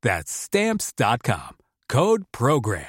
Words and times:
That's 0.00 0.30
Stamps.com. 0.30 1.56
Code 1.88 2.22
PROGRAM. 2.30 2.84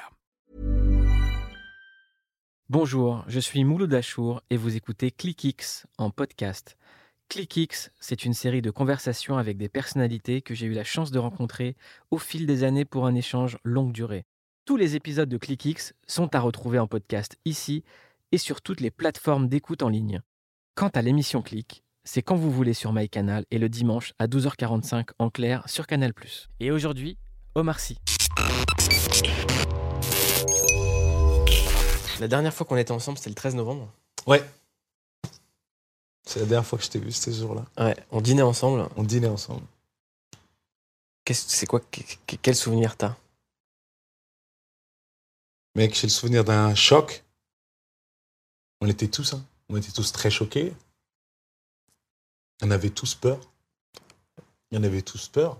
Bonjour, 2.69 3.23
je 3.27 3.39
suis 3.39 3.63
Mouloud 3.63 3.91
Achour 3.95 4.43
et 4.51 4.57
vous 4.57 4.75
écoutez 4.75 5.09
ClickX 5.09 5.87
en 5.97 6.11
podcast. 6.11 6.77
ClickX, 7.27 7.89
c'est 7.99 8.25
une 8.25 8.35
série 8.35 8.61
de 8.61 8.69
conversations 8.69 9.39
avec 9.39 9.57
des 9.57 9.69
personnalités 9.69 10.43
que 10.43 10.53
j'ai 10.53 10.67
eu 10.67 10.73
la 10.73 10.83
chance 10.83 11.09
de 11.09 11.17
rencontrer 11.17 11.75
au 12.11 12.19
fil 12.19 12.45
des 12.45 12.63
années 12.63 12.85
pour 12.85 13.07
un 13.07 13.15
échange 13.15 13.57
longue 13.63 13.91
durée. 13.91 14.27
Tous 14.65 14.77
les 14.77 14.95
épisodes 14.95 15.29
de 15.29 15.37
ClickX 15.39 15.93
sont 16.05 16.35
à 16.35 16.39
retrouver 16.39 16.77
en 16.77 16.85
podcast 16.85 17.37
ici 17.43 17.83
et 18.31 18.37
sur 18.37 18.61
toutes 18.61 18.81
les 18.81 18.91
plateformes 18.91 19.47
d'écoute 19.47 19.81
en 19.81 19.89
ligne. 19.89 20.21
Quant 20.75 20.89
à 20.89 21.01
l'émission 21.01 21.41
Click, 21.41 21.83
c'est 22.11 22.23
quand 22.23 22.35
vous 22.35 22.51
voulez 22.51 22.73
sur 22.73 22.91
MyCanal 22.91 23.45
et 23.51 23.59
le 23.59 23.69
dimanche 23.69 24.13
à 24.17 24.25
12h45 24.25 25.09
en 25.19 25.29
clair 25.29 25.61
sur 25.69 25.85
Canal+. 25.85 26.11
Et 26.59 26.71
aujourd'hui, 26.71 27.19
Omar 27.53 27.79
Sy. 27.79 27.99
La 32.19 32.27
dernière 32.27 32.51
fois 32.51 32.65
qu'on 32.65 32.77
était 32.77 32.91
ensemble, 32.91 33.19
c'était 33.19 33.29
le 33.29 33.35
13 33.35 33.53
novembre. 33.53 33.93
Ouais. 34.25 34.43
C'est 36.25 36.39
la 36.39 36.47
dernière 36.47 36.65
fois 36.65 36.79
que 36.79 36.83
je 36.85 36.89
t'ai 36.89 36.97
vu, 36.97 37.11
c'était 37.11 37.31
ce 37.31 37.41
jour-là. 37.41 37.65
Ouais, 37.77 37.95
on 38.09 38.21
dînait 38.21 38.41
ensemble. 38.41 38.89
On 38.95 39.03
dînait 39.03 39.27
ensemble. 39.27 39.61
Qu'est-ce- 41.25 41.47
C'est 41.47 41.67
quoi 41.67 41.79
que- 41.79 42.01
que- 42.25 42.37
Quel 42.41 42.55
souvenir 42.55 42.97
t'as? 42.97 43.15
Mec, 45.75 45.93
j'ai 45.93 46.07
le 46.07 46.11
souvenir 46.11 46.43
d'un 46.43 46.73
choc. 46.73 47.23
On 48.81 48.87
était 48.87 49.07
tous, 49.09 49.33
hein. 49.35 49.45
On 49.69 49.77
était 49.77 49.91
tous 49.91 50.11
très 50.11 50.31
choqués. 50.31 50.73
On 52.61 52.71
avait 52.71 52.89
tous 52.89 53.15
peur. 53.15 53.39
On 54.71 54.83
avait 54.83 55.01
tous 55.01 55.27
peur. 55.29 55.59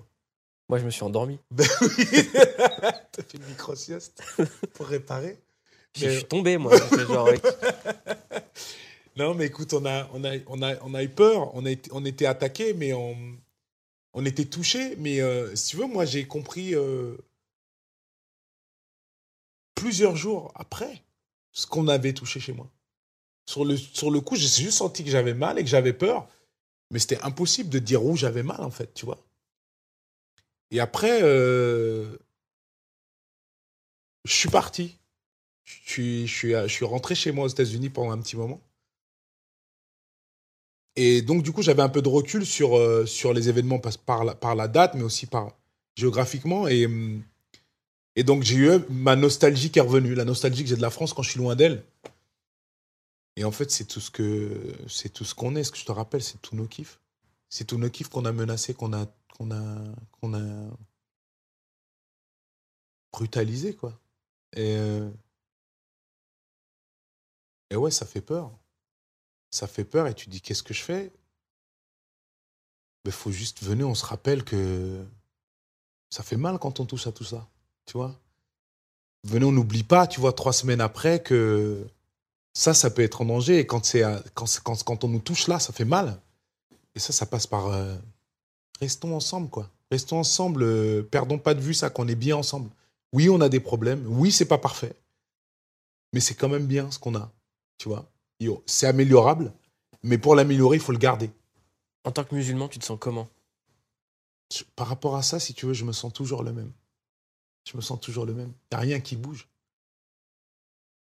Moi, 0.68 0.80
je 0.80 0.86
me 0.86 0.92
suis 0.92 1.04
endormi. 1.04 1.40
Ben 1.52 1.66
oui 1.82 2.06
T'as 3.12 3.24
fait 3.24 3.38
une 3.38 3.46
micro-sieste 3.46 4.22
pour 4.74 4.88
réparer 4.88 5.40
Je 5.96 6.06
Mais- 6.06 6.16
suis 6.18 6.26
tombé, 6.26 6.58
moi. 6.58 6.74
Genre, 7.08 7.26
ouais. 7.26 7.42
Non, 9.16 9.34
mais 9.34 9.48
écoute, 9.48 9.74
on 9.74 9.86
a, 9.86 10.08
on 10.14 10.24
a, 10.24 10.38
on 10.48 10.62
a, 10.62 10.76
on 10.84 10.94
a 10.94 11.04
eu 11.04 11.10
peur. 11.10 11.54
On, 11.56 11.66
a 11.66 11.72
été, 11.72 11.90
on 11.94 12.06
était 12.06 12.26
attaqué, 12.28 12.74
mais 12.74 12.94
on, 12.94 13.18
on 14.14 14.26
était 14.26 14.46
touché. 14.46 14.96
Mais 14.98 15.22
euh, 15.22 15.56
si 15.56 15.70
tu 15.72 15.78
veux, 15.78 15.88
moi, 15.88 16.06
j'ai 16.06 16.28
compris 16.28 16.76
euh, 16.76 17.18
plusieurs 19.76 20.16
jours 20.16 20.52
après 20.56 21.02
ce 21.52 21.66
qu'on 21.66 21.88
avait 21.88 22.14
touché 22.14 22.40
chez 22.40 22.54
moi. 22.54 22.70
Sur 23.48 23.66
le, 23.66 23.76
sur 23.76 24.12
le 24.12 24.22
coup, 24.22 24.36
j'ai 24.36 24.48
juste 24.48 24.78
senti 24.78 25.04
que 25.04 25.10
j'avais 25.10 25.34
mal 25.34 25.58
et 25.58 25.64
que 25.64 25.70
j'avais 25.70 25.94
peur. 25.94 26.28
Mais 26.92 27.00
c'était 27.00 27.22
impossible 27.22 27.70
de 27.70 27.80
dire 27.80 28.04
où 28.04 28.16
j'avais 28.16 28.44
mal, 28.44 28.62
en 28.62 28.72
fait, 28.72 28.94
tu 28.94 29.06
vois. 29.06 29.24
Et 30.72 30.80
après, 30.80 31.22
euh, 31.24 32.18
je 34.26 34.34
suis 34.34 34.50
parti. 34.50 34.98
Je 35.66 36.26
suis, 36.26 36.84
rentré 36.84 37.16
chez 37.16 37.32
moi 37.32 37.46
aux 37.46 37.50
États-Unis 37.50 37.90
pendant 37.90 38.12
un 38.12 38.20
petit 38.20 38.36
moment. 38.36 38.62
Et 40.96 41.22
donc, 41.22 41.44
du 41.44 41.52
coup, 41.52 41.62
j'avais 41.62 41.84
un 41.84 41.90
peu 41.90 42.02
de 42.02 42.10
recul 42.10 42.46
sur, 42.46 42.76
euh, 42.78 43.06
les 43.34 43.50
événements 43.50 43.80
par, 43.80 44.24
la, 44.56 44.68
date, 44.68 44.96
mais 44.96 45.04
aussi 45.04 45.28
géographiquement. 45.96 46.68
Et, 46.68 46.86
hum, 46.88 47.24
et 48.16 48.24
donc, 48.24 48.44
j'ai 48.44 48.56
eu 48.56 48.70
ma 48.90 49.16
nostalgie 49.16 49.72
qui 49.72 49.80
est 49.80 49.84
revenue, 49.84 50.16
la 50.16 50.26
nostalgie 50.26 50.64
que 50.64 50.70
j'ai 50.70 50.76
de 50.76 50.82
la 50.82 50.90
France 50.90 51.14
quand 51.14 51.22
je 51.22 51.30
suis 51.30 51.40
loin 51.40 51.56
d'elle. 51.56 51.84
Et 53.40 53.46
en 53.46 53.52
fait, 53.54 53.72
c'est 53.72 53.86
tout 53.86 54.02
ce 54.02 54.12
que 54.12 54.76
c'est 54.90 55.08
tout 55.08 55.24
ce 55.24 55.34
qu'on 55.34 55.56
est. 55.56 55.64
Ce 55.64 55.72
que 55.72 55.78
je 55.78 55.86
te 55.86 55.94
rappelle, 55.94 56.22
c'est 56.22 56.42
tous 56.42 56.58
nos 56.58 56.68
kiffs. 56.68 57.00
C'est 57.48 57.64
tous 57.64 57.78
nos 57.78 57.90
kiffs 57.90 58.10
qu'on 58.10 58.26
a 58.26 58.34
menacés, 58.34 58.74
qu'on 58.74 58.92
a 58.92 59.06
qu'on 59.38 59.52
a 59.52 59.94
qu'on 60.12 60.34
a 60.34 60.70
brutalisé 63.14 63.74
quoi. 63.74 63.98
Et 64.52 64.76
euh, 64.76 65.10
et 67.70 67.78
ouais, 67.78 67.92
ça 67.92 68.06
fait 68.06 68.20
peur. 68.20 68.52
Ça 69.52 69.68
fait 69.68 69.86
peur 69.86 70.08
et 70.08 70.14
tu 70.14 70.28
dis 70.28 70.42
qu'est-ce 70.42 70.62
que 70.64 70.74
je 70.74 70.84
fais? 70.84 71.14
Il 73.06 73.12
faut 73.14 73.32
juste 73.32 73.64
venir, 73.64 73.88
on 73.88 73.96
se 73.96 74.06
rappelle 74.06 74.44
que 74.44 75.06
ça 76.10 76.24
fait 76.24 76.36
mal 76.36 76.60
quand 76.60 76.82
on 76.82 76.86
touche 76.86 77.08
à 77.08 77.14
tout 77.14 77.24
ça, 77.24 77.48
tu 77.86 77.94
vois. 77.94 78.20
Venez, 79.24 79.46
on 79.46 79.54
n'oublie 79.54 79.84
pas, 79.84 80.08
tu 80.08 80.20
vois, 80.20 80.34
trois 80.34 80.54
semaines 80.54 80.82
après 80.82 81.24
que 81.24 81.88
ça, 82.54 82.74
ça 82.74 82.90
peut 82.90 83.02
être 83.04 83.22
en 83.22 83.26
danger. 83.26 83.60
Et 83.60 83.68
quand, 83.68 83.86
c'est, 83.86 84.04
à- 84.04 84.24
quand, 84.34 84.46
c'est- 84.46 84.62
quand, 84.64 84.82
quand 84.84 85.04
on 85.04 85.08
nous 85.10 85.20
touche 85.20 85.48
là, 85.48 85.60
ça 85.60 85.74
fait 85.74 85.86
mal. 85.86 86.20
Et 86.96 87.00
ça, 87.00 87.14
ça 87.14 87.26
passe 87.26 87.48
par... 87.48 87.68
euh, 87.68 87.96
restons 88.80 89.16
ensemble, 89.16 89.50
quoi. 89.50 89.70
Restons 89.92 90.20
ensemble, 90.20 90.64
euh, 90.64 91.02
perdons 91.04 91.40
pas 91.40 91.54
de 91.54 91.62
vue 91.62 91.74
ça, 91.74 91.90
qu'on 91.90 92.08
est 92.08 92.16
bien 92.16 92.36
ensemble. 92.38 92.70
Oui, 93.14 93.30
on 93.30 93.42
a 93.42 93.50
des 93.50 93.60
problèmes. 93.60 94.06
Oui, 94.08 94.32
c'est 94.32 94.46
pas 94.46 94.58
parfait. 94.60 94.94
Mais 96.14 96.20
c'est 96.20 96.36
quand 96.36 96.50
même 96.50 96.68
bien 96.68 96.90
ce 96.92 97.00
qu'on 97.00 97.16
a, 97.16 97.32
tu 97.78 97.90
vois. 97.90 98.10
C'est 98.66 98.88
améliorable, 98.88 99.52
mais 100.04 100.18
pour 100.18 100.34
l'améliorer, 100.36 100.78
il 100.78 100.82
faut 100.82 100.92
le 100.92 100.98
garder. 100.98 101.30
En 102.06 102.12
tant 102.12 102.24
que 102.24 102.34
musulman, 102.34 102.68
tu 102.68 102.80
te 102.80 102.86
sens 102.86 102.98
comment? 103.00 103.28
Par 104.76 104.88
rapport 104.88 105.16
à 105.16 105.24
ça, 105.24 105.40
si 105.40 105.54
tu 105.54 105.66
veux, 105.66 105.74
je 105.74 105.86
me 105.86 105.92
sens 105.92 106.14
toujours 106.14 106.44
le 106.44 106.54
même. 106.54 106.72
Je 107.70 107.76
me 107.78 107.82
sens 107.82 108.00
toujours 108.00 108.26
le 108.26 108.34
même. 108.34 108.52
Il 108.72 108.76
n'y 108.76 108.78
a 108.78 108.80
rien 108.80 109.00
qui 109.00 109.16
bouge. 109.16 109.48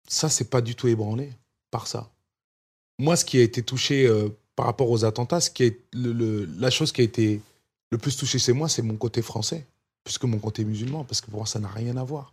Ça, 0.08 0.28
c'est 0.28 0.50
pas 0.50 0.60
du 0.60 0.74
tout 0.74 0.88
ébranlé 0.88 1.32
par 1.70 1.86
ça. 1.86 2.10
Moi, 2.98 3.16
ce 3.16 3.24
qui 3.24 3.38
a 3.38 3.42
été 3.42 3.62
touché 3.62 4.06
euh, 4.06 4.28
par 4.54 4.66
rapport 4.66 4.90
aux 4.90 5.04
attentats, 5.04 5.40
ce 5.40 5.50
qui 5.50 5.64
est 5.64 5.78
le- 5.92 6.12
le- 6.12 6.44
la 6.58 6.70
chose 6.70 6.92
qui 6.92 7.00
a 7.02 7.04
été 7.04 7.40
le 7.90 7.98
plus 7.98 8.16
touchée 8.16 8.38
chez 8.38 8.52
moi, 8.52 8.68
c'est 8.68 8.82
mon 8.82 8.96
côté 8.96 9.20
français, 9.22 9.66
plus 10.04 10.16
que 10.18 10.26
mon 10.26 10.38
côté 10.38 10.64
musulman, 10.64 11.04
parce 11.04 11.20
que 11.20 11.26
pour 11.30 11.40
moi, 11.40 11.46
ça 11.46 11.58
n'a 11.58 11.68
rien 11.68 11.96
à 11.96 12.04
voir. 12.04 12.32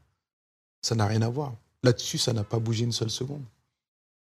Ça 0.82 0.96
n'a 0.96 1.06
rien 1.06 1.22
à 1.22 1.30
voir. 1.30 1.54
Là-dessus, 1.84 2.18
ça 2.18 2.32
n'a 2.34 2.44
pas 2.44 2.60
bougé 2.60 2.86
une 2.86 2.92
seule 2.92 3.10
seconde. 3.10 3.44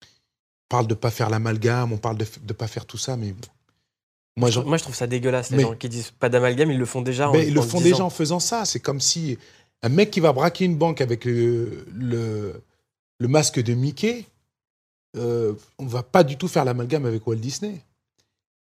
On 0.02 0.68
parle 0.68 0.86
de 0.86 0.94
pas 0.94 1.10
faire 1.10 1.30
l'amalgame, 1.30 1.92
on 1.92 1.98
parle 1.98 2.16
de 2.18 2.26
ne 2.48 2.52
pas 2.52 2.66
faire 2.66 2.86
tout 2.86 2.98
ça, 2.98 3.16
mais 3.16 3.34
moi, 4.36 4.50
j'en- 4.50 4.64
Moi, 4.64 4.78
je 4.78 4.82
trouve 4.82 4.94
ça 4.94 5.06
dégueulasse, 5.06 5.50
les 5.50 5.58
Mais- 5.58 5.62
gens 5.62 5.76
qui 5.76 5.88
disent 5.88 6.10
pas 6.10 6.28
d'amalgame, 6.28 6.70
ils 6.70 6.78
le 6.78 6.86
font 6.86 7.02
déjà. 7.02 7.28
en- 7.28 7.32
mais 7.32 7.46
ils 7.46 7.54
le 7.54 7.60
font 7.60 7.80
déjà 7.80 8.04
en 8.04 8.10
faisant 8.10 8.40
ça. 8.40 8.64
C'est 8.64 8.80
comme 8.80 9.00
si 9.00 9.38
un 9.82 9.88
mec 9.90 10.10
qui 10.10 10.20
va 10.20 10.32
braquer 10.32 10.64
une 10.64 10.76
banque 10.76 11.00
avec 11.00 11.24
le, 11.26 11.86
le, 11.94 12.60
le 13.18 13.28
masque 13.28 13.60
de 13.60 13.74
Mickey, 13.74 14.26
euh, 15.16 15.54
on 15.78 15.86
va 15.86 16.02
pas 16.02 16.24
du 16.24 16.36
tout 16.36 16.48
faire 16.48 16.64
l'amalgame 16.64 17.06
avec 17.06 17.26
Walt 17.26 17.36
Disney. 17.36 17.80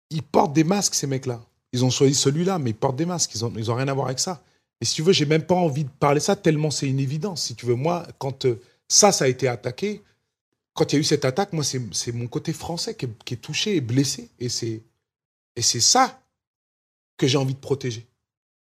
Ils 0.10 0.24
portent 0.24 0.54
des 0.54 0.64
masques, 0.64 0.96
ces 0.96 1.08
mecs-là. 1.08 1.42
Ils 1.72 1.84
ont 1.86 1.90
choisi 1.90 2.14
celui-là, 2.14 2.60
mais 2.60 2.72
ils 2.72 2.76
portent 2.76 2.98
des 2.98 3.06
masques. 3.06 3.34
Ils 3.36 3.46
ont, 3.46 3.54
ils 3.56 3.72
ont 3.72 3.76
rien 3.76 3.88
à 3.88 3.94
voir 3.94 4.08
avec 4.08 4.20
ça. 4.20 4.44
Et 4.82 4.86
si 4.86 4.96
tu 4.96 5.02
veux, 5.02 5.14
j'ai 5.14 5.26
même 5.26 5.46
pas 5.46 5.56
envie 5.56 5.86
de 5.86 5.90
parler 5.90 6.20
ça 6.20 6.36
tellement 6.36 6.72
c'est 6.72 6.88
une 6.88 7.00
évidence. 7.00 7.44
Si 7.44 7.56
tu 7.56 7.66
veux, 7.66 7.76
moi, 7.76 8.06
quand 8.20 8.46
euh, 8.46 8.60
ça, 8.88 9.12
ça 9.12 9.26
a 9.26 9.28
été 9.28 9.48
attaqué, 9.48 10.02
quand 10.74 10.92
il 10.92 10.96
y 10.96 10.98
a 10.98 11.00
eu 11.00 11.06
cette 11.06 11.26
attaque, 11.26 11.54
moi, 11.54 11.64
c'est 11.64 12.12
mon 12.12 12.28
côté 12.28 12.52
français 12.52 12.96
qui 12.96 13.06
est, 13.06 13.24
qui 13.24 13.36
est 13.36 13.38
touché 13.38 13.76
et 13.76 13.82
blessé. 13.82 14.30
Et 14.40 14.50
c'est 14.50 14.82
ça 15.80 16.20
que 17.18 17.28
j'ai 17.28 17.38
envie 17.38 17.54
de 17.54 17.60
protéger. 17.60 18.08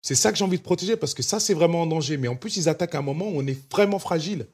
C'est 0.02 0.14
ça 0.14 0.31
que 0.31 0.38
j'ai 0.38 0.44
envie 0.44 0.58
de 0.58 0.62
protéger 0.62 0.96
parce 0.96 1.14
que 1.14 1.23
ça, 1.23 1.40
c'est 1.40 1.55
vraiment 1.55 1.82
en 1.82 1.87
danger. 1.87 2.17
Mais 2.19 2.29
en 2.29 2.37
plus, 2.37 2.56
ils 2.56 2.69
attaquent 2.69 2.94
à 2.94 2.99
un 2.99 3.02
moment 3.02 3.29
où 3.29 3.40
on 3.40 3.46
est 3.46 3.58
vraiment 3.73 3.99
fragile. 3.99 4.46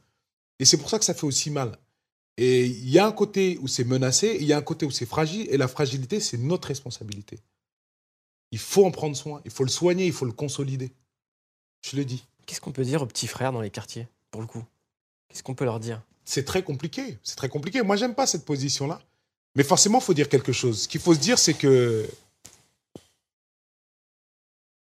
Et 0.62 0.64
c'est 0.64 0.76
pour 0.76 0.88
ça 0.88 1.00
que 1.00 1.04
ça 1.04 1.12
fait 1.12 1.26
aussi 1.26 1.50
mal. 1.50 1.76
Et 2.36 2.66
il 2.66 2.88
y 2.88 3.00
a 3.00 3.04
un 3.04 3.10
côté 3.10 3.58
où 3.62 3.66
c'est 3.66 3.82
menacé, 3.82 4.36
il 4.38 4.46
y 4.46 4.52
a 4.52 4.56
un 4.56 4.62
côté 4.62 4.86
où 4.86 4.92
c'est 4.92 5.06
fragile. 5.06 5.48
Et 5.50 5.56
la 5.56 5.66
fragilité, 5.66 6.20
c'est 6.20 6.38
notre 6.38 6.68
responsabilité. 6.68 7.40
Il 8.52 8.60
faut 8.60 8.84
en 8.84 8.92
prendre 8.92 9.16
soin, 9.16 9.42
il 9.44 9.50
faut 9.50 9.64
le 9.64 9.70
soigner, 9.70 10.06
il 10.06 10.12
faut 10.12 10.24
le 10.24 10.30
consolider. 10.30 10.92
Je 11.80 11.96
le 11.96 12.04
dis. 12.04 12.24
Qu'est-ce 12.46 12.60
qu'on 12.60 12.70
peut 12.70 12.84
dire 12.84 13.02
aux 13.02 13.06
petits 13.06 13.26
frères 13.26 13.50
dans 13.50 13.60
les 13.60 13.70
quartiers, 13.70 14.06
pour 14.30 14.40
le 14.40 14.46
coup? 14.46 14.62
Qu'est-ce 15.28 15.42
qu'on 15.42 15.56
peut 15.56 15.64
leur 15.64 15.80
dire? 15.80 16.00
C'est 16.24 16.44
très 16.44 16.62
compliqué. 16.62 17.18
C'est 17.24 17.34
très 17.34 17.48
compliqué. 17.48 17.82
Moi, 17.82 17.96
j'aime 17.96 18.14
pas 18.14 18.28
cette 18.28 18.44
position-là. 18.44 19.02
Mais 19.56 19.64
forcément, 19.64 19.98
il 19.98 20.04
faut 20.04 20.14
dire 20.14 20.28
quelque 20.28 20.52
chose. 20.52 20.82
Ce 20.82 20.88
qu'il 20.88 21.00
faut 21.00 21.14
se 21.14 21.18
dire, 21.18 21.40
c'est 21.40 21.54
que, 21.54 22.08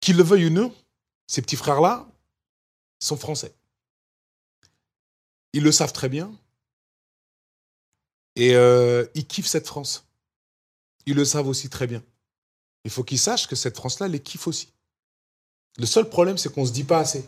qu'ils 0.01 0.17
le 0.17 0.23
veuillent 0.23 0.47
ou 0.47 0.49
non, 0.49 0.75
ces 1.25 1.41
petits 1.41 1.55
frères-là 1.55 2.05
sont 2.99 3.15
français. 3.15 3.53
Ils 5.53 5.63
le 5.63 5.71
savent 5.71 5.93
très 5.93 6.09
bien. 6.09 6.31
Et 8.35 8.55
euh, 8.55 9.05
ils 9.15 9.25
kiffent 9.25 9.47
cette 9.47 9.67
France. 9.67 10.05
Ils 11.05 11.15
le 11.15 11.25
savent 11.25 11.47
aussi 11.47 11.69
très 11.69 11.87
bien. 11.87 12.03
Il 12.85 12.91
faut 12.91 13.03
qu'ils 13.03 13.19
sachent 13.19 13.47
que 13.47 13.55
cette 13.55 13.75
France-là 13.75 14.07
les 14.07 14.19
kiffe 14.19 14.47
aussi. 14.47 14.71
Le 15.77 15.85
seul 15.85 16.09
problème, 16.09 16.37
c'est 16.37 16.53
qu'on 16.53 16.61
ne 16.61 16.67
se 16.67 16.71
dit 16.71 16.83
pas 16.83 16.99
assez. 16.99 17.27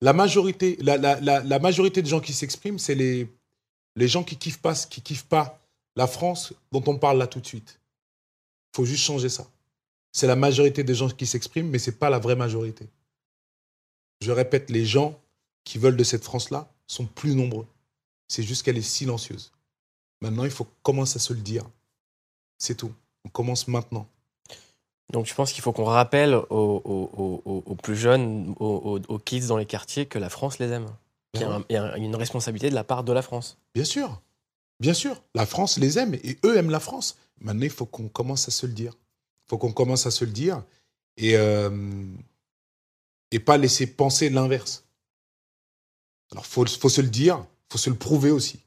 La 0.00 0.12
majorité, 0.12 0.76
la, 0.82 1.58
majorité 1.60 2.02
des 2.02 2.10
gens 2.10 2.20
qui 2.20 2.32
s'expriment, 2.32 2.78
c'est 2.78 2.94
les, 2.94 3.28
les 3.96 4.08
gens 4.08 4.24
qui 4.24 4.36
kiffent 4.36 4.60
pas, 4.60 4.74
qui 4.74 5.00
kiffent 5.00 5.26
pas 5.26 5.60
la 5.96 6.06
France 6.06 6.52
dont 6.72 6.82
on 6.86 6.98
parle 6.98 7.18
là 7.18 7.26
tout 7.26 7.40
de 7.40 7.46
suite. 7.46 7.80
Il 8.72 8.76
faut 8.76 8.84
juste 8.84 9.04
changer 9.04 9.28
ça. 9.28 9.46
C'est 10.12 10.26
la 10.26 10.36
majorité 10.36 10.84
des 10.84 10.94
gens 10.94 11.08
qui 11.08 11.26
s'expriment, 11.26 11.70
mais 11.70 11.78
ce 11.78 11.90
n'est 11.90 11.96
pas 11.96 12.10
la 12.10 12.18
vraie 12.18 12.36
majorité. 12.36 12.88
Je 14.20 14.32
répète, 14.32 14.70
les 14.70 14.84
gens 14.84 15.20
qui 15.64 15.78
veulent 15.78 15.96
de 15.96 16.04
cette 16.04 16.24
France-là 16.24 16.73
sont 16.86 17.06
plus 17.06 17.34
nombreux. 17.34 17.66
C'est 18.28 18.42
juste 18.42 18.62
qu'elle 18.62 18.78
est 18.78 18.82
silencieuse. 18.82 19.52
Maintenant, 20.20 20.44
il 20.44 20.50
faut 20.50 20.66
commencer 20.82 21.16
à 21.16 21.20
se 21.20 21.32
le 21.32 21.40
dire. 21.40 21.64
C'est 22.58 22.74
tout. 22.76 22.92
On 23.24 23.28
commence 23.28 23.68
maintenant. 23.68 24.06
Donc 25.12 25.26
je 25.26 25.34
pense 25.34 25.52
qu'il 25.52 25.62
faut 25.62 25.72
qu'on 25.72 25.84
rappelle 25.84 26.34
aux, 26.34 26.44
aux- 26.50 27.42
aux- 27.44 27.62
aux 27.66 27.74
plus 27.74 27.96
jeunes, 27.96 28.54
aux, 28.58 29.18
kids 29.18 29.46
dans 29.48 29.58
les 29.58 29.66
quartiers, 29.66 30.06
que 30.06 30.18
la 30.18 30.30
France 30.30 30.58
les 30.58 30.68
aime. 30.70 30.86
Qu'il 31.32 31.42
y 31.42 31.44
a, 31.44 31.52
un- 31.56 31.64
il 31.68 31.74
y 31.74 31.76
a 31.76 31.96
une 31.98 32.16
responsabilité 32.16 32.70
de 32.70 32.74
la 32.74 32.84
part 32.84 33.04
de 33.04 33.12
la 33.12 33.22
France. 33.22 33.58
Bien 33.74 33.84
sûr. 33.84 34.20
Bien 34.80 34.94
sûr. 34.94 35.22
La 35.34 35.46
France 35.46 35.78
les 35.78 35.98
aime 35.98 36.14
et 36.14 36.38
eux 36.44 36.56
aiment 36.56 36.70
la 36.70 36.80
France. 36.80 37.16
Maintenant, 37.40 37.64
il 37.64 37.70
faut 37.70 37.86
qu'on 37.86 38.08
commence 38.08 38.48
à 38.48 38.50
se 38.50 38.66
le 38.66 38.72
dire. 38.72 38.92
Il 39.46 39.50
faut 39.50 39.58
qu'on 39.58 39.72
commence 39.72 40.06
à 40.06 40.10
se 40.10 40.24
le 40.24 40.30
dire 40.30 40.62
et, 41.16 41.36
euh, 41.36 41.70
et 43.30 43.38
pas 43.40 43.58
laisser 43.58 43.86
penser 43.86 44.30
l'inverse. 44.30 44.84
Alors, 46.34 46.44
il 46.44 46.50
faut, 46.50 46.66
faut 46.66 46.88
se 46.88 47.00
le 47.00 47.08
dire, 47.08 47.46
il 47.68 47.72
faut 47.72 47.78
se 47.78 47.90
le 47.90 47.96
prouver 47.96 48.32
aussi, 48.32 48.60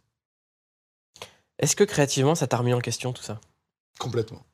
Est-ce 1.60 1.76
que 1.76 1.84
créativement, 1.84 2.34
ça 2.34 2.48
t'a 2.48 2.58
remis 2.58 2.74
en 2.74 2.80
question 2.80 3.12
tout 3.12 3.24
ça? 3.24 3.42
Complètement. 4.00 4.46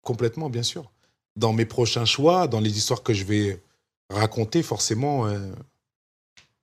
Complètement, 0.00 0.48
bien 0.48 0.62
sûr. 0.62 0.90
Dans 1.36 1.52
mes 1.52 1.66
prochains 1.66 2.06
choix, 2.06 2.48
dans 2.48 2.60
les 2.60 2.78
histoires 2.78 3.02
que 3.02 3.12
je 3.12 3.24
vais 3.24 3.62
raconter, 4.08 4.62
forcément, 4.62 5.26
euh, 5.26 5.52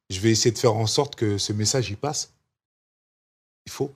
je 0.09 0.19
vais 0.19 0.31
essayer 0.31 0.51
de 0.51 0.57
faire 0.57 0.75
en 0.75 0.87
sorte 0.87 1.15
que 1.15 1.37
ce 1.37 1.53
message 1.53 1.91
y 1.91 1.95
passe. 1.95 2.33
Il 3.67 3.71
faut. 3.71 3.93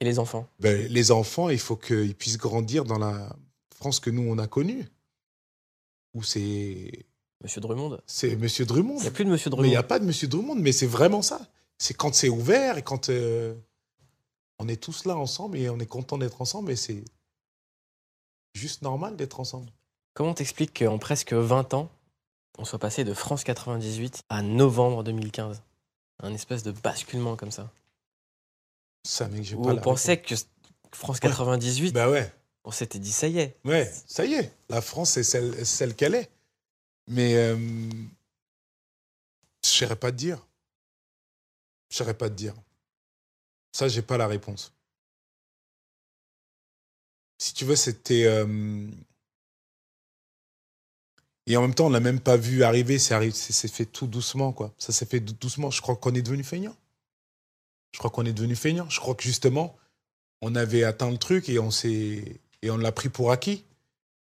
Et 0.00 0.04
les 0.04 0.18
enfants? 0.18 0.46
Ben, 0.60 0.86
les 0.88 1.10
enfants, 1.10 1.48
il 1.48 1.58
faut 1.58 1.76
qu'ils 1.76 2.14
puissent 2.14 2.38
grandir 2.38 2.84
dans 2.84 2.98
la 2.98 3.34
France 3.74 4.00
que 4.00 4.10
nous, 4.10 4.22
on 4.22 4.36
a 4.38 4.46
connue. 4.46 4.86
Où 6.14 6.22
c'est 6.22 7.06
Monsieur 7.42 7.60
Drummond 7.60 7.98
c'est 8.06 8.34
Monsieur 8.36 8.64
Drummond. 8.66 8.96
Il 8.98 9.02
n'y 9.02 9.06
a 9.08 9.10
plus 9.12 9.24
de 9.24 9.30
Monsieur 9.30 9.48
Mais 9.50 9.56
Drummond. 9.56 9.64
il 9.68 9.70
n'y 9.70 9.76
a 9.76 9.82
pas 9.82 9.98
de 9.98 10.04
Monsieur 10.04 10.26
Drummond, 10.28 10.56
mais 10.56 10.72
c'est 10.72 10.86
vraiment 10.86 11.22
ça. 11.22 11.40
C'est 11.78 11.94
quand 11.94 12.14
c'est 12.14 12.28
ouvert 12.28 12.78
et 12.78 12.82
quand 12.82 13.08
euh, 13.10 13.54
on 14.58 14.66
est 14.68 14.82
tous 14.82 15.04
là 15.04 15.16
ensemble 15.16 15.56
et 15.58 15.70
on 15.70 15.78
est 15.78 15.86
content 15.86 16.18
d'être 16.18 16.42
ensemble 16.42 16.72
et 16.72 16.76
c'est 16.76 17.04
juste 18.54 18.82
normal 18.82 19.16
d'être 19.16 19.38
ensemble. 19.40 19.70
Comment 20.14 20.34
t'expliques 20.34 20.76
qu'en 20.80 20.98
presque 20.98 21.32
20 21.32 21.74
ans, 21.74 21.90
on 22.58 22.64
soit 22.64 22.80
passé 22.80 23.04
de 23.04 23.14
France 23.14 23.44
98 23.44 24.24
à 24.28 24.42
novembre 24.42 25.04
2015 25.04 25.62
Un 26.20 26.34
espèce 26.34 26.64
de 26.64 26.72
basculement 26.72 27.36
comme 27.36 27.52
ça. 27.52 27.70
Ça, 29.04 29.28
mec, 29.28 29.44
j'ai 29.44 29.54
pas 29.54 29.62
on 29.62 29.68
la 29.74 29.80
pensait 29.80 30.20
que 30.20 30.34
France 30.90 31.18
Ouais. 31.22 31.28
98, 31.28 31.80
réponse. 31.86 31.92
Bah 31.92 32.10
ouais, 32.10 32.32
on 32.64 32.72
s'était 32.72 32.98
dit 32.98 33.12
ça 33.12 33.28
y 33.28 33.38
est. 33.38 33.56
ouais, 33.64 33.88
ça 34.08 34.24
y 34.24 34.34
est. 34.34 34.52
La 34.70 34.80
France, 34.80 35.20
celle, 35.22 35.64
celle 35.64 35.94
qu'elle 35.94 36.16
est. 36.16 36.28
Mais 37.08 37.34
euh, 37.36 37.56
je 37.56 37.94
ne 37.94 38.08
saurais 39.62 39.96
pas 39.96 40.10
te 40.12 40.16
dire. 40.16 40.38
Je 41.90 41.94
ne 41.94 41.98
saurais 41.98 42.16
pas 42.16 42.28
te 42.28 42.34
dire. 42.34 42.54
Ça, 43.72 43.88
j'ai 43.88 44.02
pas 44.02 44.18
la 44.18 44.26
réponse. 44.26 44.72
Si 47.38 47.54
tu 47.54 47.64
veux, 47.64 47.76
c'était. 47.76 48.24
euh, 48.24 48.88
Et 51.46 51.56
en 51.56 51.62
même 51.62 51.74
temps, 51.74 51.86
on 51.86 51.90
l'a 51.90 52.00
même 52.00 52.20
pas 52.20 52.36
vu 52.36 52.62
arriver. 52.62 52.98
C'est 52.98 53.68
fait 53.68 53.86
tout 53.86 54.06
doucement, 54.06 54.52
quoi. 54.52 54.74
Ça 54.78 54.92
s'est 54.92 55.06
fait 55.06 55.20
dou- 55.20 55.32
doucement. 55.32 55.70
Je 55.70 55.80
crois 55.80 55.96
qu'on 55.96 56.14
est 56.14 56.22
devenu 56.22 56.44
feignant. 56.44 56.76
Je 57.92 57.98
crois 57.98 58.10
qu'on 58.10 58.26
est 58.26 58.32
devenu 58.34 58.54
feignant. 58.54 58.88
Je 58.90 59.00
crois 59.00 59.14
que 59.14 59.22
justement, 59.22 59.74
on 60.42 60.54
avait 60.54 60.84
atteint 60.84 61.10
le 61.10 61.18
truc 61.18 61.48
et 61.48 61.58
on 61.58 61.70
s'est 61.70 62.40
et 62.62 62.70
on 62.70 62.76
l'a 62.76 62.92
pris 62.92 63.08
pour 63.08 63.32
acquis. 63.32 63.64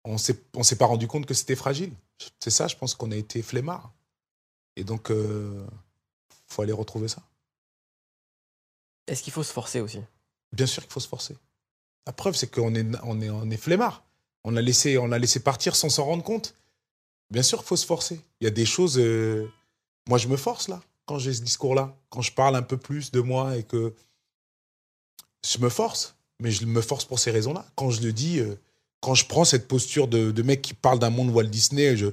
On 0.04 0.18
s'est 0.18 0.38
on 0.54 0.62
s'est 0.64 0.76
pas 0.76 0.86
rendu 0.86 1.06
compte 1.06 1.26
que 1.26 1.34
c'était 1.34 1.56
fragile. 1.56 1.92
C'est 2.40 2.50
ça, 2.50 2.68
je 2.68 2.76
pense 2.76 2.94
qu'on 2.94 3.10
a 3.12 3.16
été 3.16 3.42
flemmard. 3.42 3.92
Et 4.76 4.84
donc, 4.84 5.10
euh, 5.10 5.66
faut 6.46 6.62
aller 6.62 6.72
retrouver 6.72 7.08
ça. 7.08 7.22
Est-ce 9.06 9.22
qu'il 9.22 9.32
faut 9.32 9.42
se 9.42 9.52
forcer 9.52 9.80
aussi? 9.80 10.00
Bien 10.52 10.66
sûr 10.66 10.82
qu'il 10.82 10.92
faut 10.92 11.00
se 11.00 11.08
forcer. 11.08 11.36
La 12.06 12.12
preuve, 12.12 12.34
c'est 12.34 12.50
qu'on 12.52 12.74
est, 12.74 12.86
on 13.02 13.20
est, 13.20 13.30
on 13.30 13.50
est 13.50 13.56
flemmard. 13.56 14.04
On 14.44 14.50
l'a 14.50 14.62
laissé, 14.62 14.98
on 14.98 15.06
l'a 15.06 15.18
laissé 15.18 15.40
partir 15.40 15.76
sans 15.76 15.88
s'en 15.88 16.04
rendre 16.04 16.24
compte. 16.24 16.54
Bien 17.30 17.42
sûr 17.42 17.58
qu'il 17.58 17.68
faut 17.68 17.76
se 17.76 17.86
forcer. 17.86 18.20
Il 18.40 18.44
y 18.44 18.46
a 18.46 18.50
des 18.50 18.66
choses. 18.66 18.98
euh, 18.98 19.48
Moi, 20.08 20.18
je 20.18 20.28
me 20.28 20.36
force 20.36 20.68
là, 20.68 20.82
quand 21.06 21.18
j'ai 21.18 21.32
ce 21.32 21.42
discours-là. 21.42 21.96
Quand 22.10 22.22
je 22.22 22.32
parle 22.32 22.56
un 22.56 22.62
peu 22.62 22.76
plus 22.76 23.10
de 23.12 23.20
moi 23.20 23.56
et 23.56 23.64
que. 23.64 23.94
Je 25.46 25.58
me 25.58 25.68
force. 25.68 26.14
Mais 26.40 26.50
je 26.50 26.64
me 26.66 26.80
force 26.82 27.04
pour 27.04 27.18
ces 27.18 27.30
raisons-là. 27.30 27.64
Quand 27.76 27.90
je 27.90 28.02
le 28.02 28.12
dis, 28.12 28.40
euh, 28.40 28.56
quand 29.02 29.14
je 29.14 29.26
prends 29.26 29.44
cette 29.44 29.68
posture 29.68 30.08
de, 30.08 30.42
mec 30.42 30.62
qui 30.62 30.74
parle 30.74 31.00
d'un 31.00 31.10
monde 31.10 31.28
Walt 31.30 31.44
Disney, 31.44 31.96
je, 31.96 32.06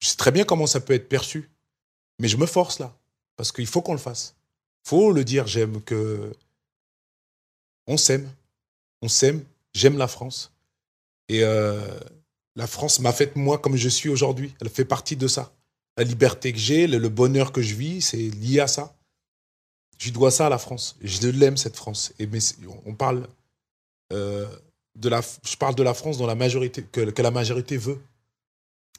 sais 0.00 0.16
très 0.16 0.30
bien 0.30 0.44
comment 0.44 0.66
ça 0.66 0.80
peut 0.80 0.94
être 0.94 1.08
perçu. 1.08 1.50
Mais 2.20 2.28
je 2.28 2.36
me 2.36 2.46
force 2.46 2.78
là. 2.78 2.96
Parce 3.36 3.52
qu'il 3.52 3.66
faut 3.66 3.82
qu'on 3.82 3.92
le 3.92 3.98
fasse. 3.98 4.36
faut 4.84 5.12
le 5.12 5.24
dire, 5.24 5.46
j'aime 5.46 5.82
que. 5.82 6.32
On 7.86 7.96
s'aime. 7.96 8.30
On 9.02 9.08
s'aime. 9.08 9.44
J'aime 9.74 9.98
la 9.98 10.08
France. 10.08 10.52
Et 11.28 11.42
euh, 11.42 11.80
la 12.54 12.66
France 12.66 13.00
m'a 13.00 13.12
fait 13.12 13.34
moi 13.36 13.58
comme 13.58 13.76
je 13.76 13.88
suis 13.88 14.08
aujourd'hui. 14.08 14.54
Elle 14.60 14.70
fait 14.70 14.84
partie 14.84 15.16
de 15.16 15.26
ça. 15.26 15.52
La 15.96 16.04
liberté 16.04 16.52
que 16.52 16.58
j'ai, 16.58 16.86
le, 16.86 17.08
bonheur 17.08 17.50
que 17.50 17.62
je 17.62 17.74
vis, 17.74 18.00
c'est 18.00 18.16
lié 18.16 18.60
à 18.60 18.68
ça. 18.68 18.96
Je 19.98 20.10
dois 20.10 20.30
ça 20.30 20.46
à 20.46 20.48
la 20.48 20.58
France. 20.58 20.96
Je 21.02 21.28
l'aime, 21.28 21.56
cette 21.56 21.76
France. 21.76 22.12
Et 22.20 22.28
on 22.86 22.94
parle 22.94 23.26
euh, 24.12 24.46
de 24.98 25.08
la, 25.08 25.20
je 25.20 25.56
parle 25.56 25.74
de 25.74 25.82
la 25.82 25.94
France 25.94 26.18
dans 26.18 26.26
la 26.26 26.34
majorité, 26.34 26.82
que, 26.82 27.10
que 27.10 27.22
la 27.22 27.30
majorité 27.30 27.76
veut. 27.76 28.00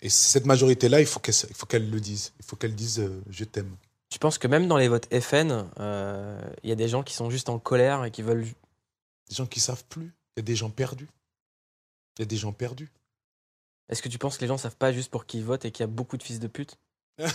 Et 0.01 0.10
cette 0.10 0.46
majorité-là, 0.46 1.01
il 1.01 1.06
faut 1.06 1.20
qu'elle 1.20 1.36
il 1.50 1.56
faut 1.56 1.65
qu'elle 1.65 1.89
le 1.89 2.00
dise. 2.00 2.32
Il 2.39 2.46
faut 2.46 2.56
qu'elle 2.56 2.74
dise 2.74 3.00
euh, 3.00 3.22
je 3.29 3.44
t'aime. 3.44 3.75
Tu 4.10 4.18
penses 4.18 4.38
que 4.38 4.48
même 4.48 4.68
dans 4.68 4.77
les 4.77 4.88
votes 4.88 5.08
FN, 5.20 5.70
euh, 5.79 6.41
il 6.63 6.70
y 6.70 6.72
a 6.72 6.75
des 6.75 6.88
gens 6.88 7.03
qui 7.03 7.13
sont 7.13 7.29
juste 7.29 7.50
en 7.50 7.60
colère 7.60 8.06
et 8.06 8.12
qui 8.12 8.22
veulent. 8.22 8.46
Des 9.29 9.36
gens 9.36 9.46
qui 9.46 9.60
savent 9.60 9.84
plus. 9.86 10.13
Il 10.36 10.39
y 10.39 10.41
a 10.41 10.44
des 10.44 10.56
gens 10.56 10.70
perdus. 10.70 11.10
Il 12.18 12.22
y 12.22 12.24
a 12.24 12.25
des 12.25 12.38
gens 12.38 12.53
perdus. 12.53 12.89
Est-ce 13.89 14.01
que 14.01 14.10
tu 14.10 14.18
penses 14.18 14.38
que 14.38 14.41
les 14.41 14.48
gens 14.48 14.58
savent 14.58 14.77
pas 14.77 14.94
juste 14.94 15.12
pour 15.12 15.25
qui 15.25 15.39
ils 15.39 15.44
votent 15.44 15.65
et 15.65 15.72
qu'il 15.72 15.84
y 15.84 15.84
a 15.84 15.88
beaucoup 15.88 16.18
de 16.18 16.24
fils 16.24 16.39
de 16.39 16.48
pute? 16.48 16.77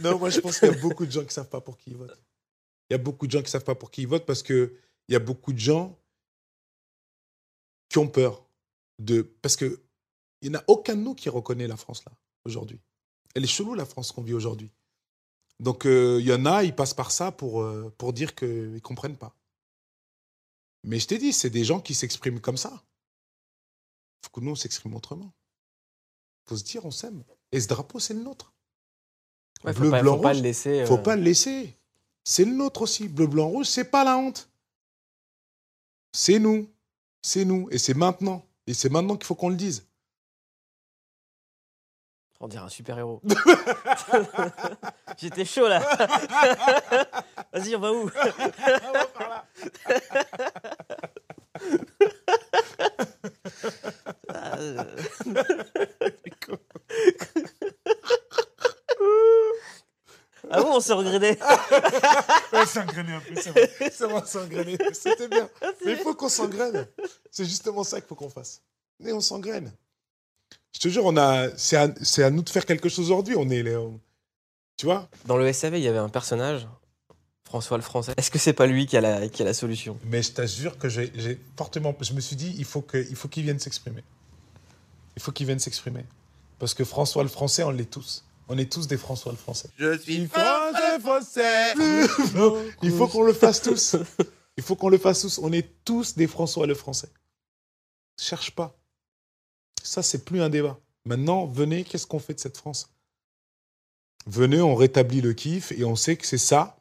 Non, 0.00 0.18
moi 0.18 0.30
je 0.30 0.40
pense 0.40 0.58
qu'il 0.58 0.68
y 0.68 0.72
a 0.72 0.78
beaucoup 0.78 1.06
de 1.06 1.10
gens 1.10 1.24
qui 1.24 1.32
savent 1.32 1.48
pas 1.48 1.60
pour 1.60 1.76
qui 1.76 1.90
ils 1.90 1.96
votent. 1.96 2.18
Il 2.88 2.92
y 2.92 2.96
a 2.96 2.98
beaucoup 2.98 3.26
de 3.26 3.32
gens 3.32 3.42
qui 3.42 3.50
savent 3.50 3.64
pas 3.64 3.74
pour 3.74 3.90
qui 3.90 4.02
ils 4.02 4.08
votent 4.08 4.26
parce 4.26 4.42
que 4.42 4.76
il 5.08 5.12
y 5.12 5.16
a 5.16 5.20
beaucoup 5.20 5.52
de 5.52 5.58
gens 5.58 5.98
qui 7.88 7.98
ont 7.98 8.08
peur 8.08 8.44
de 8.98 9.22
parce 9.22 9.56
que 9.56 9.80
il 10.42 10.50
n'y 10.50 10.56
en 10.56 10.60
a 10.60 10.64
aucun 10.68 10.94
de 10.96 11.00
nous 11.00 11.14
qui 11.14 11.28
reconnaît 11.28 11.66
la 11.66 11.76
France 11.76 12.04
là 12.04 12.12
aujourd'hui. 12.44 12.80
Elle 13.34 13.44
est 13.44 13.48
chelou 13.48 13.74
la 13.74 13.86
France 13.86 14.12
qu'on 14.12 14.22
vit 14.22 14.34
aujourd'hui. 14.34 14.70
Donc 15.60 15.86
euh, 15.86 16.18
il 16.20 16.26
y 16.26 16.32
en 16.32 16.44
a, 16.46 16.64
ils 16.64 16.74
passent 16.74 16.94
par 16.94 17.10
ça 17.10 17.32
pour 17.32 17.62
euh, 17.62 17.92
pour 17.98 18.12
dire 18.12 18.34
qu'ils 18.34 18.72
ne 18.72 18.78
comprennent 18.78 19.16
pas. 19.16 19.34
Mais 20.84 21.00
je 21.00 21.06
t'ai 21.08 21.18
dit, 21.18 21.32
c'est 21.32 21.50
des 21.50 21.64
gens 21.64 21.80
qui 21.80 21.94
s'expriment 21.94 22.40
comme 22.40 22.56
ça. 22.56 22.84
faut 24.22 24.30
que 24.30 24.40
nous 24.40 24.52
on 24.52 24.54
s'exprime 24.56 24.94
autrement. 24.94 25.32
faut 26.48 26.56
se 26.56 26.62
dire, 26.62 26.84
on 26.84 26.90
s'aime. 26.92 27.24
Et 27.50 27.60
ce 27.60 27.66
drapeau, 27.68 27.98
c'est 27.98 28.14
le 28.14 28.22
nôtre. 28.22 28.52
Ouais, 29.64 29.72
faut 29.72 29.80
Bleu, 29.80 29.90
pas, 29.90 30.02
blanc, 30.02 30.16
faut 30.16 30.22
pas 30.22 30.28
rouge. 30.28 30.36
le 30.38 30.42
laisser. 30.42 30.80
euh, 30.82 30.86
Faut 30.86 30.98
pas 30.98 31.16
le 31.16 31.22
laisser. 31.22 31.76
C'est 32.28 32.44
le 32.44 32.50
nôtre 32.50 32.82
aussi. 32.82 33.06
Bleu, 33.06 33.28
blanc, 33.28 33.46
rouge, 33.46 33.66
c'est 33.66 33.84
pas 33.84 34.02
la 34.02 34.18
honte. 34.18 34.50
C'est 36.12 36.40
nous. 36.40 36.68
C'est 37.22 37.44
nous. 37.44 37.68
Et 37.70 37.78
c'est 37.78 37.94
maintenant. 37.94 38.44
Et 38.66 38.74
c'est 38.74 38.88
maintenant 38.88 39.14
qu'il 39.14 39.26
faut 39.26 39.36
qu'on 39.36 39.48
le 39.48 39.54
dise. 39.54 39.86
On 42.40 42.48
dirait 42.48 42.64
un 42.64 42.68
super 42.68 42.98
héros. 42.98 43.22
J'étais 45.16 45.44
chaud 45.44 45.68
là. 45.68 45.78
Vas-y, 47.52 47.76
on 47.76 47.80
va 47.80 47.92
où? 47.92 48.10
Ah, 54.28 54.58
euh, 54.58 54.84
Ah 60.50 60.62
bon, 60.62 60.76
on 60.76 60.80
s'est 60.80 60.92
regretté 60.92 61.36
On 62.52 62.66
s'est 62.66 62.80
engrainé 62.80 63.12
un 63.12 63.20
peu, 63.20 63.34
c'est 63.40 63.50
vrai. 63.50 63.70
C'est 63.92 64.04
vrai, 64.04 64.22
on 64.22 64.26
s'est 64.26 64.38
engrainé. 64.38 64.78
C'était 64.92 65.28
bien. 65.28 65.48
Mais 65.84 65.92
il 65.92 65.98
faut 65.98 66.14
qu'on 66.14 66.28
s'engraine. 66.28 66.86
C'est 67.30 67.44
justement 67.44 67.82
ça 67.84 68.00
qu'il 68.00 68.08
faut 68.08 68.14
qu'on 68.14 68.30
fasse. 68.30 68.62
Et 69.04 69.12
on 69.12 69.20
s'engraine. 69.20 69.72
Je 70.72 70.80
te 70.80 70.88
jure, 70.88 71.04
on 71.06 71.16
a, 71.16 71.48
c'est 71.56 71.76
à, 71.76 71.88
c'est 72.02 72.22
à 72.22 72.30
nous 72.30 72.42
de 72.42 72.50
faire 72.50 72.66
quelque 72.66 72.88
chose 72.88 73.06
aujourd'hui. 73.10 73.34
On 73.36 73.48
est, 73.50 73.62
les- 73.62 73.76
on- 73.76 73.98
tu 74.76 74.86
vois? 74.86 75.08
Dans 75.24 75.36
le 75.36 75.50
SAV, 75.52 75.78
il 75.78 75.82
y 75.82 75.88
avait 75.88 75.98
un 75.98 76.08
personnage, 76.10 76.68
François 77.44 77.78
le 77.78 77.82
Français. 77.82 78.12
Est-ce 78.16 78.30
que 78.30 78.38
c'est 78.38 78.52
pas 78.52 78.66
lui 78.66 78.86
qui 78.86 78.96
a 78.96 79.00
la, 79.00 79.28
qui 79.28 79.42
a 79.42 79.44
la 79.46 79.54
solution? 79.54 79.98
Mais 80.04 80.22
je 80.22 80.32
t'assure 80.32 80.76
que 80.78 80.88
j'ai, 80.90 81.10
j'ai 81.14 81.40
fortement, 81.56 81.94
je 82.00 82.12
me 82.12 82.20
suis 82.20 82.36
dit, 82.36 82.54
il 82.58 82.64
faut 82.66 82.82
que, 82.82 82.98
il 82.98 83.16
faut 83.16 83.28
qu'il 83.28 83.42
vienne 83.44 83.58
s'exprimer. 83.58 84.04
Il 85.16 85.22
faut 85.22 85.32
qu'il 85.32 85.46
vienne 85.46 85.58
s'exprimer. 85.58 86.04
Parce 86.58 86.74
que 86.74 86.84
François 86.84 87.22
le 87.22 87.28
Français, 87.30 87.62
on 87.62 87.70
l'est 87.70 87.90
tous. 87.90 88.22
On 88.48 88.58
est 88.58 88.70
tous 88.70 88.86
des 88.86 88.96
François 88.96 89.32
le 89.32 89.38
Français. 89.38 89.68
Je 89.76 89.98
suis 89.98 90.26
français, 90.26 91.00
français. 91.00 91.74
Non, 92.34 92.62
il 92.82 92.92
faut 92.92 93.08
qu'on 93.08 93.22
le 93.22 93.32
fasse 93.32 93.60
tous. 93.60 93.96
Il 94.56 94.62
faut 94.62 94.76
qu'on 94.76 94.88
le 94.88 94.98
fasse 94.98 95.22
tous. 95.22 95.38
On 95.38 95.52
est 95.52 95.84
tous 95.84 96.14
des 96.14 96.26
François 96.26 96.66
le 96.66 96.74
Français. 96.74 97.08
Cherche 98.18 98.52
pas. 98.52 98.78
Ça, 99.82 100.02
c'est 100.02 100.24
plus 100.24 100.40
un 100.40 100.48
débat. 100.48 100.78
Maintenant, 101.04 101.46
venez, 101.46 101.84
qu'est-ce 101.84 102.06
qu'on 102.06 102.18
fait 102.18 102.34
de 102.34 102.40
cette 102.40 102.56
France? 102.56 102.88
Venez, 104.26 104.60
on 104.60 104.74
rétablit 104.74 105.20
le 105.20 105.34
kiff 105.34 105.72
et 105.72 105.84
on 105.84 105.94
sait 105.94 106.16
que 106.16 106.26
c'est 106.26 106.38
ça 106.38 106.78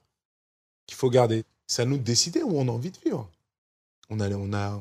qu'il 0.87 0.97
faut 0.97 1.09
garder. 1.09 1.43
C'est 1.67 1.81
à 1.81 1.85
nous 1.85 1.97
de 1.97 2.03
décider 2.03 2.41
où 2.43 2.57
on 2.57 2.67
a 2.67 2.71
envie 2.71 2.91
de 2.91 2.97
vivre. 3.03 3.29
On 4.09 4.19
a, 4.19 4.29
on, 4.29 4.53
a, 4.53 4.79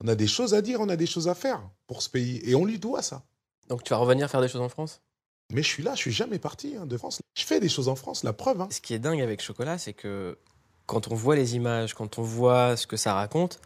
on 0.00 0.08
a 0.08 0.14
des 0.14 0.26
choses 0.26 0.54
à 0.54 0.62
dire, 0.62 0.80
on 0.80 0.88
a 0.88 0.96
des 0.96 1.06
choses 1.06 1.28
à 1.28 1.34
faire 1.34 1.68
pour 1.86 2.02
ce 2.02 2.10
pays. 2.10 2.40
Et 2.44 2.54
on 2.54 2.64
lui 2.64 2.78
doit 2.78 3.02
ça. 3.02 3.24
Donc 3.68 3.82
tu 3.82 3.90
vas 3.90 3.98
revenir 3.98 4.30
faire 4.30 4.40
des 4.40 4.48
choses 4.48 4.60
en 4.60 4.68
France? 4.68 5.00
Mais 5.52 5.62
je 5.62 5.68
suis 5.68 5.82
là, 5.82 5.94
je 5.94 6.00
suis 6.00 6.12
jamais 6.12 6.38
parti 6.38 6.74
hein, 6.76 6.86
de 6.86 6.96
France. 6.96 7.20
Je 7.38 7.44
fais 7.44 7.60
des 7.60 7.68
choses 7.68 7.88
en 7.88 7.94
France, 7.96 8.24
la 8.24 8.32
preuve. 8.32 8.60
hein. 8.60 8.68
Ce 8.70 8.80
qui 8.80 8.94
est 8.94 8.98
dingue 8.98 9.20
avec 9.20 9.40
Chocolat, 9.40 9.78
c'est 9.78 9.92
que 9.92 10.38
quand 10.86 11.08
on 11.08 11.14
voit 11.14 11.36
les 11.36 11.54
images, 11.56 11.94
quand 11.94 12.18
on 12.18 12.22
voit 12.22 12.76
ce 12.76 12.86
que 12.86 12.96
ça 12.96 13.14
raconte, 13.14 13.60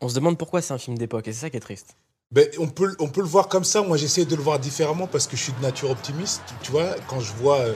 on 0.00 0.08
se 0.08 0.14
demande 0.14 0.36
pourquoi 0.38 0.60
c'est 0.60 0.74
un 0.74 0.78
film 0.78 0.98
d'époque. 0.98 1.28
Et 1.28 1.32
c'est 1.32 1.40
ça 1.40 1.50
qui 1.50 1.56
est 1.56 1.60
triste. 1.60 1.96
Ben, 2.30 2.48
on, 2.58 2.68
peut, 2.68 2.94
on 2.98 3.08
peut 3.08 3.20
le 3.20 3.26
voir 3.26 3.48
comme 3.48 3.64
ça. 3.64 3.82
Moi, 3.82 3.96
j'essaie 3.96 4.24
de 4.24 4.36
le 4.36 4.42
voir 4.42 4.58
différemment 4.58 5.06
parce 5.06 5.26
que 5.26 5.36
je 5.36 5.42
suis 5.44 5.52
de 5.52 5.60
nature 5.60 5.90
optimiste. 5.90 6.42
Tu 6.62 6.70
vois, 6.72 6.94
quand 7.08 7.20
je 7.20 7.32
vois 7.34 7.58
euh, 7.60 7.74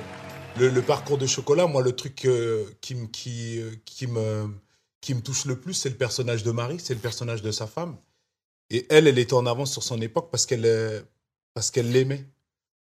le, 0.58 0.68
le 0.68 0.82
parcours 0.82 1.18
de 1.18 1.26
chocolat, 1.26 1.66
moi, 1.66 1.82
le 1.82 1.92
truc 1.94 2.25
euh, 2.25 2.64
qui, 2.80 2.94
me- 2.94 3.06
qui, 3.06 3.61
euh, 3.61 3.70
qui, 3.85 4.06
me, 4.06 4.49
qui 5.00 5.14
me 5.14 5.20
touche 5.20 5.44
le 5.44 5.58
plus, 5.58 5.75
c'est 5.75 5.90
le 5.90 5.96
personnage 5.96 6.42
de 6.42 6.50
Marie, 6.50 6.80
c'est 6.80 6.94
le 6.94 7.00
personnage 7.00 7.42
de 7.42 7.50
sa 7.50 7.66
femme. 7.66 7.96
Et 8.70 8.87
elle, 8.90 9.06
elle 9.06 9.18
était 9.18 9.35
en 9.35 9.46
avance 9.46 9.73
sur 9.73 9.82
son 9.82 10.00
époque 10.00 10.28
parce 10.30 10.44
qu'elle 10.46 11.04
parce 11.54 11.70
qu'elle 11.70 11.90
l'aimait. 11.92 12.25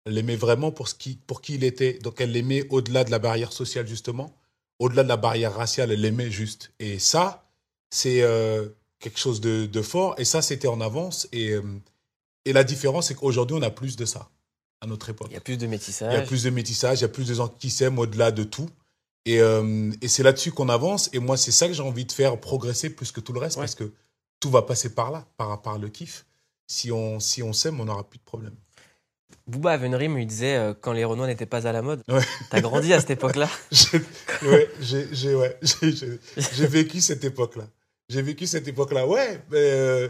Elle 0.04 0.14
l'aimait 0.14 0.36
vraiment 0.36 0.72
pour, 0.72 0.88
ce 0.88 0.94
qui, 0.94 1.16
pour 1.26 1.40
qui 1.42 1.54
il 1.54 1.64
était. 1.64 1.94
Donc, 2.00 2.20
elle 2.20 2.32
l'aimait 2.32 2.66
au-delà 2.70 3.04
de 3.04 3.10
la 3.10 3.18
barrière 3.18 3.52
sociale, 3.52 3.86
justement. 3.86 4.34
Au-delà 4.78 5.04
de 5.04 5.08
la 5.08 5.16
barrière 5.16 5.54
raciale, 5.54 5.92
elle 5.92 6.00
l'aimait 6.00 6.30
juste. 6.30 6.72
Et 6.80 6.98
ça, 6.98 7.48
c'est 7.90 8.22
euh, 8.22 8.68
quelque 8.98 9.18
chose 9.18 9.40
de, 9.40 9.66
de 9.66 9.82
fort. 9.82 10.14
Et 10.18 10.24
ça, 10.24 10.42
c'était 10.42 10.66
en 10.68 10.80
avance. 10.80 11.28
Et, 11.32 11.50
euh, 11.50 11.62
et 12.44 12.52
la 12.52 12.64
différence, 12.64 13.08
c'est 13.08 13.14
qu'aujourd'hui, 13.14 13.56
on 13.56 13.62
a 13.62 13.70
plus 13.70 13.94
de 13.96 14.04
ça 14.04 14.28
à 14.80 14.86
notre 14.88 15.08
époque. 15.10 15.28
Il 15.30 15.34
y 15.34 15.36
a 15.36 15.40
plus 15.40 15.56
de 15.56 15.62
Il 15.62 15.66
y 15.66 15.68
a 15.68 15.70
métissage. 15.70 16.26
plus 16.26 16.42
de 16.42 16.50
métissage, 16.50 16.98
il 16.98 17.02
y 17.02 17.04
a 17.04 17.08
plus 17.08 17.28
de 17.28 17.34
gens 17.34 17.46
qui 17.48 17.70
s'aiment 17.70 18.00
au-delà 18.00 18.32
de 18.32 18.42
tout. 18.42 18.68
Et, 19.24 19.40
euh, 19.40 19.92
et 20.00 20.08
c'est 20.08 20.24
là-dessus 20.24 20.50
qu'on 20.50 20.68
avance. 20.68 21.08
Et 21.12 21.20
moi, 21.20 21.36
c'est 21.36 21.52
ça 21.52 21.68
que 21.68 21.74
j'ai 21.74 21.82
envie 21.82 22.04
de 22.04 22.10
faire 22.10 22.40
progresser 22.40 22.90
plus 22.90 23.12
que 23.12 23.20
tout 23.20 23.32
le 23.32 23.38
reste 23.38 23.56
Ouais. 23.58 23.62
parce 23.62 23.76
que 23.76 23.92
tout 24.40 24.50
va 24.50 24.62
passer 24.62 24.92
par 24.92 25.12
là, 25.12 25.24
par, 25.36 25.62
par 25.62 25.78
le 25.78 25.88
kiff. 25.88 26.26
Si 26.66 26.90
on 26.90 27.20
si 27.20 27.40
on 27.44 27.52
s'aime, 27.52 27.78
on 27.80 27.84
n'aura 27.84 28.02
plus 28.02 28.18
de 28.18 28.24
problème. 28.24 28.56
Booba 29.46 29.72
avait 29.72 29.86
une 29.86 29.94
rime 29.94 30.14
où 30.14 30.18
il 30.18 30.26
disait 30.26 30.56
euh, 30.56 30.74
quand 30.78 30.92
les 30.92 31.04
Renois 31.04 31.26
n'étaient 31.26 31.46
pas 31.46 31.66
à 31.66 31.72
la 31.72 31.82
mode. 31.82 32.02
Ouais. 32.08 32.22
T'as 32.50 32.60
grandi 32.60 32.92
à 32.92 33.00
cette 33.00 33.10
époque-là. 33.10 33.48
J'ai 33.70 34.00
ouais, 34.46 34.70
j'ai 34.80 35.34
ouais, 35.34 35.58
vécu 36.66 37.00
cette 37.00 37.24
époque-là. 37.24 37.64
J'ai 38.08 38.22
vécu 38.22 38.46
cette 38.46 38.68
époque-là, 38.68 39.06
ouais. 39.06 39.42
mais, 39.50 39.58
euh, 39.58 40.08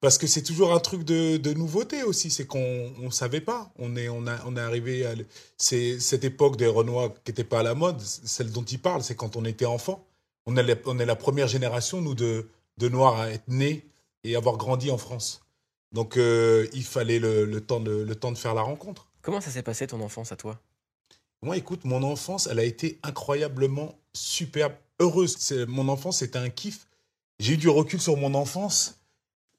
parce 0.00 0.18
que 0.18 0.26
c'est 0.26 0.42
toujours 0.42 0.74
un 0.74 0.80
truc 0.80 1.04
de, 1.04 1.36
de 1.36 1.52
nouveauté 1.52 2.02
aussi. 2.02 2.30
C'est 2.30 2.46
qu'on 2.46 2.90
ne 2.98 3.10
savait 3.10 3.40
pas. 3.40 3.70
On 3.78 3.94
est, 3.94 4.08
on, 4.08 4.26
a, 4.26 4.36
on 4.46 4.56
est 4.56 4.60
arrivé 4.60 5.06
à. 5.06 5.14
C'est 5.56 6.00
cette 6.00 6.24
époque 6.24 6.56
des 6.56 6.66
Renois 6.66 7.14
qui 7.24 7.30
n'était 7.30 7.44
pas 7.44 7.60
à 7.60 7.62
la 7.62 7.74
mode, 7.74 8.00
celle 8.00 8.50
dont 8.50 8.64
il 8.64 8.80
parle, 8.80 9.02
c'est 9.04 9.14
quand 9.14 9.36
on 9.36 9.44
était 9.44 9.64
enfant. 9.64 10.04
On 10.46 10.56
est, 10.56 10.62
la, 10.64 10.74
on 10.86 10.98
est 10.98 11.06
la 11.06 11.14
première 11.14 11.46
génération, 11.46 12.00
nous, 12.00 12.16
de, 12.16 12.48
de 12.78 12.88
Noirs 12.88 13.20
à 13.20 13.30
être 13.30 13.46
nés 13.46 13.86
et 14.24 14.34
avoir 14.34 14.56
grandi 14.56 14.90
en 14.90 14.98
France. 14.98 15.42
Donc, 15.92 16.16
euh, 16.16 16.66
il 16.72 16.84
fallait 16.84 17.18
le, 17.18 17.44
le 17.44 17.60
temps 17.60 17.80
de, 17.80 17.90
le 17.90 18.14
temps 18.14 18.32
de 18.32 18.38
faire 18.38 18.54
la 18.54 18.62
rencontre. 18.62 19.08
Comment 19.20 19.40
ça 19.40 19.50
s'est 19.50 19.62
passé 19.62 19.86
ton 19.86 20.00
enfance 20.00 20.32
à 20.32 20.36
toi? 20.36 20.60
Moi, 21.42 21.56
écoute, 21.56 21.84
mon 21.84 22.02
enfance, 22.02 22.46
elle 22.46 22.58
a 22.58 22.64
été 22.64 22.98
incroyablement 23.02 23.98
superbe, 24.14 24.74
heureuse. 25.00 25.36
Mon 25.68 25.88
enfance, 25.88 26.18
c'était 26.18 26.38
un 26.38 26.50
kiff. 26.50 26.86
J'ai 27.40 27.54
eu 27.54 27.56
du 27.56 27.68
recul 27.68 28.00
sur 28.00 28.16
mon 28.16 28.34
enfance 28.34 29.00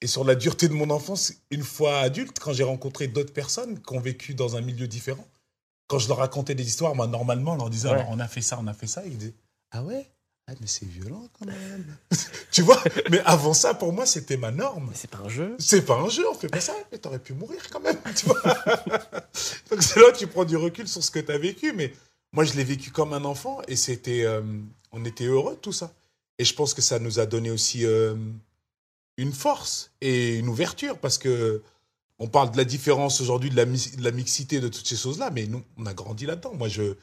et 0.02 0.08
sur 0.08 0.24
la 0.24 0.36
dureté 0.36 0.68
de 0.68 0.74
mon 0.74 0.90
enfance 0.90 1.34
une 1.52 1.64
fois 1.64 2.00
adulte, 2.00 2.40
quand 2.40 2.54
j'ai 2.54 2.64
rencontré 2.64 3.08
d'autres 3.08 3.34
personnes 3.34 3.82
qui 3.82 3.94
ont 3.96 4.00
vécu 4.00 4.34
dans 4.34 4.56
un 4.56 4.62
milieu 4.62 4.88
différent. 4.88 5.28
Quand 5.88 6.00
je 6.00 6.08
leur 6.08 6.18
racontais 6.18 6.56
des 6.56 6.66
histoires, 6.66 6.96
moi, 6.96 7.08
normalement, 7.08 7.54
on 7.54 7.58
leur 7.58 7.70
disait, 7.70 7.90
Ouais. 7.90 7.96
Alors, 7.96 8.08
on 8.10 8.20
a 8.20 8.28
fait 8.28 8.42
ça, 8.42 8.58
on 8.62 8.68
a 8.68 8.74
fait 8.74 8.88
ça. 8.88 9.06
Ils 9.06 9.18
disaient, 9.18 9.34
ah 9.72 9.84
ouais? 9.84 10.10
Ah, 10.48 10.52
mais 10.60 10.68
c'est 10.68 10.86
violent 10.86 11.26
quand 11.40 11.46
même. 11.46 11.98
tu 12.52 12.64
vois 12.64 12.82
Mais 13.10 13.20
avant 13.20 13.54
ça, 13.54 13.74
pour 13.74 13.94
moi, 13.94 14.06
c'était 14.06 14.36
ma 14.36 14.52
norme. 14.52 14.88
Mais 14.90 14.96
c'est 14.96 15.10
pas 15.10 15.20
un 15.20 15.30
jeu. 15.30 15.56
C'est 15.58 15.84
pas 15.84 15.96
un 15.96 16.10
jeu, 16.10 16.28
on 16.30 16.34
fait 16.34 16.50
pas 16.50 16.60
ça, 16.60 16.76
mais 16.92 16.98
t'aurais 16.98 17.20
pu 17.20 17.34
mourir 17.34 17.62
quand 17.70 17.80
même, 17.80 17.98
tu 18.16 18.26
vois. 18.26 18.42
Donc 19.72 19.82
c'est 19.82 20.00
là 20.02 20.12
que 20.12 20.18
tu 20.18 20.28
prends 20.28 20.44
du 20.44 20.58
recul 20.58 20.88
sur 20.88 21.02
ce 21.02 21.12
que 21.12 21.20
t'as 21.20 21.38
vécu, 21.38 21.72
mais 21.72 21.94
moi 22.34 22.44
je 22.44 22.54
l'ai 22.54 22.66
vécu 22.66 22.92
comme 22.92 23.14
un 23.14 23.24
enfant 23.24 23.62
et 23.70 23.78
c'était, 23.78 24.26
euh, 24.26 24.42
on 24.92 25.06
était 25.06 25.26
heureux 25.26 25.54
de 25.56 25.60
tout 25.60 25.72
ça. 25.72 25.94
Et 26.38 26.44
je 26.44 26.54
pense 26.54 26.74
que 26.74 26.82
ça 26.82 27.00
nous 27.00 27.20
a 27.20 27.26
donné 27.26 27.50
aussi 27.50 27.86
euh, 27.86 28.16
une 29.16 29.32
force 29.32 29.92
et 30.02 30.40
une 30.40 30.50
ouverture 30.50 30.98
parce 30.98 31.18
que 31.18 31.62
on 32.20 32.28
parle 32.28 32.52
de 32.52 32.58
la 32.58 32.66
différence 32.66 33.22
aujourd'hui, 33.22 33.50
de 33.50 33.56
la, 33.56 33.66
de 33.66 34.04
la 34.04 34.12
mixité, 34.12 34.60
de 34.60 34.68
toutes 34.68 34.88
ces 34.88 34.96
choses-là, 34.96 35.30
mais 35.32 35.48
nous, 35.48 35.64
on 35.78 35.86
a 35.86 35.94
grandi 35.94 36.26
là-dedans. 36.26 36.54
Moi, 36.54 36.68
je, 36.68 36.96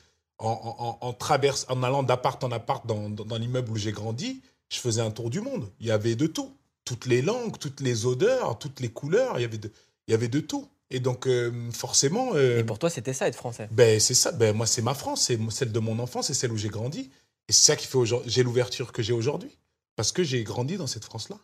en, 0.47 0.99
en, 1.01 1.13
traverse, 1.13 1.67
en 1.69 1.83
allant 1.83 2.03
d'appart 2.03 2.43
en 2.45 2.51
appart 2.51 2.87
dans, 2.87 3.09
dans, 3.11 3.25
dans 3.25 3.37
l'immeuble 3.37 3.71
où 3.73 3.77
j'ai 3.77 3.93
grandi, 3.93 4.41
je 4.69 4.79
faisais 4.79 5.01
un 5.01 5.11
tour 5.11 5.31
du 5.31 5.41
monde. 5.41 5.69
Il 5.81 5.87
y 5.87 5.91
avait 5.91 6.17
de 6.17 6.27
tout. 6.27 6.53
Toutes 6.85 7.07
les 7.07 7.23
langues, 7.23 7.59
toutes 7.59 7.81
les 7.81 8.07
odeurs, 8.07 8.59
toutes 8.59 8.81
les 8.81 8.89
couleurs, 8.89 9.39
il 9.39 9.43
y 9.43 9.45
avait 9.45 9.59
de, 9.59 9.71
il 10.09 10.13
y 10.13 10.15
avait 10.15 10.29
de 10.29 10.41
tout. 10.41 10.67
Et 10.91 10.99
donc, 10.99 11.27
euh, 11.27 11.71
forcément, 11.71 12.31
euh, 12.35 12.59
Et 12.59 12.65
pour 12.65 12.79
toi, 12.79 12.91
c'était 12.91 13.13
ça 13.13 13.29
être 13.29 13.37
français? 13.37 13.69
ben, 13.71 14.01
c'est 14.01 14.15
ça. 14.15 14.33
Ben, 14.33 14.57
moi, 14.57 14.67
c'est 14.67 14.83
ma 14.83 14.95
France, 14.95 15.23
c'est 15.23 15.39
celle 15.51 15.71
de 15.71 15.79
mon 15.79 15.99
enfance, 16.01 16.27
c'est 16.29 16.35
celle 16.35 16.51
où 16.53 16.57
j'ai 16.57 16.69
grandi. 16.69 17.11
Et 17.49 17.53
c'est 17.53 17.67
ça 17.73 17.77
qui 17.77 17.87
fait 17.87 17.99
aujourd'hui, 17.99 18.31
j'ai 18.31 18.43
l'ouverture 18.43 18.93
que 18.93 19.03
j'ai 19.03 19.13
aujourd'hui. 19.13 19.57
Parce 19.95 20.11
que 20.13 20.23
j'ai 20.25 20.43
grandi 20.43 20.77
dans 20.79 20.87
cette 20.87 21.05
France-là. 21.05 21.37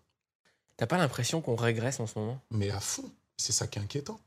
T'as 0.79 0.87
pas 0.87 0.97
l'impression 0.99 1.41
qu'on 1.43 1.57
régresse 1.57 2.01
en 2.01 2.07
ce 2.07 2.19
moment? 2.19 2.41
Mais 2.51 2.71
à 2.71 2.81
fond. 2.81 3.05
C'est 3.37 3.53
ça 3.53 3.67
qui 3.67 3.79
est 3.79 3.83
inquiétant. 3.83 4.19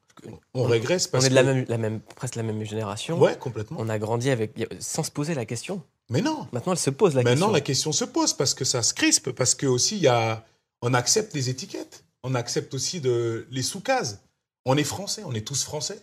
On, 0.53 0.61
On- 0.61 0.63
régresse 0.67 1.07
parce 1.07 1.23
On 1.23 1.27
est 1.27 1.29
de 1.29 1.35
la 1.35 1.43
même, 1.43 1.65
la 1.67 1.77
même, 1.77 1.99
presque 2.01 2.35
la 2.35 2.43
même 2.43 2.63
génération. 2.63 3.19
Ouais, 3.19 3.37
complètement. 3.37 3.77
On 3.79 3.89
a 3.89 3.99
grandi 3.99 4.29
avec, 4.29 4.53
sans 4.79 5.03
se 5.03 5.11
poser 5.11 5.33
la 5.33 5.45
question. 5.45 5.81
Mais 6.09 6.21
non. 6.21 6.47
Maintenant, 6.51 6.73
elle 6.73 6.79
se 6.79 6.89
pose 6.89 7.13
la 7.15 7.23
Maintenant, 7.23 7.47
question. 7.47 7.51
la 7.53 7.61
question 7.61 7.91
se 7.91 8.05
pose 8.05 8.33
parce 8.33 8.53
que 8.53 8.65
ça 8.65 8.81
se 8.81 8.93
crispe, 8.93 9.31
parce 9.31 9.55
que 9.55 9.65
aussi, 9.67 9.97
il 9.97 10.01
y 10.03 10.07
a, 10.07 10.43
on 10.81 10.93
accepte 10.93 11.33
les 11.33 11.49
étiquettes. 11.49 12.03
On 12.23 12.35
accepte 12.35 12.73
aussi 12.73 12.99
de, 12.99 13.47
les 13.51 13.61
sous-cases. 13.63 14.19
On 14.65 14.75
est 14.75 14.83
français, 14.83 15.21
on 15.25 15.33
est 15.33 15.45
tous 15.47 15.63
français. 15.63 16.01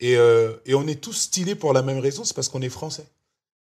Et, 0.00 0.16
euh, 0.16 0.54
et 0.66 0.74
on 0.74 0.86
est 0.88 1.00
tous 1.00 1.12
stylés 1.12 1.54
pour 1.54 1.72
la 1.72 1.82
même 1.82 1.98
raison, 2.00 2.24
c'est 2.24 2.34
parce 2.34 2.48
qu'on 2.48 2.62
est 2.62 2.68
français. 2.68 3.06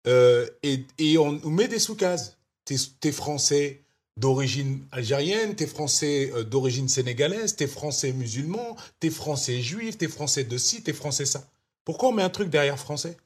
Euh, 0.07 0.47
et, 0.63 0.85
et 0.97 1.17
on 1.17 1.33
nous 1.33 1.49
met 1.49 1.67
des 1.67 1.79
sous-cases. 1.79 2.37
T'es 2.65 2.75
es 3.03 3.11
français 3.11 3.81
d'origine 4.17 4.85
algérienne, 4.91 5.55
t'es 5.55 5.67
français 5.67 6.31
euh, 6.33 6.43
d'origine 6.43 6.87
sénégalaise, 6.87 7.55
t'es 7.55 7.67
français 7.67 8.13
musulman, 8.13 8.75
t'es 8.99 9.09
français 9.09 9.61
juif, 9.61 9.97
t'es 9.97 10.07
français 10.07 10.43
de 10.43 10.57
ci, 10.57 10.83
t'es 10.83 10.93
français 10.93 11.25
ça. 11.25 11.43
Pourquoi 11.85 12.09
on 12.09 12.11
met 12.13 12.23
un 12.23 12.29
truc 12.29 12.49
derrière 12.49 12.77
français? 12.79 13.17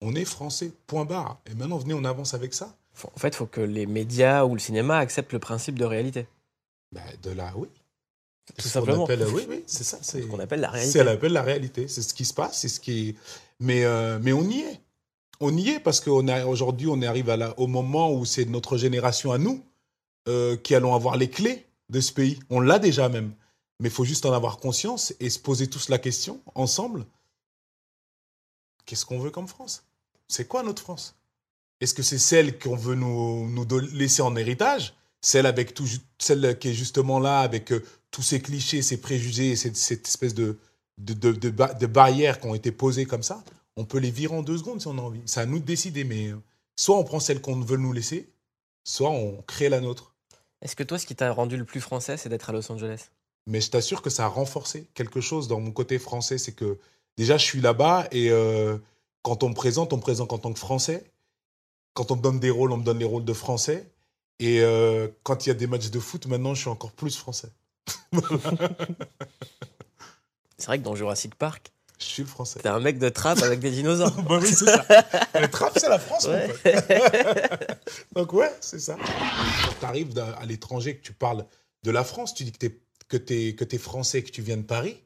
On 0.00 0.14
est 0.14 0.24
français, 0.24 0.70
point 0.86 1.04
barre. 1.04 1.40
Et 1.50 1.54
maintenant, 1.54 1.78
venez, 1.78 1.94
on 1.94 2.04
avance 2.04 2.34
avec 2.34 2.54
ça. 2.54 2.74
En 3.14 3.18
fait, 3.18 3.28
il 3.28 3.34
faut 3.36 3.46
que 3.46 3.60
les 3.60 3.86
médias 3.86 4.44
ou 4.44 4.54
le 4.54 4.60
cinéma 4.60 4.98
acceptent 4.98 5.32
le 5.32 5.38
principe 5.38 5.78
de 5.78 5.84
réalité. 5.84 6.26
Ben, 6.92 7.02
de 7.22 7.30
là, 7.30 7.52
oui. 7.56 7.68
Tout 8.56 8.62
Ce 8.62 8.68
simplement. 8.70 9.04
appelle- 9.04 9.26
oui, 9.26 9.44
oui, 9.48 9.62
c'est 9.66 9.84
ça. 9.84 9.98
C'est 10.00 10.22
Ce 10.22 10.26
qu'on 10.26 10.38
appelle 10.40 10.60
la 10.60 10.68
c'est 10.68 10.74
réalité. 10.76 10.98
ce 10.98 11.04
qu'on 11.04 11.10
appelle 11.10 11.32
la 11.32 11.42
réalité. 11.42 11.86
C'est 11.88 12.02
ce 12.02 12.14
qui 12.14 12.24
se 12.24 12.32
passe, 12.32 12.60
c'est 12.60 12.68
ce 12.68 12.80
qui. 12.80 13.14
Mais, 13.60 13.84
euh, 13.84 14.18
mais 14.22 14.32
on 14.32 14.42
y 14.48 14.60
est. 14.60 14.80
On 15.40 15.54
y 15.56 15.68
est 15.68 15.80
parce 15.80 16.00
qu'aujourd'hui, 16.00 16.86
on 16.88 17.00
arrive 17.02 17.28
à 17.30 17.36
la- 17.36 17.58
au 17.60 17.66
moment 17.66 18.10
où 18.12 18.24
c'est 18.24 18.46
notre 18.46 18.76
génération 18.78 19.30
à 19.32 19.38
nous 19.38 19.62
euh, 20.28 20.56
qui 20.56 20.74
allons 20.74 20.94
avoir 20.94 21.16
les 21.16 21.30
clés 21.30 21.66
de 21.88 22.00
ce 22.00 22.12
pays. 22.12 22.38
On 22.50 22.60
l'a 22.60 22.78
déjà 22.78 23.08
même. 23.08 23.32
Mais 23.80 23.88
il 23.88 23.92
faut 23.92 24.04
juste 24.04 24.26
en 24.26 24.32
avoir 24.32 24.58
conscience 24.58 25.14
et 25.20 25.30
se 25.30 25.38
poser 25.38 25.68
tous 25.68 25.88
la 25.88 25.98
question 25.98 26.40
ensemble. 26.54 27.06
Qu'est-ce 28.84 29.06
qu'on 29.06 29.20
veut 29.20 29.30
comme 29.30 29.48
France? 29.48 29.84
C'est 30.26 30.46
quoi 30.46 30.62
notre 30.62 30.82
France? 30.82 31.16
Est-ce 31.80 31.94
que 31.94 32.02
c'est 32.02 32.18
celle 32.18 32.58
qu'on 32.58 32.76
veut 32.76 32.94
nous, 32.94 33.48
laisser 33.92 34.22
en 34.22 34.34
héritage? 34.36 34.94
Celle, 35.20 35.46
avec 35.46 35.74
tout, 35.74 35.86
celle 36.18 36.58
qui 36.58 36.68
est 36.68 36.74
justement 36.74 37.18
là 37.18 37.40
avec 37.40 37.72
euh, 37.72 37.84
tous 38.10 38.22
ces 38.22 38.40
clichés, 38.40 38.82
ces 38.82 39.00
préjugés, 39.00 39.56
cette, 39.56 40.06
espèce 40.06 40.34
de, 40.34 40.58
de, 40.98 41.14
de, 41.14 41.32
de 41.32 42.32
qui 42.38 42.46
ont 42.46 42.54
été 42.54 42.70
posées 42.70 43.06
comme 43.06 43.22
ça? 43.22 43.42
On 43.76 43.84
peut 43.84 43.98
les 43.98 44.10
virer 44.10 44.36
en 44.36 44.42
deux 44.42 44.58
secondes 44.58 44.80
si 44.80 44.86
on 44.86 44.98
a 44.98 45.00
envie. 45.00 45.22
C'est 45.26 45.40
à 45.40 45.46
nous 45.46 45.58
de 45.58 45.64
décider, 45.64 46.04
mais 46.04 46.28
euh, 46.28 46.40
soit 46.76 46.96
on 46.96 47.04
prend 47.04 47.20
celle 47.20 47.40
qu'on 47.40 47.60
veut 47.60 47.76
nous 47.76 47.92
laisser, 47.92 48.28
soit 48.84 49.10
on 49.10 49.42
crée 49.42 49.68
la 49.68 49.80
nôtre. 49.80 50.14
Est-ce 50.62 50.74
que 50.76 50.82
toi, 50.82 50.98
ce 50.98 51.06
qui 51.06 51.14
t'a 51.14 51.32
rendu 51.32 51.56
le 51.56 51.64
plus 51.64 51.80
français, 51.80 52.16
c'est 52.16 52.28
d'être 52.28 52.50
à 52.50 52.52
Los 52.52 52.70
Angeles? 52.70 53.10
Mais 53.46 53.60
je 53.60 53.70
t'assure 53.70 54.02
que 54.02 54.10
ça 54.10 54.24
a 54.24 54.28
renforcé 54.28 54.88
quelque 54.94 55.20
chose 55.20 55.48
dans 55.48 55.60
mon 55.60 55.70
côté 55.70 55.98
français. 55.98 56.38
C'est 56.38 56.52
que 56.52 56.78
déjà, 57.16 57.38
je 57.38 57.44
suis 57.44 57.60
là-bas 57.60 58.08
et 58.10 58.30
euh, 58.30 58.78
quand 59.22 59.42
on 59.42 59.50
me 59.50 59.54
présente, 59.54 59.92
on 59.92 59.96
me 59.96 60.02
présente 60.02 60.32
en 60.32 60.38
tant 60.38 60.52
que 60.52 60.58
français. 60.58 61.04
Quand 61.94 62.10
on 62.10 62.16
me 62.16 62.22
donne 62.22 62.40
des 62.40 62.50
rôles, 62.50 62.72
on 62.72 62.76
me 62.76 62.84
donne 62.84 62.98
les 62.98 63.04
rôles 63.04 63.24
de 63.24 63.32
français. 63.32 63.88
Et 64.38 64.60
euh, 64.60 65.08
quand 65.22 65.46
il 65.46 65.48
y 65.48 65.52
a 65.52 65.54
des 65.54 65.66
matchs 65.66 65.90
de 65.90 65.98
foot, 65.98 66.26
maintenant, 66.26 66.54
je 66.54 66.60
suis 66.60 66.70
encore 66.70 66.92
plus 66.92 67.16
français. 67.16 67.48
C'est 70.58 70.66
vrai 70.66 70.78
que 70.78 70.84
dans 70.84 70.94
Jurassic 70.94 71.34
Park, 71.34 71.72
Je 72.00 72.04
suis 72.04 72.22
le 72.22 72.28
français. 72.28 72.60
t'es 72.60 72.68
un 72.68 72.78
mec 72.80 72.98
de 72.98 73.08
trappe 73.08 73.42
avec 73.42 73.58
des 73.60 73.70
dinosaures. 73.70 74.14
bah 74.22 74.38
oui, 74.40 74.46
c'est 74.48 74.64
ça. 74.66 74.84
Le 75.40 75.48
trap, 75.48 75.76
c'est 75.76 75.88
la 75.88 75.98
France, 75.98 76.26
Ouais. 76.26 76.48
Donc, 78.14 78.32
ouais, 78.32 78.52
c'est 78.60 78.78
ça. 78.78 78.96
Quand 78.96 79.74
tu 79.80 79.84
arrives 79.84 80.18
à 80.18 80.44
l'étranger, 80.46 80.96
que 80.96 81.02
tu 81.02 81.12
parles 81.12 81.44
de 81.82 81.90
la 81.90 82.04
France, 82.04 82.34
tu 82.34 82.44
dis 82.44 82.52
que 82.52 82.58
tu 82.58 82.66
es, 82.66 82.80
que 83.08 83.16
t'es- 83.16 83.54
que 83.56 83.64
t'es 83.64 83.78
français, 83.78 84.22
que 84.22 84.30
tu 84.30 84.42
viens 84.42 84.56
de 84.58 84.62
Paris. 84.62 85.02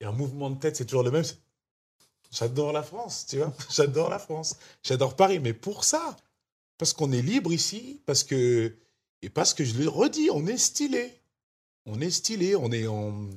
Et 0.00 0.04
un 0.06 0.12
mouvement 0.12 0.50
de 0.50 0.58
tête, 0.58 0.76
c'est 0.76 0.84
toujours 0.86 1.02
le 1.04 1.10
même. 1.10 1.24
J'adore 2.30 2.72
la 2.72 2.82
France, 2.82 3.26
tu 3.28 3.36
vois. 3.38 3.52
J'adore 3.70 4.10
la 4.10 4.18
France. 4.18 4.56
J'adore 4.82 5.16
Paris. 5.16 5.38
Mais 5.38 5.52
pour 5.54 5.84
ça, 5.84 6.16
parce 6.78 6.92
qu'on 6.92 7.12
est 7.12 7.22
libre 7.22 7.52
ici, 7.52 8.00
parce 8.06 8.24
que. 8.24 8.76
Et 9.22 9.30
parce 9.30 9.54
que 9.54 9.64
je 9.64 9.74
le 9.74 9.88
redis, 9.88 10.30
on 10.32 10.46
est 10.46 10.58
stylé. 10.58 11.20
On 11.86 12.00
est 12.00 12.10
stylé, 12.10 12.54
on, 12.54 12.70
est 12.70 12.86
en, 12.86 13.28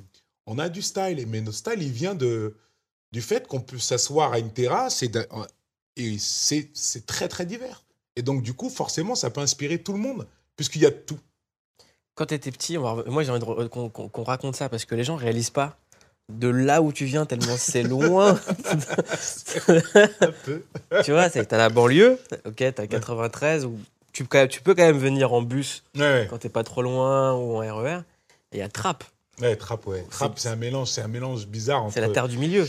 on 0.48 0.60
a 0.60 0.70
du 0.70 0.82
style. 0.82 1.26
Mais 1.28 1.42
notre 1.42 1.58
style, 1.58 1.82
il 1.82 1.92
vient 1.92 2.16
de, 2.16 2.56
du 3.12 3.22
fait 3.22 3.48
qu'on 3.48 3.62
peut 3.62 3.80
s'asseoir 3.80 4.34
à 4.34 4.40
une 4.40 4.52
terrasse 4.52 5.04
et, 5.04 5.12
c'est 6.20 7.06
très 7.06 7.28
très 7.28 7.46
divers. 7.46 7.84
Et 8.16 8.22
donc 8.22 8.44
du 8.44 8.54
coup, 8.54 8.70
forcément, 8.70 9.16
ça 9.16 9.30
peut 9.30 9.42
inspirer 9.42 9.78
tout 9.82 9.94
le 9.94 10.00
monde, 10.00 10.28
puisqu'il 10.56 10.82
y 10.82 10.86
a 10.86 10.90
de 10.90 10.96
tout. 10.96 11.20
Quand 12.16 12.26
t'étais 12.26 12.52
petit, 12.52 12.78
on 12.78 12.82
va- 12.96 13.04
moi 13.10 13.24
j'ai 13.24 13.32
envie 13.32 13.70
qu'on 13.70 14.24
raconte 14.24 14.56
ça 14.56 14.68
parce 14.68 14.84
que 14.86 14.96
les 14.96 15.04
gens 15.06 15.16
réalisent 15.16 15.50
pas 15.50 15.78
de 16.32 16.48
là 16.50 16.82
où 16.82 16.92
tu 16.94 17.06
viens 17.06 17.26
tellement 17.26 17.56
c'est 17.58 17.84
loin. 17.84 18.40
Un 20.22 20.32
peu. 20.46 20.64
tu 21.04 21.12
vois, 21.12 21.30
c'est- 21.30 21.46
t'as 21.46 21.58
la 21.58 21.70
banlieue, 21.70 22.20
ok, 22.46 22.56
t'as 22.76 22.88
93 22.88 23.66
où 23.66 23.78
tu, 24.14 24.26
peux- 24.26 24.48
tu 24.48 24.62
peux 24.62 24.76
quand 24.76 24.84
même 24.84 24.98
venir 25.00 25.32
en 25.34 25.42
bus 25.42 25.84
Ouais, 25.96 26.02
ouais. 26.02 26.28
quand 26.30 26.38
t'es 26.38 26.50
pas 26.50 26.64
trop 26.64 26.82
loin 26.82 27.34
ou 27.34 27.58
en 27.58 27.76
RER. 27.78 28.00
Et 28.52 28.58
il 28.58 28.60
y 28.60 28.62
a 28.62 28.70
Trappe, 28.70 29.04
Ouais, 29.40 29.56
Trappe, 29.56 29.88
ouais. 29.88 30.06
Trappe, 30.10 30.38
c'est 30.40 30.50
un 30.50 30.56
mélange, 30.56 30.90
c'est 30.90 31.02
un 31.02 31.08
mélange 31.08 31.48
bizarre 31.48 31.84
entre. 31.84 31.94
c'est 31.94 32.02
la 32.02 32.10
terre 32.10 32.28
du 32.28 32.38
milieu. 32.38 32.68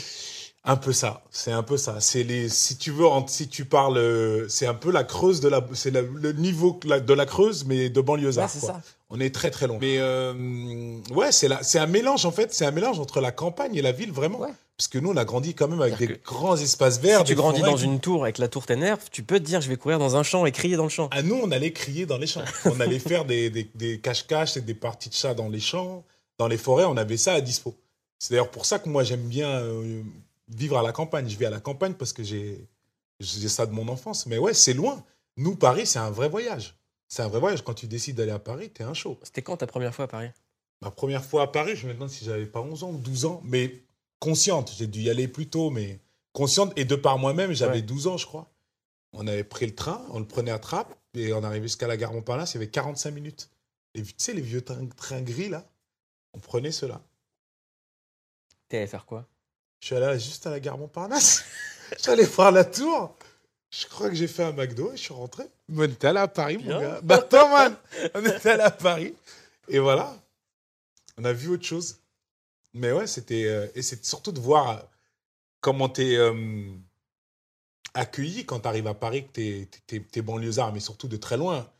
Un 0.64 0.76
peu 0.76 0.92
ça, 0.92 1.24
c'est 1.32 1.50
un 1.50 1.64
peu 1.64 1.76
ça. 1.76 1.96
C'est 2.00 2.22
les, 2.22 2.48
si 2.48 2.76
tu 2.76 2.92
veux, 2.92 3.04
en- 3.06 3.26
si 3.26 3.48
tu 3.48 3.64
parles, 3.64 3.98
euh, 3.98 4.46
c'est 4.48 4.66
un 4.66 4.74
peu 4.74 4.92
la 4.92 5.02
Creuse 5.02 5.40
de 5.40 5.48
la, 5.48 5.60
c'est 5.74 5.90
le 5.90 6.32
niveau 6.34 6.78
de 6.84 7.14
la 7.14 7.26
Creuse, 7.26 7.64
mais 7.66 7.90
de 7.90 8.00
banlieusard. 8.00 8.44
Ouais, 8.44 8.50
c'est 8.54 8.60
quoi. 8.60 8.74
ça. 8.74 8.80
On 9.10 9.18
est 9.20 9.34
très 9.34 9.50
très 9.50 9.66
loin. 9.66 9.78
Mais 9.80 9.96
euh, 9.98 10.32
ouais, 11.10 11.32
c'est 11.32 11.48
c'est 11.62 11.80
un 11.80 11.86
mélange 11.88 12.24
en 12.26 12.30
fait, 12.30 12.54
c'est 12.54 12.64
un 12.64 12.70
mélange 12.70 13.00
entre 13.00 13.20
la 13.20 13.32
campagne 13.32 13.74
et 13.74 13.82
la 13.82 13.90
ville 13.92 14.12
vraiment. 14.12 14.38
Ouais. 14.38 14.48
Parce 14.78 14.86
que 14.88 14.98
nous, 14.98 15.10
on 15.10 15.16
a 15.16 15.24
grandi 15.24 15.52
quand 15.54 15.68
même 15.68 15.82
avec 15.82 15.98
des 15.98 16.16
grands 16.24 16.56
espaces 16.56 16.98
verts. 17.00 17.18
Si 17.18 17.24
tu 17.24 17.34
grandis 17.34 17.60
dans 17.60 17.76
une 17.76 17.98
tour 18.00 18.22
avec 18.22 18.38
la 18.38 18.46
tour 18.48 18.64
t'énerve, 18.64 19.00
tu 19.10 19.22
peux 19.24 19.38
te 19.40 19.44
dire 19.44 19.60
je 19.60 19.68
vais 19.68 19.76
courir 19.76 19.98
dans 19.98 20.14
un 20.16 20.22
champ 20.22 20.46
et 20.46 20.52
crier 20.52 20.76
dans 20.76 20.84
le 20.84 20.88
champ. 20.90 21.08
À 21.10 21.22
nous, 21.22 21.38
on 21.42 21.50
allait 21.50 21.72
crier 21.72 22.06
dans 22.06 22.18
les 22.18 22.26
champs. 22.28 22.40
On 22.64 22.78
allait 22.80 22.98
faire 23.00 23.24
des, 23.24 23.50
des, 23.50 23.68
des 23.74 23.98
cache-cache 24.00 24.56
et 24.56 24.60
des 24.60 24.74
parties 24.74 25.08
de 25.10 25.14
chat 25.14 25.34
dans 25.34 25.48
les 25.48 25.60
champs, 25.60 26.04
dans 26.38 26.48
les 26.48 26.56
forêts. 26.58 26.84
On 26.84 26.96
avait 26.96 27.16
ça 27.16 27.34
à 27.34 27.40
dispo. 27.40 27.74
C'est 28.18 28.30
d'ailleurs 28.34 28.50
pour 28.50 28.66
ça 28.66 28.78
que 28.78 28.88
moi, 28.88 29.02
j'aime 29.04 29.22
bien 29.28 29.48
euh, 29.50 30.02
vivre 30.48 30.78
à 30.78 30.82
la 30.82 30.92
campagne. 30.92 31.28
Je 31.28 31.36
vis 31.36 31.46
à 31.46 31.50
la 31.50 31.60
campagne 31.60 31.94
parce 31.94 32.12
que 32.12 32.22
j'ai 32.22 32.68
ça 33.20 33.66
de 33.66 33.72
mon 33.72 33.88
enfance. 33.88 34.26
Mais 34.26 34.38
ouais, 34.38 34.54
c'est 34.54 34.74
loin. 34.74 35.02
Nous, 35.36 35.56
Paris, 35.56 35.86
c'est 35.86 35.98
un 35.98 36.10
vrai 36.10 36.28
voyage. 36.28 36.76
C'est 37.08 37.22
un 37.22 37.28
vrai 37.28 37.40
voyage. 37.40 37.62
Quand 37.62 37.74
tu 37.74 37.86
décides 37.86 38.16
d'aller 38.16 38.30
à 38.32 38.38
Paris, 38.38 38.70
t'es 38.70 38.84
un 38.84 38.94
show. 38.94 39.18
C'était 39.22 39.42
quand 39.42 39.56
ta 39.56 39.66
première 39.66 39.94
fois 39.94 40.04
à 40.06 40.08
Paris? 40.08 40.28
Ma 40.80 40.90
première 40.90 41.24
fois 41.24 41.42
à 41.42 41.46
Paris, 41.46 41.76
je 41.76 41.86
me 41.86 41.94
demande 41.94 42.10
si 42.10 42.24
j'avais 42.24 42.46
pas 42.46 42.60
11 42.60 42.84
ans 42.84 42.90
ou 42.90 42.98
12 42.98 43.24
ans, 43.26 43.40
mais 43.44 43.82
consciente. 44.18 44.72
J'ai 44.76 44.86
dû 44.86 45.00
y 45.00 45.10
aller 45.10 45.28
plus 45.28 45.48
tôt, 45.48 45.70
mais 45.70 46.00
consciente. 46.32 46.72
Et 46.76 46.84
de 46.84 46.96
par 46.96 47.18
moi-même, 47.18 47.52
j'avais 47.52 47.74
Ouais. 47.76 47.82
12 47.82 48.06
ans, 48.08 48.16
je 48.16 48.26
crois. 48.26 48.50
On 49.12 49.26
avait 49.26 49.44
pris 49.44 49.66
le 49.66 49.74
train, 49.74 50.04
on 50.10 50.18
le 50.18 50.24
prenait 50.26 50.50
à 50.50 50.58
trappe, 50.58 50.94
et 51.14 51.32
on 51.34 51.44
arrivait 51.44 51.66
jusqu'à 51.66 51.86
la 51.86 51.96
gare 51.96 52.12
Montparnasse, 52.12 52.52
il 52.52 52.54
y 52.54 52.58
avait 52.62 52.70
45 52.70 53.10
minutes. 53.10 53.50
Et 53.94 54.02
tu 54.02 54.14
sais, 54.16 54.32
les 54.32 54.40
vieux 54.40 54.62
trains, 54.62 54.86
trains 54.96 55.20
gris, 55.20 55.50
là, 55.50 55.64
on 56.34 56.38
prenait 56.38 56.72
ceux-là. 56.72 57.00
T'es 58.68 58.78
allé 58.78 58.86
faire 58.86 59.04
quoi? 59.06 59.26
Je 59.80 59.86
suis 59.86 59.96
allé 59.96 60.18
juste 60.18 60.46
à 60.46 60.50
la 60.50 60.60
gare 60.60 60.78
Montparnasse. 60.78 61.44
je 61.96 62.02
suis 62.02 62.10
allé 62.10 62.24
voir 62.24 62.52
la 62.52 62.64
tour. 62.64 63.16
Je 63.70 63.86
crois 63.86 64.08
que 64.08 64.14
j'ai 64.14 64.28
fait 64.28 64.44
un 64.44 64.52
McDo 64.52 64.92
et 64.92 64.96
je 64.96 65.02
suis 65.02 65.14
rentré. 65.14 65.44
Mais 65.68 65.86
on 65.86 65.90
était 65.90 66.08
allé 66.08 66.18
à 66.20 66.28
Paris, 66.28 66.58
mon 66.58 66.78
gars. 66.78 67.00
Bah, 67.02 67.16
attends, 67.16 67.48
man. 67.48 67.76
On 68.14 68.24
était 68.24 68.50
allé 68.50 68.62
à 68.62 68.70
Paris. 68.70 69.14
Et 69.68 69.78
voilà. 69.78 70.14
On 71.18 71.24
a 71.24 71.32
vu 71.32 71.48
autre 71.48 71.64
chose. 71.64 71.98
Mais 72.74 72.92
ouais, 72.92 73.06
c'était. 73.06 73.44
euh, 73.44 73.66
et 73.74 73.82
c'est 73.82 74.04
surtout 74.04 74.32
de 74.32 74.40
voir 74.40 74.82
comment 75.60 75.88
t'es 75.88 76.16
euh, 76.16 76.70
accueilli 77.94 78.44
quand 78.44 78.60
t'arrives 78.60 78.86
à 78.86 78.94
Paris, 78.94 79.26
que 79.26 79.32
t'es, 79.32 79.68
t'es, 79.86 80.00
t'es 80.00 80.22
banlieusard, 80.22 80.72
mais 80.72 80.80
surtout 80.80 81.08
de 81.08 81.16
très 81.16 81.36
loin. 81.36 81.70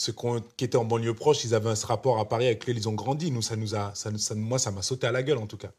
Ceux 0.00 0.14
qui 0.56 0.64
étaient 0.64 0.76
en 0.76 0.84
banlieue 0.84 1.12
proche, 1.12 1.42
ils 1.44 1.56
avaient 1.56 1.74
ce 1.74 1.84
rapport 1.84 2.20
à 2.20 2.28
Paris 2.28 2.46
avec 2.46 2.60
lequel 2.62 2.76
ils 2.76 2.88
ont 2.88 2.92
grandi. 2.94 3.32
Nous, 3.32 3.42
ça 3.42 3.56
nous 3.56 3.74
a. 3.74 3.92
Ça, 3.96 4.10
moi, 4.36 4.60
ça 4.60 4.70
m'a 4.70 4.82
sauté 4.82 5.08
à 5.08 5.12
la 5.12 5.24
gueule, 5.24 5.38
en 5.38 5.48
tout 5.48 5.56
cas. 5.56 5.72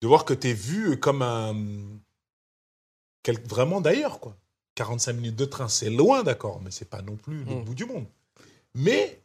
De 0.00 0.06
voir 0.08 0.24
que 0.24 0.32
t'es 0.32 0.54
vu 0.54 0.98
comme 0.98 1.20
un. 1.20 1.54
quel- 3.22 3.40
vraiment 3.46 3.80
d'ailleurs, 3.82 4.20
quoi. 4.20 4.36
45 4.74 5.12
minutes 5.12 5.36
de 5.36 5.44
train, 5.44 5.68
c'est 5.68 5.90
loin, 5.90 6.22
d'accord, 6.22 6.60
mais 6.62 6.70
c'est 6.70 6.88
pas 6.88 7.02
non 7.02 7.16
plus 7.16 7.44
le 7.44 7.56
Mm. 7.56 7.64
bout 7.64 7.74
du 7.74 7.84
monde. 7.84 8.06
Mais 8.74 9.20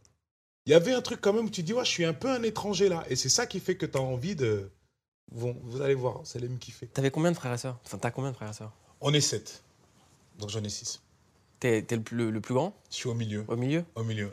il 0.66 0.72
y 0.72 0.76
avait 0.76 0.94
un 0.94 1.02
truc 1.02 1.22
quand 1.22 1.32
même 1.32 1.46
où 1.46 1.50
tu 1.50 1.64
dis, 1.64 1.72
ouais, 1.74 1.86
je 1.86 1.90
suis 1.90 2.04
un 2.06 2.14
peu 2.14 2.30
un 2.30 2.44
étranger 2.44 2.90
là. 2.90 3.06
Et 3.10 3.16
c'est 3.16 3.30
ça 3.30 3.46
qui 3.48 3.62
fait 3.62 3.78
que 3.78 3.86
tu 3.86 3.98
as 3.98 4.02
envie 4.02 4.36
de. 4.36 4.70
Bon, 5.32 5.56
vous 5.64 5.82
allez 5.82 5.96
voir, 5.96 6.20
c'est 6.26 6.40
l'aime 6.40 6.58
qui 6.60 6.72
fait. 6.72 6.88
T'avais 6.88 7.12
combien 7.12 7.32
de 7.32 7.38
frères 7.38 7.54
et 7.54 7.58
sœurs? 7.58 7.80
Enfin, 7.86 7.98
t'as 7.98 8.12
combien 8.12 8.32
de 8.32 8.36
frères 8.36 8.50
et 8.50 8.54
sœurs? 8.54 8.74
On 9.00 9.14
est 9.14 9.22
7. 9.22 9.64
Donc 10.38 10.50
j'en 10.50 10.64
ai 10.64 10.70
6. 10.70 11.02
T'es 11.60 11.86
le, 11.90 12.02
plus- 12.02 12.16
le- 12.18 12.30
le 12.32 12.42
plus 12.42 12.54
grand? 12.54 12.74
Je 12.92 12.96
suis 12.98 13.10
au 13.10 13.14
milieu. 13.14 13.44
Au 13.48 13.56
milieu? 13.56 13.84
Au 13.96 14.04
milieu. 14.04 14.32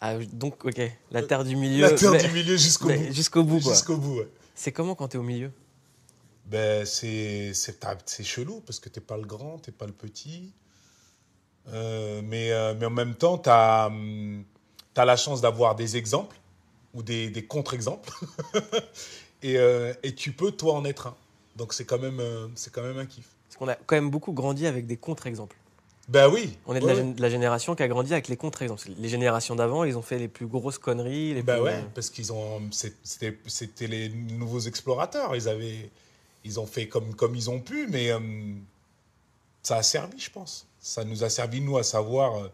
Ah, 0.00 0.18
donc, 0.18 0.64
ok. 0.64 0.80
La 1.10 1.22
terre 1.22 1.44
du 1.44 1.56
milieu. 1.56 1.82
La 1.82 1.92
terre 1.92 2.10
mais- 2.12 2.22
du 2.24 2.30
milieu 2.32 2.56
jusqu'au 2.56 2.88
bout. 2.88 3.12
Jusqu'au 3.12 3.44
bout. 3.44 3.60
Jusqu'au 3.60 3.96
bout, 3.96 4.16
ouais. 4.18 4.28
C'est 4.54 4.72
comment 4.72 4.94
quand 4.94 5.08
t'es 5.08 5.18
au 5.18 5.22
milieu? 5.22 5.50
Ben, 6.46 6.84
c'est 6.84 7.52
t'as- 7.80 7.96
chelou 8.22 8.60
parce 8.66 8.78
que 8.80 8.88
t'es 8.88 9.00
pas 9.00 9.16
le 9.16 9.24
grand, 9.24 9.58
t'es 9.58 9.72
pas 9.72 9.86
le 9.86 9.92
petit. 9.92 10.52
Euh, 11.68 12.20
mais, 12.22 12.50
euh, 12.52 12.74
mais 12.78 12.86
en 12.86 12.90
même 12.90 13.14
temps, 13.14 13.38
tu 13.38 13.48
as, 13.48 13.90
la 14.96 15.16
chance 15.16 15.40
d'avoir 15.40 15.74
des 15.74 15.96
exemples 15.96 16.36
ou 16.92 17.02
des, 17.02 17.30
des 17.30 17.46
contre-exemples. 17.46 18.12
et, 19.42 19.56
euh, 19.56 19.94
et 20.02 20.14
tu 20.14 20.32
peux, 20.32 20.52
toi, 20.52 20.74
en 20.74 20.84
être 20.84 21.06
un. 21.06 21.16
Donc, 21.56 21.72
c'est 21.72 21.84
quand, 21.84 21.98
même, 21.98 22.20
euh, 22.20 22.48
quand 22.72 22.82
même 22.82 22.98
un 22.98 23.06
kiff. 23.06 23.26
Parce 23.48 23.56
qu'on 23.56 23.68
a 23.68 23.74
quand 23.76 23.96
même 23.96 24.10
beaucoup 24.10 24.32
grandi 24.32 24.66
avec 24.66 24.86
des 24.86 24.96
contre-exemples. 24.96 25.56
Ben 26.08 26.28
oui. 26.28 26.56
On 26.66 26.74
est 26.74 26.80
de 26.80 26.86
la, 26.86 26.94
Ouais. 26.94 27.00
gén- 27.02 27.14
de 27.14 27.22
la 27.22 27.30
génération 27.30 27.74
qui 27.74 27.82
a 27.82 27.88
grandi 27.88 28.12
avec 28.12 28.28
les 28.28 28.36
contre-exemples. 28.36 28.90
Les 28.98 29.08
générations 29.08 29.56
d'avant, 29.56 29.84
ils 29.84 29.96
ont 29.96 30.02
fait 30.02 30.18
les 30.18 30.28
plus 30.28 30.46
grosses 30.46 30.76
conneries. 30.78 31.32
Les 31.34 31.42
Ben 31.42 31.54
plus... 31.56 31.62
ouais, 31.64 31.84
parce 31.94 32.10
qu'ils 32.10 32.30
ont, 32.32 32.60
c'était 32.70 33.86
les 33.86 34.10
nouveaux 34.10 34.60
explorateurs. 34.60 35.34
Ils 35.34 35.48
avaient, 35.48 35.88
ils 36.44 36.60
ont 36.60 36.66
fait 36.66 36.88
comme, 36.88 37.14
comme 37.14 37.34
ils 37.34 37.48
ont 37.48 37.58
pu, 37.60 37.86
mais 37.88 38.10
euh, 38.10 38.20
ça 39.62 39.76
a 39.78 39.82
servi, 39.82 40.18
je 40.20 40.30
pense. 40.30 40.66
Ça 40.80 41.04
nous 41.04 41.24
a 41.24 41.30
servi 41.30 41.62
nous 41.62 41.78
à 41.78 41.82
savoir 41.82 42.36
euh, 42.36 42.48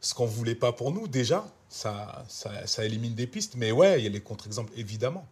ce 0.00 0.14
qu'on 0.14 0.24
voulait 0.26 0.54
pas 0.54 0.72
pour 0.72 0.90
nous 0.90 1.06
déjà. 1.06 1.46
Ça, 1.68 2.24
ça, 2.28 2.66
ça 2.66 2.84
élimine 2.84 3.14
des 3.14 3.26
pistes, 3.26 3.54
mais 3.56 3.72
ouais, 3.72 4.00
il 4.00 4.04
y 4.04 4.06
a 4.06 4.10
les 4.10 4.20
contre-exemples 4.20 4.72
évidemment. 4.76 5.26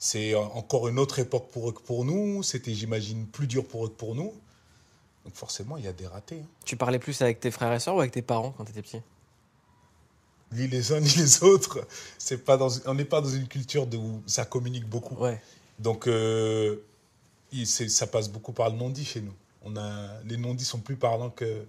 C'est 0.00 0.34
euh, 0.34 0.40
encore 0.40 0.88
une 0.88 0.98
autre 0.98 1.20
époque 1.20 1.48
pour 1.52 1.68
eux 1.68 1.72
que 1.72 1.80
pour 1.80 2.04
nous. 2.04 2.42
C'était, 2.42 2.74
j'imagine, 2.74 3.26
plus 3.26 3.46
dur 3.46 3.64
pour 3.64 3.86
eux 3.86 3.88
que 3.88 3.94
pour 3.94 4.16
nous. 4.16 4.34
Donc 5.28 5.34
forcément, 5.36 5.76
il 5.76 5.84
y 5.84 5.88
a 5.88 5.92
des 5.92 6.06
ratés. 6.06 6.40
hein. 6.42 6.48
Tu 6.64 6.74
parlais 6.78 6.98
plus 6.98 7.20
avec 7.20 7.38
tes 7.38 7.50
frères 7.50 7.70
et 7.74 7.80
sœurs 7.80 7.94
ou 7.96 8.00
avec 8.00 8.12
tes 8.12 8.22
parents 8.22 8.54
quand 8.56 8.64
t'étais 8.64 8.80
petit? 8.80 9.02
Ni 10.52 10.66
les 10.68 10.90
uns 10.90 11.00
ni 11.06 11.08
les 11.10 11.42
autres. 11.42 11.86
C'est 12.16 12.46
pas 12.46 12.56
dans, 12.56 12.70
on 12.86 12.94
n'est 12.94 13.04
pas 13.04 13.20
dans 13.20 13.28
une 13.28 13.46
culture 13.46 13.86
de, 13.86 13.98
où 13.98 14.22
ça 14.26 14.46
communique 14.46 14.86
beaucoup. 14.88 15.16
Ouais. 15.16 15.38
Donc, 15.78 16.06
euh, 16.06 16.76
il- 17.52 17.66
c'est- 17.66 17.90
ça 17.90 18.06
passe 18.06 18.30
beaucoup 18.30 18.52
par 18.52 18.70
le 18.70 18.76
non-dit 18.76 19.04
chez 19.04 19.20
nous. 19.20 19.34
On 19.64 19.76
a, 19.76 20.18
les 20.24 20.38
non-dits 20.38 20.64
sont 20.64 20.78
plus 20.80 20.96
parlants 20.96 21.28
que, 21.28 21.66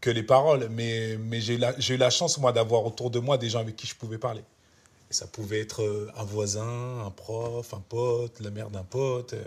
que 0.00 0.08
les 0.08 0.22
paroles. 0.22 0.68
Mais, 0.70 1.18
mais 1.18 1.42
j'ai 1.42 1.56
eu 1.56 1.58
la- 1.58 1.78
j'ai 1.78 1.96
eu 1.96 1.98
la 1.98 2.08
chance, 2.08 2.38
moi, 2.38 2.52
d'avoir 2.52 2.86
autour 2.86 3.10
de 3.10 3.18
moi 3.18 3.36
des 3.36 3.50
gens 3.50 3.58
avec 3.60 3.76
qui 3.76 3.86
je 3.86 3.94
pouvais 3.96 4.16
parler. 4.16 4.44
Et 5.10 5.12
ça 5.12 5.26
pouvait 5.26 5.60
être 5.60 5.82
euh, 5.82 6.10
un 6.16 6.24
voisin, 6.24 7.04
un 7.04 7.10
prof, 7.10 7.74
un 7.74 7.80
pote, 7.86 8.40
la 8.40 8.48
mère 8.50 8.70
d'un 8.70 8.82
pote, 8.84 9.34
euh, 9.34 9.44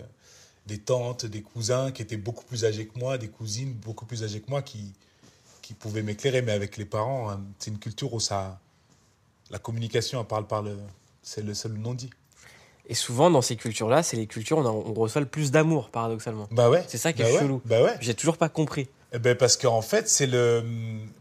des 0.68 0.78
tantes, 0.78 1.26
des 1.26 1.42
cousins 1.42 1.90
qui 1.90 2.02
étaient 2.02 2.16
beaucoup 2.16 2.44
plus 2.44 2.64
âgés 2.64 2.86
que 2.86 2.98
moi, 2.98 3.18
des 3.18 3.28
cousines 3.28 3.72
beaucoup 3.72 4.04
plus 4.06 4.22
âgées 4.22 4.40
que 4.40 4.50
moi 4.50 4.62
qui, 4.62 4.92
qui 5.62 5.74
pouvaient 5.74 6.02
m'éclairer. 6.02 6.42
Mais 6.42 6.52
avec 6.52 6.76
les 6.76 6.84
parents, 6.84 7.30
hein, 7.30 7.40
c'est 7.58 7.70
une 7.70 7.78
culture 7.78 8.12
où 8.12 8.20
ça, 8.20 8.60
la 9.50 9.58
communication, 9.58 10.22
parle 10.24 10.46
par 10.46 10.62
le, 10.62 10.76
c'est 11.22 11.42
le 11.42 11.54
seul 11.54 11.72
non-dit. 11.72 12.10
Et 12.90 12.94
souvent, 12.94 13.30
dans 13.30 13.42
ces 13.42 13.56
cultures-là, 13.56 14.02
c'est 14.02 14.16
les 14.16 14.26
cultures 14.26 14.58
où 14.58 14.62
on, 14.62 14.90
on 14.90 14.94
reçoit 14.94 15.20
le 15.20 15.26
plus 15.26 15.50
d'amour, 15.50 15.90
paradoxalement. 15.90 16.48
Bah 16.50 16.70
ouais. 16.70 16.84
C'est 16.86 16.98
ça 16.98 17.12
qui 17.12 17.22
bah 17.22 17.28
est 17.28 17.32
ouais, 17.32 17.40
chelou. 17.40 17.60
Bah 17.64 17.82
ouais. 17.82 17.96
J'ai 18.00 18.14
toujours 18.14 18.36
pas 18.36 18.48
compris. 18.48 18.88
Eh 19.12 19.18
ben 19.18 19.34
parce 19.36 19.56
qu'en 19.56 19.82
fait, 19.82 20.08
c'est 20.08 20.26
le. 20.26 20.64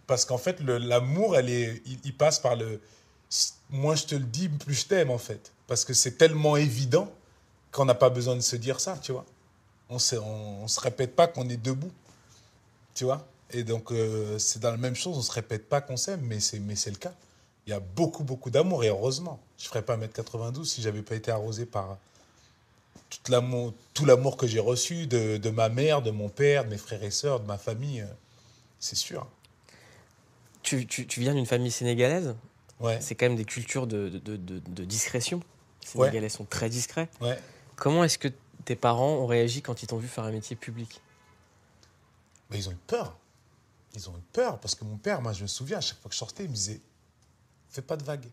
Parce 0.07 0.25
qu'en 0.25 0.37
fait, 0.37 0.59
l'amour, 0.61 1.37
elle 1.37 1.49
est, 1.49 1.81
il, 1.85 1.99
il 2.03 2.15
passe 2.15 2.39
par 2.39 2.55
le. 2.55 2.81
Moins 3.69 3.95
je 3.95 4.05
te 4.05 4.15
le 4.15 4.23
dis, 4.23 4.47
plus 4.47 4.75
je 4.75 4.85
t'aime, 4.85 5.09
en 5.09 5.17
fait. 5.17 5.51
Parce 5.67 5.83
que 5.83 5.93
c'est 5.93 6.17
tellement 6.17 6.55
évident 6.55 7.11
qu'on 7.73 7.85
n'a 7.85 7.95
pas 7.95 8.09
besoin 8.09 8.35
de 8.35 8.41
se 8.41 8.55
dire 8.55 8.79
ça, 8.79 8.97
tu 9.01 9.11
vois. 9.11 9.25
On 9.89 9.99
se, 9.99 10.15
on, 10.15 10.67
se 10.67 10.79
répète 10.79 11.15
pas 11.15 11.27
qu'on 11.27 11.47
est 11.49 11.57
debout, 11.57 11.91
tu 12.93 13.05
vois. 13.05 13.25
Et 13.51 13.63
donc, 13.63 13.91
euh, 13.91 14.37
c'est 14.37 14.59
dans 14.59 14.71
la 14.71 14.77
même 14.77 14.95
chose, 14.95 15.17
on 15.17 15.21
se 15.21 15.31
répète 15.31 15.69
pas 15.69 15.79
qu'on 15.79 15.95
s'aime, 15.97 16.21
mais 16.21 16.39
c'est, 16.41 16.59
mais 16.59 16.75
c'est 16.75 16.89
le 16.91 16.97
cas. 16.97 17.13
Il 17.65 17.69
y 17.69 17.73
a 17.73 17.79
beaucoup, 17.79 18.23
beaucoup 18.23 18.49
d'amour, 18.49 18.83
et 18.83 18.89
heureusement. 18.89 19.39
Je 19.57 19.67
ferais 19.67 19.81
pas 19.81 19.97
1m92 19.97 20.65
si 20.65 20.81
j'avais 20.81 21.01
pas 21.01 21.15
été 21.15 21.31
arrosé 21.31 21.65
par 21.65 21.97
tout 23.09 23.31
l'amour, 23.31 23.73
tout 23.93 24.05
l'amour 24.05 24.35
que 24.35 24.47
j'ai 24.47 24.59
reçu 24.59 25.07
de, 25.07 25.37
de 25.37 25.49
ma 25.49 25.69
mère, 25.69 26.01
de 26.01 26.11
mon 26.11 26.27
père, 26.29 26.65
de 26.65 26.69
mes 26.69 26.77
frères 26.77 27.03
et 27.03 27.11
sœurs, 27.11 27.39
de 27.39 27.45
ma 27.45 27.57
famille. 27.57 28.01
euh, 28.01 28.05
C'est 28.79 28.95
sûr. 28.97 29.25
Tu, 30.63 30.85
tu- 30.85 31.07
tu 31.07 31.21
viens 31.21 31.33
d'une 31.33 31.45
famille 31.45 31.71
sénégalaise? 31.71 32.35
Ouais. 32.81 32.99
C'est 33.01 33.15
quand 33.15 33.25
même 33.27 33.37
des 33.37 33.45
cultures 33.45 33.87
de, 33.87 34.09
de- 34.09 34.35
de- 34.35 34.83
discrétion. 34.83 35.39
Les 35.93 35.99
Ouais. 36.01 36.07
Sénégalais 36.07 36.29
sont 36.29 36.43
très 36.43 36.69
discrets. 36.69 37.07
Ouais. 37.21 37.39
Comment 37.77 38.03
est-ce 38.03 38.17
que 38.17 38.27
tes 38.67 38.75
parents 38.75 39.13
ont 39.13 39.27
réagi 39.27 39.61
quand 39.61 39.81
ils 39.81 39.87
t'ont 39.87 39.97
vu 39.97 40.09
faire 40.09 40.25
un 40.25 40.31
métier 40.31 40.57
public 40.57 40.99
Mais 42.51 42.57
ils 42.57 42.67
ont 42.67 42.73
eu 42.73 42.79
peur. 42.85 43.17
Ils 43.95 44.09
ont 44.09 44.17
eu 44.17 44.23
peur 44.33 44.59
parce 44.59 44.75
que 44.75 44.83
mon 44.83 44.97
père, 44.97 45.21
moi, 45.21 45.31
je 45.31 45.43
me 45.43 45.47
souviens, 45.47 45.77
à 45.77 45.81
chaque 45.81 45.97
fois 45.99 46.09
que 46.09 46.13
je 46.13 46.19
sortais, 46.19 46.43
il 46.43 46.49
me 46.49 46.55
disait 46.55 46.81
Fais 47.69 47.81
pas 47.81 47.95
de 47.95 48.03
vagues. 48.03 48.27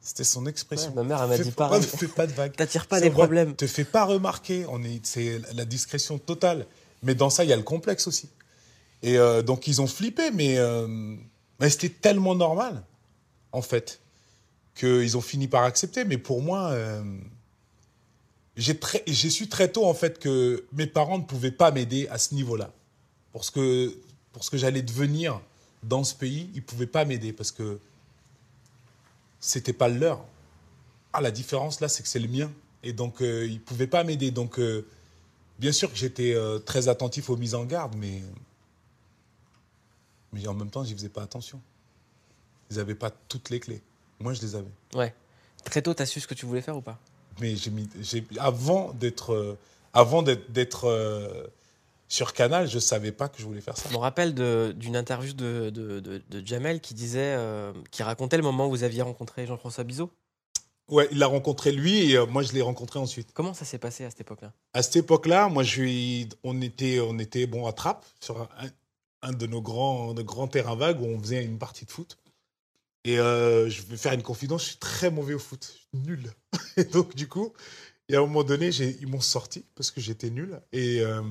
C'était 0.00 0.24
son 0.24 0.46
expression. 0.46 0.88
Ouais, 0.90 0.96
ma 0.96 1.02
mère, 1.02 1.22
elle 1.22 1.28
m'a 1.28 1.38
dit 1.38 1.50
pas-. 1.50 1.78
Fais 1.82 2.08
pas 2.08 2.26
de 2.26 2.32
vagues. 2.32 2.56
T'attires 2.56 2.86
pas 2.86 3.00
des 3.00 3.10
vrai. 3.10 3.24
problèmes. 3.24 3.54
Te 3.54 3.66
fais 3.66 3.84
pas 3.84 4.06
remarquer. 4.06 4.64
On 4.70 4.82
est, 4.82 5.04
c'est 5.04 5.42
la 5.52 5.66
discrétion 5.66 6.18
totale. 6.18 6.66
Mais 7.02 7.14
dans 7.14 7.28
ça, 7.28 7.44
il 7.44 7.50
y 7.50 7.52
a 7.52 7.56
le 7.56 7.62
complexe 7.62 8.06
aussi. 8.06 8.30
Et 9.02 9.18
euh, 9.18 9.42
donc, 9.42 9.66
ils 9.66 9.82
ont 9.82 9.86
flippé, 9.86 10.30
mais, 10.30 10.56
euh, 10.56 10.86
mais 11.58 11.68
c'était 11.68 11.90
tellement 11.90 12.34
normal, 12.34 12.82
en 13.52 13.60
fait, 13.60 14.00
qu'ils 14.74 15.18
ont 15.18 15.22
fini 15.22 15.48
par 15.48 15.64
accepter. 15.64 16.06
Mais 16.06 16.16
pour 16.16 16.40
moi, 16.40 16.70
euh, 16.70 17.02
j'ai 18.60 19.30
su 19.30 19.48
très 19.48 19.72
tôt, 19.72 19.86
en 19.86 19.94
fait, 19.94 20.18
que 20.18 20.64
mes 20.72 20.86
parents 20.86 21.18
ne 21.18 21.24
pouvaient 21.24 21.50
pas 21.50 21.70
m'aider 21.70 22.08
à 22.08 22.18
ce 22.18 22.34
niveau-là. 22.34 22.70
Pour 23.32 23.44
ce 23.44 23.50
que, 23.50 23.96
que 24.50 24.58
j'allais 24.58 24.82
devenir 24.82 25.40
dans 25.82 26.04
ce 26.04 26.14
pays, 26.14 26.50
ils 26.52 26.60
ne 26.60 26.64
pouvaient 26.64 26.86
pas 26.86 27.04
m'aider 27.04 27.32
parce 27.32 27.52
que 27.52 27.78
c'était 29.40 29.72
pas 29.72 29.88
le 29.88 29.98
leur. 29.98 30.24
Ah, 31.12 31.20
la 31.20 31.30
différence 31.30 31.80
là, 31.80 31.88
c'est 31.88 32.02
que 32.02 32.08
c'est 32.08 32.18
le 32.18 32.28
mien. 32.28 32.50
Et 32.82 32.92
donc, 32.92 33.22
euh, 33.22 33.46
ils 33.46 33.54
ne 33.54 33.58
pouvaient 33.58 33.86
pas 33.86 34.04
m'aider. 34.04 34.30
Donc, 34.30 34.58
euh, 34.58 34.86
bien 35.58 35.72
sûr 35.72 35.90
que 35.90 35.96
j'étais 35.96 36.34
euh, 36.34 36.58
très 36.58 36.88
attentif 36.88 37.30
aux 37.30 37.36
mises 37.36 37.54
en 37.54 37.64
garde, 37.64 37.94
mais, 37.96 38.22
mais 40.32 40.46
en 40.46 40.54
même 40.54 40.70
temps, 40.70 40.84
j'y 40.84 40.94
faisais 40.94 41.08
pas 41.08 41.22
attention. 41.22 41.60
Ils 42.70 42.76
n'avaient 42.76 42.94
pas 42.94 43.10
toutes 43.10 43.48
les 43.50 43.58
clés. 43.58 43.82
Moi, 44.18 44.34
je 44.34 44.42
les 44.42 44.54
avais. 44.54 44.70
Ouais. 44.94 45.14
Très 45.64 45.82
tôt, 45.82 45.94
t'as 45.94 46.06
su 46.06 46.20
ce 46.20 46.26
que 46.26 46.34
tu 46.34 46.46
voulais 46.46 46.62
faire 46.62 46.76
ou 46.76 46.82
pas? 46.82 46.98
Mais 47.40 47.54
j'ai 47.56 48.24
avant 48.38 48.92
d'être, 48.92 49.32
euh, 49.32 49.58
avant 49.92 50.22
d'être, 50.22 50.84
euh, 50.86 51.46
sur 52.08 52.32
Canal, 52.32 52.68
je 52.68 52.78
savais 52.80 53.12
pas 53.12 53.28
que 53.28 53.38
je 53.40 53.44
voulais 53.46 53.60
faire 53.60 53.76
ça. 53.76 53.88
Je 53.88 53.94
me 53.94 53.98
rappelle 53.98 54.34
d'une 54.34 54.96
interview 54.96 55.32
de, 55.32 55.70
de- 55.70 56.00
de- 56.00 56.22
de 56.28 56.46
Jamel 56.46 56.80
qui 56.80 56.92
disait, 56.94 57.34
euh, 57.36 57.72
qui 57.92 58.02
racontait 58.02 58.36
le 58.36 58.42
moment 58.42 58.66
où 58.66 58.70
vous 58.70 58.82
aviez 58.82 59.02
rencontré 59.02 59.46
Jean-François 59.46 59.84
Bizot. 59.84 60.10
Ouais, 60.88 61.06
il 61.12 61.18
l'a 61.18 61.28
rencontré 61.28 61.70
lui 61.70 62.10
et 62.10 62.16
euh, 62.16 62.26
moi 62.26 62.42
je 62.42 62.52
l'ai 62.52 62.62
rencontré 62.62 62.98
ensuite. 62.98 63.30
Comment 63.32 63.54
ça 63.54 63.64
s'est 63.64 63.78
passé 63.78 64.04
à 64.04 64.10
cette 64.10 64.22
époque-là? 64.22 64.52
À 64.74 64.82
cette 64.82 64.96
époque-là, 64.96 65.48
moi 65.48 65.62
je 65.62 65.80
lui, 65.82 66.28
on 66.42 66.60
était, 66.60 66.98
on 66.98 67.16
était 67.20 67.46
bon 67.46 67.66
à 67.68 67.72
Trappes 67.72 68.04
sur 68.18 68.40
un, 68.42 68.48
un 69.22 69.32
de 69.32 69.46
nos 69.46 69.62
grands, 69.62 70.12
de 70.12 70.22
grands 70.22 70.48
terrains 70.48 70.74
vagues 70.74 71.00
où 71.00 71.04
on 71.04 71.20
faisait 71.20 71.44
une 71.44 71.58
partie 71.58 71.84
de 71.84 71.92
foot. 71.92 72.18
Et 73.04 73.18
euh, 73.18 73.68
je 73.70 73.82
vais 73.82 73.96
faire 73.96 74.12
une 74.12 74.22
confidence, 74.22 74.62
je 74.64 74.68
suis 74.70 74.76
très 74.78 75.10
mauvais 75.10 75.34
au 75.34 75.38
foot, 75.38 75.74
nul. 75.94 76.30
Et 76.76 76.84
donc 76.84 77.14
du 77.14 77.28
coup, 77.28 77.52
et 78.08 78.14
à 78.14 78.18
un 78.18 78.22
moment 78.22 78.42
donné, 78.44 78.68
ils 78.68 79.06
m'ont 79.06 79.20
sorti 79.20 79.64
parce 79.74 79.90
que 79.90 80.00
j'étais 80.00 80.30
nul 80.30 80.60
et 80.72 81.00
euh, 81.00 81.22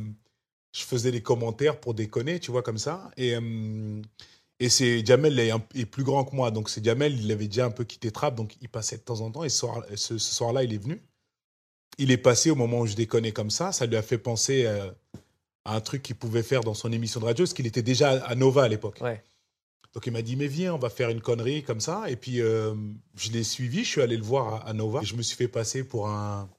je 0.74 0.82
faisais 0.84 1.12
des 1.12 1.22
commentaires 1.22 1.80
pour 1.80 1.94
déconner, 1.94 2.40
tu 2.40 2.52
vois 2.52 2.64
comme 2.64 2.78
ça. 2.78 3.12
Et 3.18 3.36
euh, 3.36 4.02
c'est 4.70 5.06
Jamel 5.06 5.38
est, 5.40 5.52
un- 5.52 5.62
est 5.76 5.86
plus 5.86 6.04
grand 6.04 6.24
que 6.24 6.36
moi, 6.36 6.52
donc 6.52 6.70
c'est 6.70 6.84
Jamel, 6.84 7.20
il 7.20 7.32
avait 7.32 7.48
déjà 7.48 7.66
un 7.66 7.72
peu 7.72 7.84
quitté 7.84 8.12
Trappes, 8.12 8.36
donc 8.36 8.56
il 8.62 8.70
passait 8.70 8.98
de 8.98 9.02
temps 9.02 9.20
en 9.22 9.30
temps. 9.30 9.44
Et 9.44 9.50
ce 9.50 9.66
ce, 9.96 10.18
soir-là, 10.18 10.64
il 10.64 10.74
est 10.74 10.78
venu. 10.82 11.02
Il 11.98 12.12
est 12.12 12.18
passé 12.18 12.50
au 12.50 12.56
moment 12.56 12.80
où 12.80 12.88
je 12.88 12.96
déconnais 12.96 13.34
comme 13.34 13.50
ça. 13.52 13.72
Ça 13.74 13.86
lui 13.86 13.98
a 13.98 14.02
fait 14.02 14.18
penser 14.18 14.66
à 15.66 15.76
un 15.76 15.82
truc 15.82 16.02
qu'il 16.02 16.16
pouvait 16.16 16.44
faire 16.44 16.62
dans 16.62 16.74
son 16.74 16.92
émission 16.94 17.20
de 17.20 17.26
radio, 17.26 17.44
parce 17.44 17.54
qu'il 17.54 17.68
était 17.68 17.82
déjà 17.84 18.12
à 18.24 18.36
Nova 18.36 18.64
à 18.64 18.68
l'époque. 18.70 19.00
Ouais. 19.02 19.22
Donc 19.94 20.06
il 20.06 20.14
m'a 20.14 20.22
dit, 20.22 20.36
mais 20.36 20.48
viens, 20.48 20.74
on 20.76 20.78
va 20.78 20.90
faire 20.90 21.10
une 21.10 21.22
connerie 21.22 21.64
comme 21.64 21.82
ça. 21.82 22.10
Et 22.10 22.16
puis 22.16 22.42
euh, 22.42 22.76
je 23.16 23.32
l'ai 23.32 23.44
suivi, 23.44 23.84
je 23.84 23.90
suis 23.90 24.02
allé 24.02 24.18
le 24.18 24.24
voir 24.24 24.68
à, 24.68 24.74
Nova. 24.74 25.02
Et 25.02 25.06
je 25.06 25.16
me 25.16 25.22
suis 25.22 25.36
fait 25.36 25.48
passer 25.48 25.84
pour 25.84 26.08
un 26.10 26.50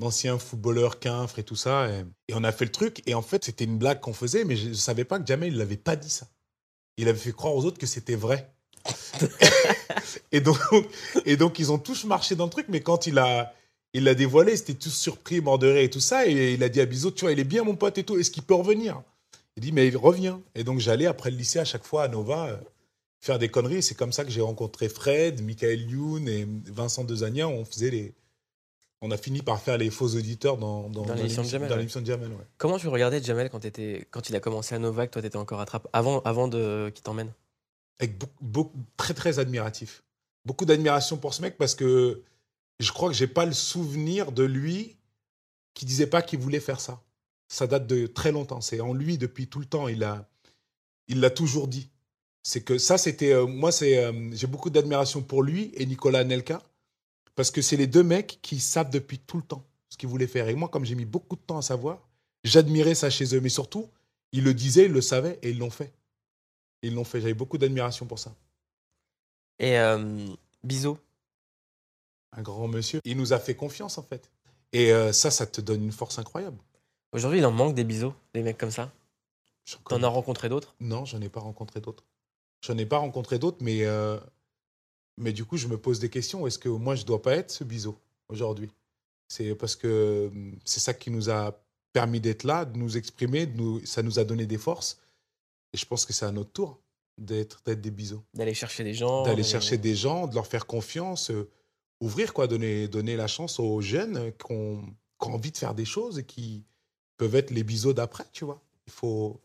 ancien 0.00 0.38
footballeur 0.38 0.98
quinfre 0.98 1.38
et 1.38 1.44
tout 1.44 1.56
ça. 1.56 1.90
Et, 1.90 2.04
et 2.28 2.34
on 2.34 2.44
a 2.44 2.52
fait 2.52 2.64
le 2.64 2.72
truc. 2.72 3.02
Et 3.06 3.14
en 3.14 3.22
fait, 3.22 3.44
c'était 3.44 3.64
une 3.64 3.78
blague 3.78 4.00
qu'on 4.00 4.14
faisait, 4.14 4.44
mais 4.44 4.56
je 4.56 4.68
ne 4.68 4.74
savais 4.74 5.04
pas 5.04 5.18
que 5.18 5.26
Jamel 5.26 5.52
ne 5.52 5.58
l'avait 5.58 5.76
pas 5.76 5.96
dit 5.96 6.10
ça. 6.10 6.26
Il 6.96 7.08
avait 7.08 7.18
fait 7.18 7.32
croire 7.32 7.54
aux 7.54 7.64
autres 7.64 7.78
que 7.78 7.86
c'était 7.86 8.16
vrai. 8.16 8.50
et, 10.32 10.40
donc, 10.40 10.58
et 11.26 11.36
donc, 11.36 11.58
ils 11.58 11.72
ont 11.72 11.78
tous 11.78 12.04
marché 12.04 12.34
dans 12.34 12.44
le 12.44 12.50
truc, 12.50 12.66
mais 12.68 12.80
quand 12.80 13.06
il 13.06 13.18
a, 13.18 13.52
il 13.92 14.04
l'a 14.04 14.14
dévoilé, 14.14 14.52
ils 14.52 14.60
étaient 14.60 14.74
tous 14.74 14.90
surpris, 14.90 15.40
rire 15.44 15.76
et 15.76 15.90
tout 15.90 16.00
ça. 16.00 16.26
Et 16.26 16.54
il 16.54 16.62
a 16.62 16.68
dit 16.68 16.80
à 16.80 16.86
Bizot, 16.86 17.10
tu 17.10 17.22
vois, 17.24 17.32
il 17.32 17.40
est 17.40 17.44
bien 17.44 17.64
mon 17.64 17.76
pote 17.76 17.98
et 17.98 18.04
tout, 18.04 18.18
est-ce 18.18 18.30
qu'il 18.30 18.42
peut 18.42 18.54
revenir? 18.54 19.02
Il 19.60 19.64
dit, 19.64 19.72
mais 19.72 19.86
il 19.88 19.96
revient. 19.98 20.38
Et 20.54 20.64
donc, 20.64 20.78
j'allais 20.78 21.04
après 21.04 21.30
le 21.30 21.36
lycée 21.36 21.58
à 21.58 21.66
chaque 21.66 21.84
fois 21.84 22.04
à 22.04 22.08
Nova 22.08 22.46
euh, 22.48 22.56
faire 23.20 23.38
des 23.38 23.50
conneries. 23.50 23.82
C'est 23.82 23.94
comme 23.94 24.10
ça 24.10 24.24
que 24.24 24.30
j'ai 24.30 24.40
rencontré 24.40 24.88
Fred, 24.88 25.42
Michael 25.42 25.82
Youn 25.90 26.26
et 26.26 26.46
Vincent 26.64 27.04
Dezania. 27.04 27.46
On 27.46 27.66
faisait 27.66 27.90
les. 27.90 28.14
On 29.02 29.10
a 29.10 29.18
fini 29.18 29.42
par 29.42 29.60
faire 29.60 29.76
les 29.76 29.90
faux 29.90 30.08
auditeurs 30.16 30.56
dans, 30.56 30.88
dans, 30.88 31.02
Dans 31.04 31.12
l'émission 31.14 31.42
de 31.42 31.46
Jamel, 31.48 31.68
dans 31.68 31.74
ouais. 31.74 31.78
l'émission 31.80 32.00
de 32.00 32.06
Jamel, 32.06 32.28
ouais. 32.30 32.46
Comment 32.56 32.78
tu 32.78 32.88
regardais 32.88 33.22
Jamel 33.22 33.50
quand, 33.50 33.60
t'étais- 33.60 34.06
quand 34.10 34.30
il 34.30 34.36
a 34.36 34.40
commencé 34.40 34.74
à 34.74 34.78
Nova, 34.78 35.06
que 35.06 35.12
toi 35.12 35.20
t'étais 35.20 35.36
encore 35.36 35.60
à 35.60 35.66
Trappes, 35.66 35.88
avant, 35.92 36.20
avant 36.20 36.48
de, 36.48 36.90
qu'il 36.94 37.02
t'emmène? 37.02 37.32
Avec 37.98 38.16
beaucoup, 38.18 38.32
beaucoup- 38.42 38.78
très 38.96 39.12
très 39.14 39.38
admiratif. 39.38 40.02
Beaucoup 40.46 40.64
d'admiration 40.64 41.18
pour 41.18 41.34
ce 41.34 41.42
mec 41.42 41.58
parce 41.58 41.74
que 41.74 42.22
je 42.78 42.92
crois 42.92 43.08
que 43.10 43.14
j'ai 43.14 43.26
pas 43.26 43.44
le 43.44 43.52
souvenir 43.52 44.32
de 44.32 44.42
lui 44.42 44.96
qui 45.74 45.84
disait 45.84 46.06
pas 46.06 46.22
qu'il 46.22 46.38
voulait 46.38 46.60
faire 46.60 46.80
ça. 46.80 47.00
Ça 47.50 47.66
date 47.66 47.86
de 47.86 48.06
très 48.06 48.32
longtemps. 48.32 48.60
C'est 48.60 48.80
en 48.80 48.94
lui 48.94 49.18
depuis 49.18 49.48
tout 49.48 49.58
le 49.58 49.66
temps. 49.66 49.88
Il 49.88 50.04
a, 50.04 50.28
il 51.08 51.20
l'a 51.20 51.30
toujours 51.30 51.66
dit. 51.68 51.90
C'est 52.42 52.62
que 52.62 52.78
ça, 52.78 52.96
c'était 52.96 53.32
euh, 53.32 53.46
moi, 53.46 53.72
c'est 53.72 53.98
euh, 53.98 54.30
j'ai 54.32 54.46
beaucoup 54.46 54.70
d'admiration 54.70 55.20
pour 55.22 55.42
lui 55.42 55.72
et 55.74 55.84
Nicolas 55.84 56.24
Nelka 56.24 56.62
parce 57.34 57.50
que 57.50 57.60
c'est 57.60 57.76
les 57.76 57.86
deux 57.86 58.02
mecs 58.04 58.38
qui 58.40 58.60
savent 58.60 58.90
depuis 58.90 59.18
tout 59.18 59.36
le 59.36 59.42
temps 59.42 59.66
ce 59.88 59.96
qu'ils 59.96 60.08
voulaient 60.08 60.26
faire. 60.26 60.48
Et 60.48 60.54
moi, 60.54 60.68
comme 60.68 60.84
j'ai 60.84 60.94
mis 60.94 61.04
beaucoup 61.04 61.36
de 61.36 61.40
temps 61.40 61.58
à 61.58 61.62
savoir, 61.62 62.08
j'admirais 62.44 62.94
ça 62.94 63.10
chez 63.10 63.34
eux. 63.34 63.40
Mais 63.40 63.48
surtout, 63.48 63.88
ils 64.32 64.44
le 64.44 64.54
disaient, 64.54 64.86
ils 64.86 64.92
le 64.92 65.00
savaient 65.00 65.38
et 65.42 65.50
ils 65.50 65.58
l'ont 65.58 65.70
fait. 65.70 65.92
Ils 66.82 66.94
l'ont 66.94 67.04
fait. 67.04 67.20
J'avais 67.20 67.34
beaucoup 67.34 67.58
d'admiration 67.58 68.06
pour 68.06 68.18
ça. 68.18 68.34
Et 69.58 69.76
euh, 69.78 70.26
un 72.32 72.42
grand 72.42 72.68
monsieur. 72.68 73.00
Il 73.04 73.16
nous 73.16 73.32
a 73.32 73.38
fait 73.38 73.56
confiance, 73.56 73.98
en 73.98 74.02
fait. 74.02 74.30
Et 74.72 74.92
euh, 74.92 75.12
ça, 75.12 75.30
ça 75.30 75.46
te 75.46 75.60
donne 75.60 75.82
une 75.82 75.92
force 75.92 76.18
incroyable. 76.18 76.58
Aujourd'hui 77.12 77.38
il 77.38 77.46
en 77.46 77.50
manque 77.52 77.74
des 77.74 77.84
Bizot, 77.84 78.14
des 78.34 78.42
mecs 78.42 78.58
comme 78.58 78.70
ça. 78.70 78.92
T'en 79.88 80.02
as 80.02 80.08
rencontré 80.08 80.48
d'autres? 80.48 80.74
Non, 80.80 81.04
j'en 81.04 81.20
ai 81.20 81.28
pas 81.28 81.40
rencontré 81.40 81.80
d'autres. 81.80 82.04
J'en 82.62 82.76
ai 82.76 82.86
pas 82.86 82.98
rencontré 82.98 83.38
d'autres, 83.38 83.58
mais, 83.60 83.84
euh, 83.84 84.18
mais 85.16 85.32
du 85.32 85.44
coup, 85.44 85.56
je 85.56 85.68
me 85.68 85.78
pose 85.78 86.00
des 86.00 86.08
questions. 86.10 86.46
Est-ce 86.46 86.58
que 86.58 86.68
moi, 86.68 86.94
je 86.96 87.04
dois 87.04 87.22
pas 87.22 87.36
être 87.36 87.50
ce 87.50 87.62
biseau 87.64 87.96
aujourd'hui? 88.28 88.70
C'est 89.28 89.54
parce 89.54 89.76
que 89.76 90.28
hum, 90.32 90.58
c'est 90.64 90.80
ça 90.80 90.92
qui 90.92 91.10
nous 91.10 91.30
a 91.30 91.56
permis 91.92 92.20
d'être 92.20 92.44
là, 92.44 92.64
de 92.64 92.76
nous 92.76 92.96
exprimer, 92.96 93.46
de 93.46 93.56
nous, 93.56 93.84
ça 93.86 94.02
nous 94.02 94.18
a 94.18 94.24
donné 94.24 94.46
des 94.46 94.58
forces. 94.58 94.98
Et 95.72 95.76
je 95.76 95.86
pense 95.86 96.04
que 96.04 96.12
c'est 96.12 96.26
à 96.26 96.32
notre 96.32 96.50
tour 96.50 96.80
d'être 97.16 97.62
d'être 97.64 97.80
des 97.80 97.90
biseaux. 97.92 98.24
D'aller 98.34 98.54
chercher 98.54 98.82
des 98.82 98.94
gens 98.94 99.22
D'aller 99.22 99.42
et- 99.42 99.44
chercher 99.50 99.78
des 99.78 99.94
gens, 99.94 100.26
de 100.26 100.34
leur 100.34 100.46
faire 100.48 100.66
confiance, 100.66 101.30
euh, 101.30 101.48
ouvrir, 102.00 102.32
quoi, 102.32 102.46
donner, 102.48 102.88
donner 102.88 103.14
la 103.16 103.28
chance 103.28 103.60
aux 103.60 103.80
jeunes 103.80 104.32
qui 104.32 104.52
ont, 104.52 104.82
qui 105.20 105.28
ont 105.28 105.34
envie 105.34 105.52
de 105.52 105.58
faire 105.58 105.74
des 105.74 105.84
choses 105.84 106.18
et 106.18 106.24
qui 106.24 106.64
peuvent 107.20 107.34
être 107.34 107.50
les 107.50 107.64
biseaux 107.64 107.92
d'après, 107.92 108.24
tu 108.32 108.46
vois. 108.46 108.62
Il 108.86 108.92
faut. 108.92 109.38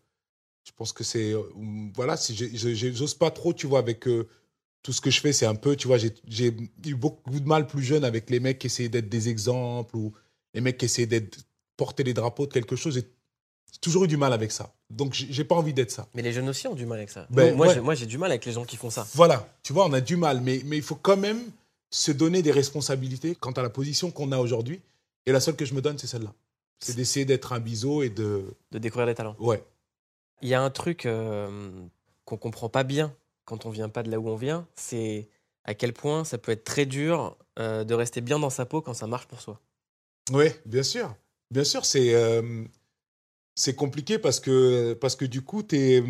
Je 0.64 0.72
pense 0.78 0.94
que 0.94 1.04
c'est. 1.04 1.34
Voilà, 1.94 2.16
si 2.16 2.34
j'ose 2.58 3.14
pas 3.16 3.32
trop, 3.32 3.54
tu 3.54 3.68
vois, 3.68 3.80
avec 3.80 4.08
euh, 4.08 4.30
tout 4.82 4.94
ce 4.94 5.02
que 5.02 5.12
je 5.12 5.20
fais, 5.20 5.34
c'est 5.34 5.46
un 5.46 5.56
peu, 5.56 5.76
tu 5.76 5.88
vois, 5.88 5.98
j'ai 5.98 6.56
eu 6.86 6.96
beaucoup 6.96 7.40
de 7.40 7.48
mal 7.48 7.68
plus 7.68 7.84
jeune 7.84 8.06
avec 8.06 8.30
les 8.30 8.40
mecs 8.40 8.60
qui 8.60 8.68
essayaient 8.68 8.88
d'être 8.88 9.10
des 9.10 9.28
exemples 9.28 9.98
ou 9.98 10.14
les 10.54 10.62
mecs 10.62 10.78
qui 10.78 10.86
essayaient 10.86 11.06
d'être 11.06 11.38
porter 11.76 12.04
les 12.04 12.14
drapeaux 12.14 12.48
de 12.48 12.54
quelque 12.54 12.78
chose. 12.78 12.94
J'ai 12.96 13.80
toujours 13.82 14.06
eu 14.06 14.08
du 14.08 14.16
mal 14.16 14.32
avec 14.32 14.54
ça. 14.54 14.74
Donc, 14.90 15.14
j'ai 15.14 15.44
pas 15.44 15.56
envie 15.56 15.74
d'être 15.74 15.92
ça. 15.92 16.08
Mais 16.14 16.22
les 16.22 16.32
jeunes 16.32 16.48
aussi 16.48 16.68
ont 16.68 16.76
du 16.76 16.86
mal 16.86 17.00
avec 17.00 17.10
ça. 17.10 17.28
Ben, 17.30 17.60
ouais. 17.60 17.82
moi, 17.82 17.94
j'ai 17.94 18.06
du 18.06 18.18
mal 18.18 18.32
avec 18.32 18.46
les 18.46 18.54
gens 18.54 18.64
qui 18.64 18.78
font 18.78 18.90
ça. 18.90 19.06
Voilà, 19.14 19.54
tu 19.64 19.74
vois, 19.74 19.86
on 19.86 19.92
a 19.92 20.00
du 20.00 20.16
mal, 20.16 20.40
mais, 20.40 20.62
mais 20.64 20.78
il 20.78 20.84
faut 20.84 20.96
quand 20.96 21.18
même 21.18 21.42
se 21.90 22.14
donner 22.14 22.42
des 22.42 22.54
responsabilités 22.54 23.36
quant 23.36 23.52
à 23.52 23.62
la 23.62 23.70
position 23.70 24.12
qu'on 24.12 24.32
a 24.32 24.38
aujourd'hui. 24.38 24.80
Et 25.26 25.34
la 25.34 25.42
seule 25.42 25.58
que 25.58 25.66
je 25.66 25.74
me 25.74 25.82
donne, 25.82 25.98
c'est 25.98 26.08
celle-là. 26.08 26.34
C'est 26.80 26.96
d'essayer 26.96 27.26
d'être 27.26 27.54
un 27.54 27.60
biseau 27.60 28.04
et 28.04 28.10
de. 28.10 28.46
De 28.72 28.80
découvrir 28.80 29.08
les 29.08 29.16
talents. 29.16 29.36
Ouais. 29.40 29.64
Il 30.42 30.50
y 30.50 30.54
a 30.54 30.62
un 30.62 30.70
truc 30.70 31.06
euh, 31.06 31.72
qu'on 32.26 32.38
comprend 32.38 32.70
pas 32.70 32.84
bien 32.84 33.16
quand 33.46 33.66
on 33.66 33.70
vient 33.70 33.90
pas 33.90 34.04
de 34.04 34.12
là 34.12 34.20
où 34.20 34.28
on 34.28 34.36
vient, 34.36 34.68
c'est 34.76 35.30
à 35.64 35.74
quel 35.74 35.94
point 35.94 36.24
ça 36.26 36.38
peut 36.38 36.52
être 36.52 36.64
très 36.64 36.86
dur 36.86 37.38
euh, 37.60 37.84
de 37.84 37.94
rester 37.94 38.22
bien 38.22 38.40
dans 38.40 38.50
sa 38.50 38.66
peau 38.66 38.82
quand 38.82 38.94
ça 38.94 39.08
marche 39.08 39.28
pour 39.28 39.40
soi. 39.40 39.62
Oui, 40.32 40.48
bien 40.66 40.84
sûr. 40.84 41.16
Bien 41.52 41.64
sûr, 41.64 41.86
c'est 41.86 42.14
euh, 42.14 42.64
c'est 43.56 43.76
compliqué 43.76 44.20
parce 44.20 44.40
que, 44.40 44.94
parce 44.94 45.16
que 45.16 45.26
du 45.26 45.42
coup, 45.42 45.64
tu 45.64 45.78
es, 45.78 46.04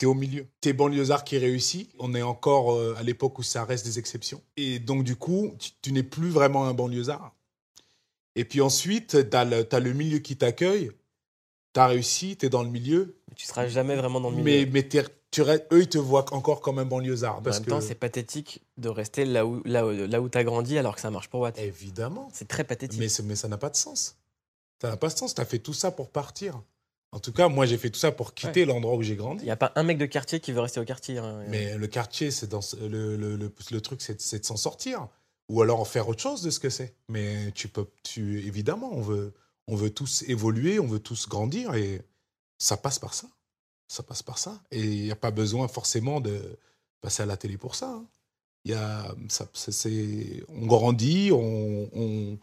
es, 0.00 0.06
au 0.06 0.14
milieu. 0.14 0.46
Tu 0.60 0.68
es 0.68 0.72
banlieusard 0.72 1.24
qui 1.24 1.38
réussit. 1.38 1.90
On 1.98 2.14
est 2.14 2.22
encore 2.22 2.72
euh, 2.72 2.94
à 2.98 3.02
l'époque 3.02 3.38
où 3.38 3.42
ça 3.42 3.64
reste 3.64 3.84
des 3.84 3.98
exceptions. 3.98 4.42
Et 4.56 4.78
donc, 4.78 5.04
du 5.04 5.16
coup, 5.16 5.54
tu, 5.58 5.70
tu 5.82 5.92
n'es 5.92 6.02
plus 6.02 6.28
vraiment 6.28 6.66
un 6.66 6.74
banlieusard. 6.74 7.34
Et 8.38 8.44
puis 8.44 8.60
ensuite, 8.60 9.28
tu 9.28 9.36
as, 9.36 9.40
as, 9.40 9.80
le 9.80 9.92
milieu 9.92 10.20
qui 10.20 10.36
t'accueille. 10.36 10.92
Tu 11.74 11.80
as 11.80 11.88
réussi, 11.88 12.36
tu 12.36 12.46
es 12.46 12.48
dans 12.48 12.62
le 12.62 12.70
milieu. 12.70 13.16
Mais 13.28 13.34
tu 13.34 13.44
seras 13.44 13.66
jamais 13.66 13.96
vraiment 13.96 14.20
dans 14.20 14.30
le 14.30 14.36
milieu. 14.36 14.64
Mais, 14.64 14.70
mais 14.72 14.88
tu, 14.88 15.42
eux, 15.42 15.80
ils 15.80 15.88
te 15.88 15.98
voient 15.98 16.32
encore 16.32 16.60
comme 16.60 16.78
un 16.78 16.84
banlieusard. 16.84 17.42
Parce 17.42 17.56
en 17.56 17.60
même 17.60 17.66
que... 17.66 17.70
temps, 17.70 17.80
c'est 17.80 17.96
pathétique 17.96 18.62
de 18.76 18.88
rester 18.88 19.24
là 19.24 19.44
où, 19.44 19.60
là, 19.64 19.84
où, 19.84 19.90
là 19.90 20.20
où 20.20 20.28
tu 20.28 20.38
as 20.38 20.44
grandi 20.44 20.78
alors 20.78 20.94
que 20.94 21.00
ça 21.00 21.10
marche 21.10 21.28
pour 21.28 21.40
Watt. 21.40 21.58
Évidemment. 21.58 22.28
C'est 22.32 22.46
très 22.46 22.62
pathétique. 22.62 23.00
Mais, 23.00 23.08
mais 23.24 23.34
ça 23.34 23.48
n'a 23.48 23.58
pas 23.58 23.70
de 23.70 23.76
sens. 23.76 24.16
Ça 24.80 24.88
n'a 24.88 24.96
pas 24.96 25.08
de 25.08 25.18
sens. 25.18 25.34
Tu 25.34 25.40
as 25.40 25.44
fait 25.44 25.58
tout 25.58 25.74
ça 25.74 25.90
pour 25.90 26.08
partir. 26.08 26.62
En 27.10 27.18
tout 27.18 27.32
cas, 27.32 27.48
moi, 27.48 27.66
j'ai 27.66 27.76
fait 27.76 27.90
tout 27.90 27.98
ça 27.98 28.12
pour 28.12 28.34
quitter 28.34 28.60
ouais. 28.60 28.66
l'endroit 28.66 28.94
où 28.94 29.02
j'ai 29.02 29.16
grandi. 29.16 29.42
Il 29.42 29.46
n'y 29.46 29.50
a 29.50 29.56
pas 29.56 29.72
un 29.74 29.82
mec 29.82 29.98
de 29.98 30.06
quartier 30.06 30.38
qui 30.38 30.52
veut 30.52 30.60
rester 30.60 30.78
au 30.78 30.84
quartier. 30.84 31.18
Hein. 31.18 31.42
Mais 31.48 31.76
le 31.76 31.86
quartier, 31.88 32.30
c'est 32.30 32.46
dans 32.46 32.60
le, 32.80 33.16
le, 33.16 33.34
le, 33.34 33.52
le 33.72 33.80
truc, 33.80 34.00
c'est 34.00 34.38
de 34.38 34.44
s'en 34.44 34.56
sortir. 34.56 35.08
Ou 35.48 35.62
alors 35.62 35.80
en 35.80 35.84
faire 35.84 36.08
autre 36.08 36.20
chose 36.20 36.42
de 36.42 36.50
ce 36.50 36.60
que 36.60 36.70
c'est. 36.70 36.94
Mais 37.08 37.52
tu 37.52 37.68
peux, 37.68 37.86
tu, 38.02 38.46
évidemment, 38.46 38.90
on 38.92 39.00
veut, 39.00 39.32
on 39.66 39.76
veut 39.76 39.90
tous 39.90 40.22
évoluer, 40.28 40.78
on 40.78 40.86
veut 40.86 41.00
tous 41.00 41.28
grandir. 41.28 41.74
Et 41.74 42.02
ça 42.58 42.76
passe 42.76 42.98
par 42.98 43.14
ça. 43.14 43.28
Ça 43.88 44.02
passe 44.02 44.22
par 44.22 44.38
ça. 44.38 44.60
Et 44.70 44.82
il 44.82 45.02
n'y 45.04 45.10
a 45.10 45.16
pas 45.16 45.30
besoin 45.30 45.68
forcément 45.68 46.20
de 46.20 46.58
passer 47.00 47.22
à 47.22 47.26
la 47.26 47.36
télé 47.36 47.56
pour 47.56 47.74
ça. 47.74 47.90
Hein. 47.90 48.04
Ça, 49.28 49.48
c'est, 49.54 50.42
on 50.48 50.66
grandit, 50.66 51.30
on, 51.32 52.38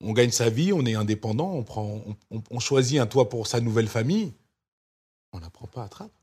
on, 0.00 0.12
gagne 0.12 0.30
sa 0.30 0.48
vie, 0.48 0.72
on 0.72 0.86
est 0.86 0.94
indépendant, 0.94 1.52
on, 1.52 1.62
prend, 1.62 2.02
on, 2.30 2.60
choisit 2.60 2.98
un 2.98 3.06
toit 3.06 3.28
pour 3.28 3.46
sa 3.46 3.60
nouvelle 3.60 3.88
famille. 3.88 4.32
On 5.32 5.40
n'apprend 5.40 5.66
pas 5.66 5.84
à 5.84 5.88
trappe. 5.88 6.17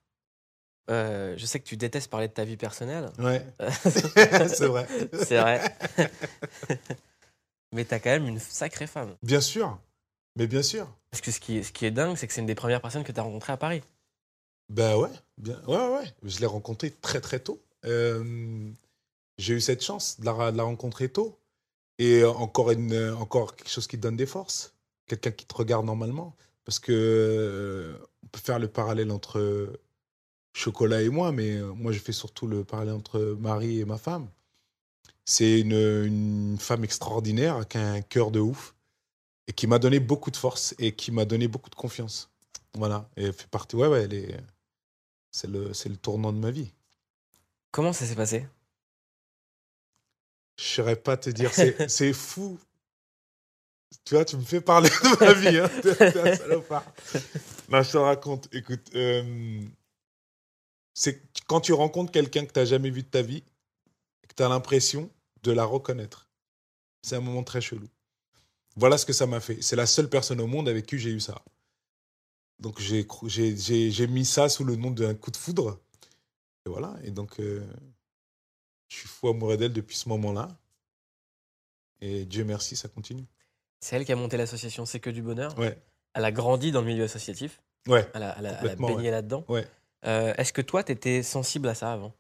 Euh, 0.89 1.34
je 1.38 1.45
sais 1.45 1.60
que 1.60 1.65
tu 1.65 1.78
détestes 1.78 2.10
parler 2.10 2.28
de 2.28 2.34
ta 2.34 2.43
vie 2.43 2.58
personnelle. 2.58 3.10
Ouais. 3.17 3.45
c'est 3.82 4.67
vrai. 4.67 4.88
c'est 5.13 5.39
vrai. 5.39 5.62
Mais 7.71 7.86
tu 7.86 7.93
as 7.93 8.00
quand 8.00 8.12
même 8.12 8.28
une 8.28 8.39
sacrée 8.39 8.88
femme. 8.88 9.15
Bien 9.24 9.41
sûr. 9.41 9.78
Mais 10.36 10.48
bien 10.48 10.62
sûr. 10.62 10.88
Parce 11.12 11.21
que 11.21 11.32
ce 11.32 11.39
qui 11.39 11.58
est, 11.58 11.63
ce 11.63 11.71
qui 11.71 11.86
est 11.86 11.91
dingue, 11.91 12.15
c'est 12.17 12.28
que 12.28 12.34
c'est 12.34 12.41
une 12.41 12.48
des 12.48 12.56
premières 12.56 12.82
personnes 12.82 13.04
que 13.04 13.12
tu 13.12 13.19
as 13.19 13.24
rencontrées 13.24 13.54
à 13.54 13.58
Paris. 13.58 13.82
Ben 14.69 14.95
ouais. 14.95 15.10
Bien. 15.38 15.62
Ouais, 15.67 15.76
ouais. 15.76 16.13
Je 16.24 16.39
l'ai 16.39 16.45
rencontrée 16.45 16.91
très, 16.91 17.21
très 17.21 17.39
tôt. 17.39 17.62
Euh, 17.86 18.69
j'ai 19.38 19.54
eu 19.54 19.62
cette 19.62 19.84
chance 19.84 20.19
de 20.19 20.26
la, 20.26 20.52
de 20.52 20.58
la, 20.58 20.63
rencontrer 20.63 21.10
tôt. 21.10 21.38
Et 21.98 22.24
encore, 22.24 22.71
une, 22.71 23.12
encore 23.12 23.56
quelque 23.56 23.69
chose 23.69 23.88
qui 23.88 23.98
te 23.98 24.02
donne 24.02 24.17
des 24.17 24.26
forces. 24.26 24.74
Quelqu'un 25.08 25.32
qui 25.32 25.45
te 25.45 25.56
regarde 25.56 25.86
normalement. 25.86 26.36
Parce 26.65 26.80
que 26.80 26.91
euh, 26.91 27.98
on 28.24 28.28
peut 28.28 28.39
faire 28.39 28.60
le 28.60 28.67
parallèle 28.67 29.12
entre 29.12 29.69
Chocolat 30.56 31.02
et 31.02 31.10
moi, 31.10 31.34
mais 31.34 31.60
moi 31.76 31.91
je 31.91 32.00
fais 32.00 32.13
surtout 32.13 32.48
le 32.48 32.63
parallèle 32.63 32.94
entre 32.94 33.36
Marie 33.38 33.82
et 33.82 33.86
ma 33.86 33.98
femme. 33.98 34.30
C'est 35.26 35.60
une, 35.60 35.74
une, 35.74 36.58
femme 36.58 36.86
extraordinaire 36.86 37.58
avec 37.58 37.76
un 37.76 38.02
cœur 38.02 38.32
de 38.32 38.39
ouf 38.39 38.74
et 39.48 39.54
qui 39.54 39.68
m'a 39.68 39.80
donné 39.80 40.00
beaucoup 40.00 40.32
de 40.32 40.38
force 40.38 40.74
et 40.80 40.94
qui 40.94 41.12
m'a 41.12 41.26
donné 41.26 41.50
beaucoup 41.50 41.70
de 41.70 41.76
confiance. 41.76 42.30
Voilà, 42.74 43.10
et 43.18 43.26
elle 43.26 43.34
fait 43.34 43.50
partie. 43.50 43.76
Ouais, 43.76 43.89
ouais, 43.89 44.04
elle 44.04 44.13
est. 44.13 44.39
C'est 45.30 45.50
le, 45.50 45.74
c'est 45.74 45.89
le 45.89 45.98
tournant 45.98 46.32
de 46.32 46.38
ma 46.38 46.52
vie. 46.52 46.72
Comment 47.72 47.91
ça 47.91 48.06
s'est 48.06 48.15
passé? 48.15 48.48
Je 50.58 50.63
ne 50.63 50.68
saurais 50.68 50.96
pas 50.96 51.18
te 51.18 51.30
dire. 51.30 51.54
C'est, 51.54 51.89
c'est 51.89 52.13
fou. 52.13 52.58
Tu 54.06 54.15
vois, 54.15 54.24
tu 54.24 54.38
me 54.38 54.41
fais 54.41 54.62
parler 54.62 54.88
de 54.88 55.26
ma 55.26 55.34
vie. 55.34 55.58
Hein. 55.58 55.70
T'es 55.82 56.18
un 56.18 56.36
salopard. 56.36 56.86
Non, 57.68 57.84
je 57.84 57.91
te 57.91 57.98
raconte. 57.98 58.48
Écoute. 58.54 58.89
Euh 58.96 59.60
c'est 60.95 61.21
quand 61.45 61.62
tu 61.62 61.73
rencontres 61.73 62.12
quelqu'un 62.12 62.45
que 62.45 62.53
tu 62.53 62.60
n'as 62.60 62.65
jamais 62.65 62.89
vu 62.89 63.03
de 63.03 63.08
ta 63.08 63.21
vie, 63.21 63.43
que 64.27 64.34
tu 64.34 64.41
as 64.41 64.49
l'impression 64.49 65.12
de 65.43 65.51
la 65.51 65.65
reconnaître. 65.65 66.29
C'est 67.03 67.17
un 67.17 67.21
moment 67.21 67.43
très 67.43 67.62
chelou. 67.62 67.88
Voilà 68.77 68.97
ce 68.97 69.05
que 69.05 69.13
ça 69.13 69.27
m'a 69.27 69.41
fait. 69.41 69.62
C'est 69.62 69.75
la 69.75 69.86
seule 69.86 70.10
personne 70.10 70.41
au 70.41 70.47
monde 70.47 70.67
avec 70.67 70.86
qui 70.86 70.97
j'ai 70.97 71.12
eu 71.12 71.19
ça. 71.19 71.43
Donc 72.60 72.79
j'ai 72.79 74.08
mis 74.08 74.25
ça 74.25 74.49
sous 74.49 74.63
le 74.63 74.77
nom 74.77 74.89
d'un 74.89 75.13
coup 75.13 75.31
de 75.31 75.38
foudre. 75.38 75.79
Et 76.65 76.69
voilà. 76.69 76.95
Et 77.03 77.12
donc, 77.12 77.39
euh, 77.39 77.63
je 78.88 78.97
suis 78.97 79.08
fou 79.08 79.27
amoureux 79.27 79.58
d'elle 79.58 79.73
depuis 79.73 79.97
ce 79.97 80.10
moment-là. 80.10 80.47
Et 82.01 82.25
Dieu 82.25 82.45
merci, 82.45 82.75
ça 82.75 82.88
continue. 82.88 83.25
C'est 83.81 83.97
elle 83.97 84.05
qui 84.05 84.13
a 84.13 84.15
monté 84.15 84.38
l'association 84.38 84.86
C'est 84.86 85.01
que 85.01 85.10
du 85.10 85.21
bonheur. 85.21 85.58
Ouais. 85.60 85.77
Elle 86.13 86.25
a 86.25 86.31
grandi 86.31 86.71
dans 86.71 86.81
le 86.81 86.88
milieu 86.88 87.03
associatif. 87.03 87.62
Ouais. 87.88 88.10
Elle 88.13 88.23
a, 88.23 88.36
elle 88.39 88.45
a, 88.45 88.62
elle 88.62 88.69
a 88.69 88.75
baigné 88.75 88.95
ouais. 88.95 89.12
là-dedans. 89.12 89.43
Ouais. 89.49 89.67
Euh, 90.05 90.34
Est-ce 90.38 90.53
que 90.53 90.62
toi, 90.62 90.84
tu 90.84 90.91
étais 90.91 91.23
sensible 91.23 91.67
à 91.67 91.75
ça 91.75 91.93
avant? 91.93 92.13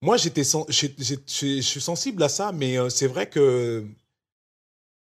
Moi, 0.00 0.16
j'étais 0.16 0.42
je 0.42 1.60
suis 1.60 1.80
sensible 1.80 2.22
à 2.22 2.28
ça, 2.28 2.52
mais 2.52 2.78
euh, 2.78 2.88
c'est 2.88 3.06
vrai 3.06 3.28
que 3.28 3.86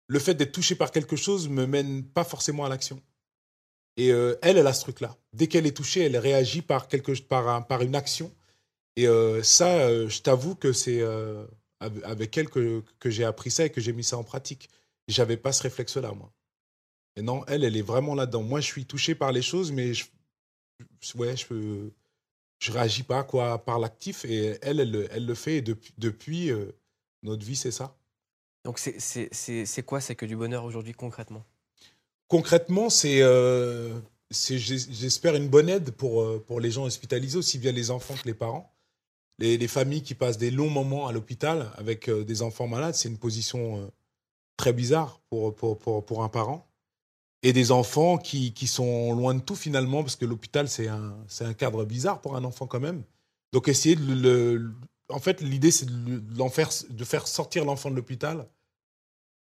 le 0.09 0.19
fait 0.19 0.35
d'être 0.35 0.53
touché 0.53 0.75
par 0.75 0.91
quelque 0.91 1.17
chose 1.17 1.49
me 1.49 1.67
mène 1.67 2.05
pas 2.05 2.25
forcément 2.25 2.65
à 2.65 2.69
l'action. 2.69 3.01
Et 3.97 4.13
euh, 4.13 4.37
elle, 4.43 4.59
elle 4.59 4.67
a 4.67 4.75
ce 4.75 4.83
truc-là. 4.83 5.17
Dès 5.33 5.47
qu'elle 5.47 5.67
est 5.67 5.77
touchée, 5.77 6.03
elle 6.03 6.17
réagit 6.17 6.61
par, 6.61 6.89
quelque, 6.89 7.19
par, 7.23 7.49
un, 7.49 7.63
par 7.63 7.83
une 7.83 7.95
action. 7.95 8.31
Et 8.97 9.07
ça, 9.43 9.89
je 10.07 10.21
t'avoue 10.21 10.55
que 10.55 10.73
c'est 10.73 11.03
avec 11.81 12.39
elle 12.39 12.49
que, 12.49 12.83
que 13.01 13.11
j'ai 13.11 13.25
appris 13.25 13.51
ça 13.51 13.65
et 13.65 13.71
que 13.71 13.81
j'ai 13.81 13.93
mis 13.93 14.05
ça 14.05 14.17
en 14.17 14.23
pratique. 14.23 14.71
J'avais 15.09 15.37
pas 15.37 15.53
ce 15.53 15.63
réflexe-là, 15.63 16.13
moi. 16.13 16.31
Et 17.17 17.23
non, 17.23 17.45
elle, 17.47 17.65
elle 17.65 17.77
est 17.77 17.83
vraiment 17.83 18.15
là-dedans. 18.15 18.43
Moi, 18.43 18.61
je 18.61 18.67
suis 18.67 18.87
touché 18.87 19.15
par 19.15 19.33
les 19.33 19.43
choses, 19.43 19.71
mais 19.73 19.95
je, 19.95 20.07
ouais, 21.17 21.37
je 21.37 21.47
peux, 21.47 21.91
je 22.59 22.73
réagis 22.73 23.03
pas 23.03 23.25
quoi 23.25 23.65
par 23.65 23.79
l'actif 23.79 24.25
et 24.25 24.59
elle, 24.63 24.81
elle, 24.81 25.09
elle, 25.11 25.27
le 25.27 25.35
fait 25.35 25.57
et 25.57 25.63
depuis, 25.63 25.93
depuis 25.99 26.51
euh, 26.51 26.73
notre 27.23 27.45
vie, 27.45 27.57
c'est 27.57 27.71
ça. 27.71 27.97
Donc 28.65 28.79
c'est 28.79 29.83
quoi 29.85 30.01
c'est 30.01 30.15
que 30.15 30.27
du 30.27 30.37
bonheur 30.37 30.65
aujourd'hui 30.65 30.95
concrètement? 30.95 31.45
Concrètement, 32.29 32.89
c'est 32.89 33.21
euh, 33.21 34.01
j'espère 34.31 35.35
une 35.35 35.49
bonne 35.49 35.69
aide 35.69 35.91
pour, 35.91 36.23
euh, 36.23 36.43
pour 36.47 36.61
les 36.61 36.71
gens 36.71 36.85
hospitalisés, 36.85 37.37
aussi 37.37 37.59
bien 37.59 37.73
les 37.73 37.91
enfants 37.91 38.15
que 38.15 38.27
les 38.27 38.35
parents. 38.35 38.75
Les, 39.39 39.59
les 39.59 39.69
familles 39.69 40.03
qui 40.03 40.15
passent 40.15 40.39
des 40.39 40.51
longs 40.51 40.71
moments 40.71 41.07
à 41.09 41.13
l'hôpital 41.13 41.71
avec 41.77 42.09
euh, 42.09 42.25
des 42.25 42.41
enfants 42.41 42.69
malades, 42.69 42.95
c'est 42.95 43.09
une 43.09 43.19
position 43.19 43.91
très 44.57 44.73
bizarre 44.73 45.21
pour, 45.29 45.55
pour, 45.55 45.77
pour, 45.77 46.07
pour 46.07 46.23
un 46.23 46.29
parent 46.29 46.67
et 47.45 47.53
des 47.53 47.71
enfants 47.71 48.17
qui, 48.17 48.55
qui, 48.55 48.67
sont 48.67 49.13
loin 49.13 49.35
de 49.35 49.41
tout 49.41 49.55
finalement, 49.55 50.03
parce 50.03 50.17
que 50.17 50.25
l'hôpital, 50.25 50.67
c'est 50.67 50.89
un, 50.89 51.15
un 51.41 51.53
cadre 51.53 51.85
bizarre 51.85 52.23
pour 52.23 52.37
un 52.37 52.43
enfant 52.43 52.67
quand 52.67 52.81
même. 52.81 53.05
Donc 53.53 53.69
essayer 53.69 53.95
de 53.95 54.15
le... 54.15 54.57
le 54.57 54.73
en 55.11 55.21
fait, 55.21 55.43
l'idée, 55.43 55.71
c'est 55.71 55.87
de, 55.87 56.49
faire, 56.49 56.71
de 56.89 57.05
faire 57.05 57.29
sortir 57.29 57.67
l'enfant 57.67 57.91
de 57.91 57.97
l'hôpital 57.97 58.49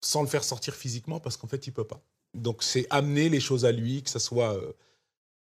sans 0.03 0.21
le 0.21 0.29
faire 0.29 0.45
sortir 0.45 0.75
physiquement, 0.75 1.19
parce 1.19 1.39
qu'en 1.39 1.47
fait, 1.47 1.67
il 1.67 1.73
peut 1.73 1.87
pas. 1.87 2.03
Donc 2.35 2.63
c'est 2.63 2.87
amener 2.91 3.31
les 3.31 3.41
choses 3.41 3.65
à 3.65 3.73
lui, 3.73 4.03
que 4.03 4.11
ce 4.11 4.19
soit 4.19 4.53
euh, 4.53 4.73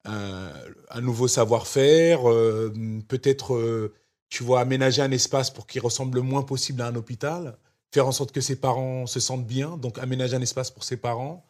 un, 0.05 0.51
un, 0.91 1.01
nouveau 1.01 1.27
savoir-faire, 1.27 2.29
euh, 2.29 2.71
peut-être, 3.07 3.55
euh, 3.55 3.91
tu 4.29 4.43
vois, 4.43 4.61
aménager 4.61 5.01
un 5.01 5.09
espace 5.09 5.49
pour 5.49 5.65
qu'il 5.65 5.81
ressemble 5.81 6.17
le 6.17 6.21
moins 6.21 6.43
possible 6.43 6.83
à 6.83 6.87
un 6.87 6.95
hôpital, 6.95 7.57
faire 7.91 8.07
en 8.07 8.11
sorte 8.11 8.31
que 8.31 8.41
ses 8.41 8.57
parents 8.57 9.07
se 9.07 9.19
sentent 9.19 9.47
bien, 9.47 9.77
donc 9.77 9.97
aménager 9.97 10.35
un 10.35 10.41
espace 10.41 10.69
pour 10.69 10.83
ses 10.83 10.97
parents, 10.97 11.43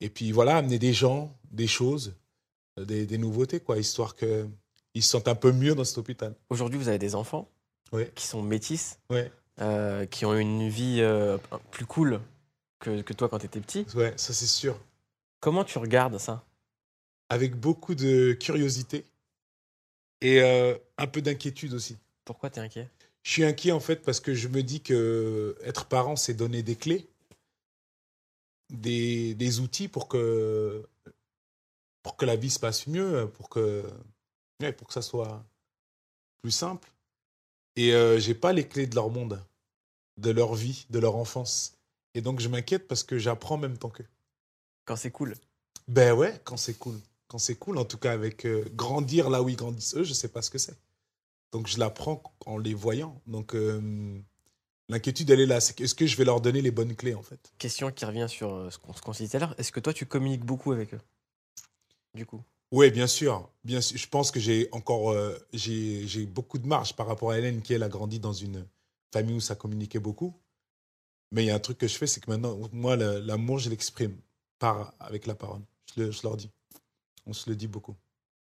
et 0.00 0.10
puis 0.10 0.32
voilà, 0.32 0.56
amener 0.56 0.78
des 0.78 0.92
gens, 0.92 1.36
des 1.50 1.66
choses, 1.66 2.14
des, 2.76 3.06
des 3.06 3.18
nouveautés, 3.18 3.60
quoi, 3.60 3.78
histoire 3.78 4.14
qu'ils 4.16 4.48
se 4.94 5.08
sentent 5.08 5.28
un 5.28 5.34
peu 5.34 5.52
mieux 5.52 5.74
dans 5.74 5.84
cet 5.84 5.98
hôpital. 5.98 6.34
Aujourd'hui, 6.50 6.78
vous 6.78 6.88
avez 6.88 6.98
des 6.98 7.14
enfants 7.14 7.48
qui 8.14 8.26
sont 8.26 8.42
métis, 8.42 8.98
euh, 9.60 10.06
qui 10.06 10.24
ont 10.26 10.36
une 10.36 10.68
vie 10.68 10.98
euh, 11.00 11.38
plus 11.70 11.86
cool 11.86 12.20
que, 12.80 13.00
que 13.00 13.12
toi 13.12 13.28
quand 13.28 13.38
tu 13.38 13.46
étais 13.46 13.60
petit. 13.60 13.86
Ouais, 13.94 14.12
ça 14.16 14.34
c'est 14.34 14.46
sûr. 14.46 14.78
Comment 15.40 15.64
tu 15.64 15.78
regardes 15.78 16.18
ça? 16.18 16.44
Avec 17.28 17.54
beaucoup 17.54 17.94
de 17.94 18.32
curiosité 18.32 19.04
et 20.20 20.42
euh, 20.42 20.76
un 20.98 21.06
peu 21.06 21.22
d'inquiétude 21.22 21.74
aussi. 21.74 21.96
Pourquoi 22.24 22.50
tu 22.50 22.58
es 22.58 22.62
inquiet? 22.62 22.88
Je 23.22 23.30
suis 23.30 23.44
inquiet 23.44 23.72
en 23.72 23.80
fait 23.80 24.02
parce 24.02 24.20
que 24.20 24.34
je 24.34 24.48
me 24.48 24.62
dis 24.62 24.80
que 24.80 25.56
être 25.64 25.86
parent, 25.86 26.16
c'est 26.16 26.34
donner 26.34 26.62
des 26.62 26.76
clés 26.76 27.08
des, 28.70 29.34
des, 29.34 29.60
outils 29.60 29.88
pour 29.88 30.08
que, 30.08 30.86
pour 32.02 32.16
que 32.16 32.24
la 32.24 32.36
vie 32.36 32.50
se 32.50 32.58
passe 32.58 32.86
mieux, 32.86 33.30
pour 33.34 33.48
que, 33.48 33.84
ouais, 34.60 34.72
pour 34.72 34.86
que 34.88 34.94
ça 34.94 35.02
soit 35.02 35.44
plus 36.42 36.50
simple. 36.50 36.90
Et 37.76 37.92
euh, 37.94 38.18
j'ai 38.18 38.34
pas 38.34 38.52
les 38.52 38.66
clés 38.66 38.86
de 38.86 38.94
leur 38.94 39.10
monde. 39.10 39.40
de 40.16 40.30
leur 40.30 40.54
vie, 40.54 40.86
de 40.90 40.98
leur 40.98 41.16
enfance. 41.16 41.76
Et 42.14 42.22
donc, 42.22 42.40
je 42.40 42.48
m'inquiète 42.48 42.88
parce 42.88 43.02
que 43.02 43.18
j'apprends 43.18 43.56
en 43.56 43.58
même 43.58 43.76
temps 43.76 43.90
qu'eux. 43.90 44.06
Quand 44.86 44.96
c'est 44.96 45.10
cool. 45.10 45.34
Ben 45.88 46.14
ouais, 46.14 46.40
quand 46.44 46.56
c'est 46.56 46.78
cool. 46.78 46.98
Quand 47.28 47.38
c'est 47.38 47.56
cool, 47.56 47.76
en 47.78 47.84
tout 47.84 47.98
cas, 47.98 48.12
avec 48.12 48.46
euh, 48.46 48.64
grandir 48.74 49.28
là 49.28 49.42
où 49.42 49.48
ils 49.48 49.56
grandissent 49.56 49.96
eux, 49.96 50.04
je 50.04 50.14
sais 50.14 50.28
pas 50.28 50.42
ce 50.42 50.50
que 50.50 50.58
c'est. 50.58 50.78
Donc, 51.52 51.66
je 51.66 51.78
l'apprends 51.78 52.22
en 52.46 52.58
les 52.58 52.74
voyant. 52.74 53.20
Donc, 53.26 53.54
euh, 53.54 54.18
l'inquiétude, 54.88 55.30
elle 55.30 55.40
est 55.40 55.46
là. 55.46 55.56
Est-ce 55.56 55.94
que 55.94 56.06
je 56.06 56.16
vais 56.16 56.24
leur 56.24 56.40
donner 56.40 56.62
les 56.62 56.70
bonnes 56.70 56.94
clés, 56.94 57.14
en 57.14 57.22
fait? 57.22 57.52
Question 57.58 57.90
qui 57.90 58.04
revient 58.04 58.26
sur 58.28 58.54
euh, 58.54 58.70
ce 58.70 58.78
qu'on 58.78 58.92
qu'on 58.92 59.12
s'est 59.12 59.24
dit 59.24 59.30
tout 59.30 59.36
à 59.36 59.40
l'heure. 59.40 59.54
Est-ce 59.58 59.72
que 59.72 59.80
toi, 59.80 59.92
tu 59.92 60.06
communiques 60.06 60.44
beaucoup 60.44 60.72
avec 60.72 60.94
eux? 60.94 61.00
Du 62.14 62.26
coup. 62.26 62.42
Oui, 62.72 62.90
bien 62.90 63.06
sûr. 63.06 63.48
Bien 63.64 63.80
sûr. 63.80 63.96
Je 63.96 64.08
pense 64.08 64.30
que 64.30 64.40
j'ai 64.40 64.68
encore 64.72 65.10
euh, 65.10 65.38
j'ai 65.52 66.26
beaucoup 66.26 66.58
de 66.58 66.66
marge 66.66 66.94
par 66.94 67.06
rapport 67.06 67.30
à 67.30 67.38
Hélène 67.38 67.62
qui, 67.62 67.74
elle, 67.74 67.82
a 67.82 67.88
grandi 67.88 68.18
dans 68.18 68.32
une 68.32 68.66
famille 69.12 69.36
où 69.36 69.40
ça 69.40 69.54
communiquait 69.54 69.98
beaucoup. 70.00 70.34
Mais 71.32 71.42
il 71.44 71.46
y 71.46 71.50
a 71.50 71.54
un 71.54 71.60
truc 71.60 71.78
que 71.78 71.88
je 71.88 71.96
fais, 71.96 72.06
c'est 72.06 72.20
que 72.20 72.30
maintenant, 72.30 72.58
moi, 72.72 72.96
l'amour, 72.96 73.58
je 73.58 73.68
l'exprime 73.68 74.16
par, 74.58 74.94
avec 75.00 75.26
la 75.26 75.34
parole. 75.34 75.62
Je, 75.94 76.02
le- 76.02 76.10
je 76.10 76.22
leur 76.22 76.36
dis. 76.36 76.50
On 77.26 77.32
se 77.32 77.50
le 77.50 77.56
dit 77.56 77.66
beaucoup. 77.66 77.96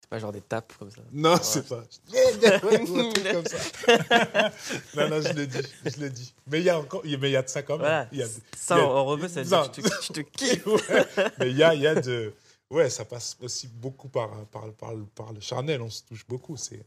C'est 0.06 0.10
pas 0.10 0.18
genre 0.20 0.30
des 0.30 0.40
tapes 0.40 0.72
comme 0.78 0.88
ça. 0.90 1.00
Non, 1.10 1.36
c'est 1.42 1.66
pas. 1.68 1.82
comme 2.60 3.44
ça. 3.46 3.58
non, 4.96 5.08
non, 5.08 5.20
je 5.20 5.32
le 5.32 5.46
dis. 5.48 5.58
Je 5.84 6.00
le 6.00 6.10
dis. 6.10 6.32
Mais 6.46 6.60
il 6.60 6.64
y 6.64 6.70
a 6.70 6.78
encore. 6.78 7.02
Mais 7.04 7.10
il 7.10 7.30
y 7.30 7.36
a 7.36 7.42
de 7.42 7.48
ça 7.48 7.62
quand 7.64 7.72
même. 7.74 7.80
Voilà. 7.80 8.08
Il 8.12 8.18
y 8.18 8.22
a- 8.22 8.28
Ça, 8.56 8.78
y 8.78 8.80
a- 8.80 8.84
en 8.86 9.04
rebeu, 9.04 9.26
ça 9.26 9.42
veut 9.42 9.50
Non. 9.50 9.62
dire 9.66 9.72
que 9.72 9.82
je 9.82 9.88
te, 9.88 10.02
je 10.04 10.12
te 10.12 10.20
kiffe. 10.36 10.66
Ouais, 10.66 11.30
mais 11.40 11.50
il 11.50 11.56
y 11.56 11.62
a, 11.64 11.74
il 11.74 11.80
y 11.82 11.88
a 11.88 11.96
de. 11.96 12.32
Ouais, 12.70 12.88
ça 12.88 13.04
passe 13.04 13.36
aussi 13.40 13.66
beaucoup 13.66 14.08
par, 14.08 14.30
par, 14.46 14.72
par, 14.74 14.92
par 15.14 15.32
le 15.32 15.40
charnel. 15.40 15.82
On 15.82 15.90
se 15.90 16.04
touche 16.04 16.24
beaucoup. 16.28 16.56
c'est 16.56 16.84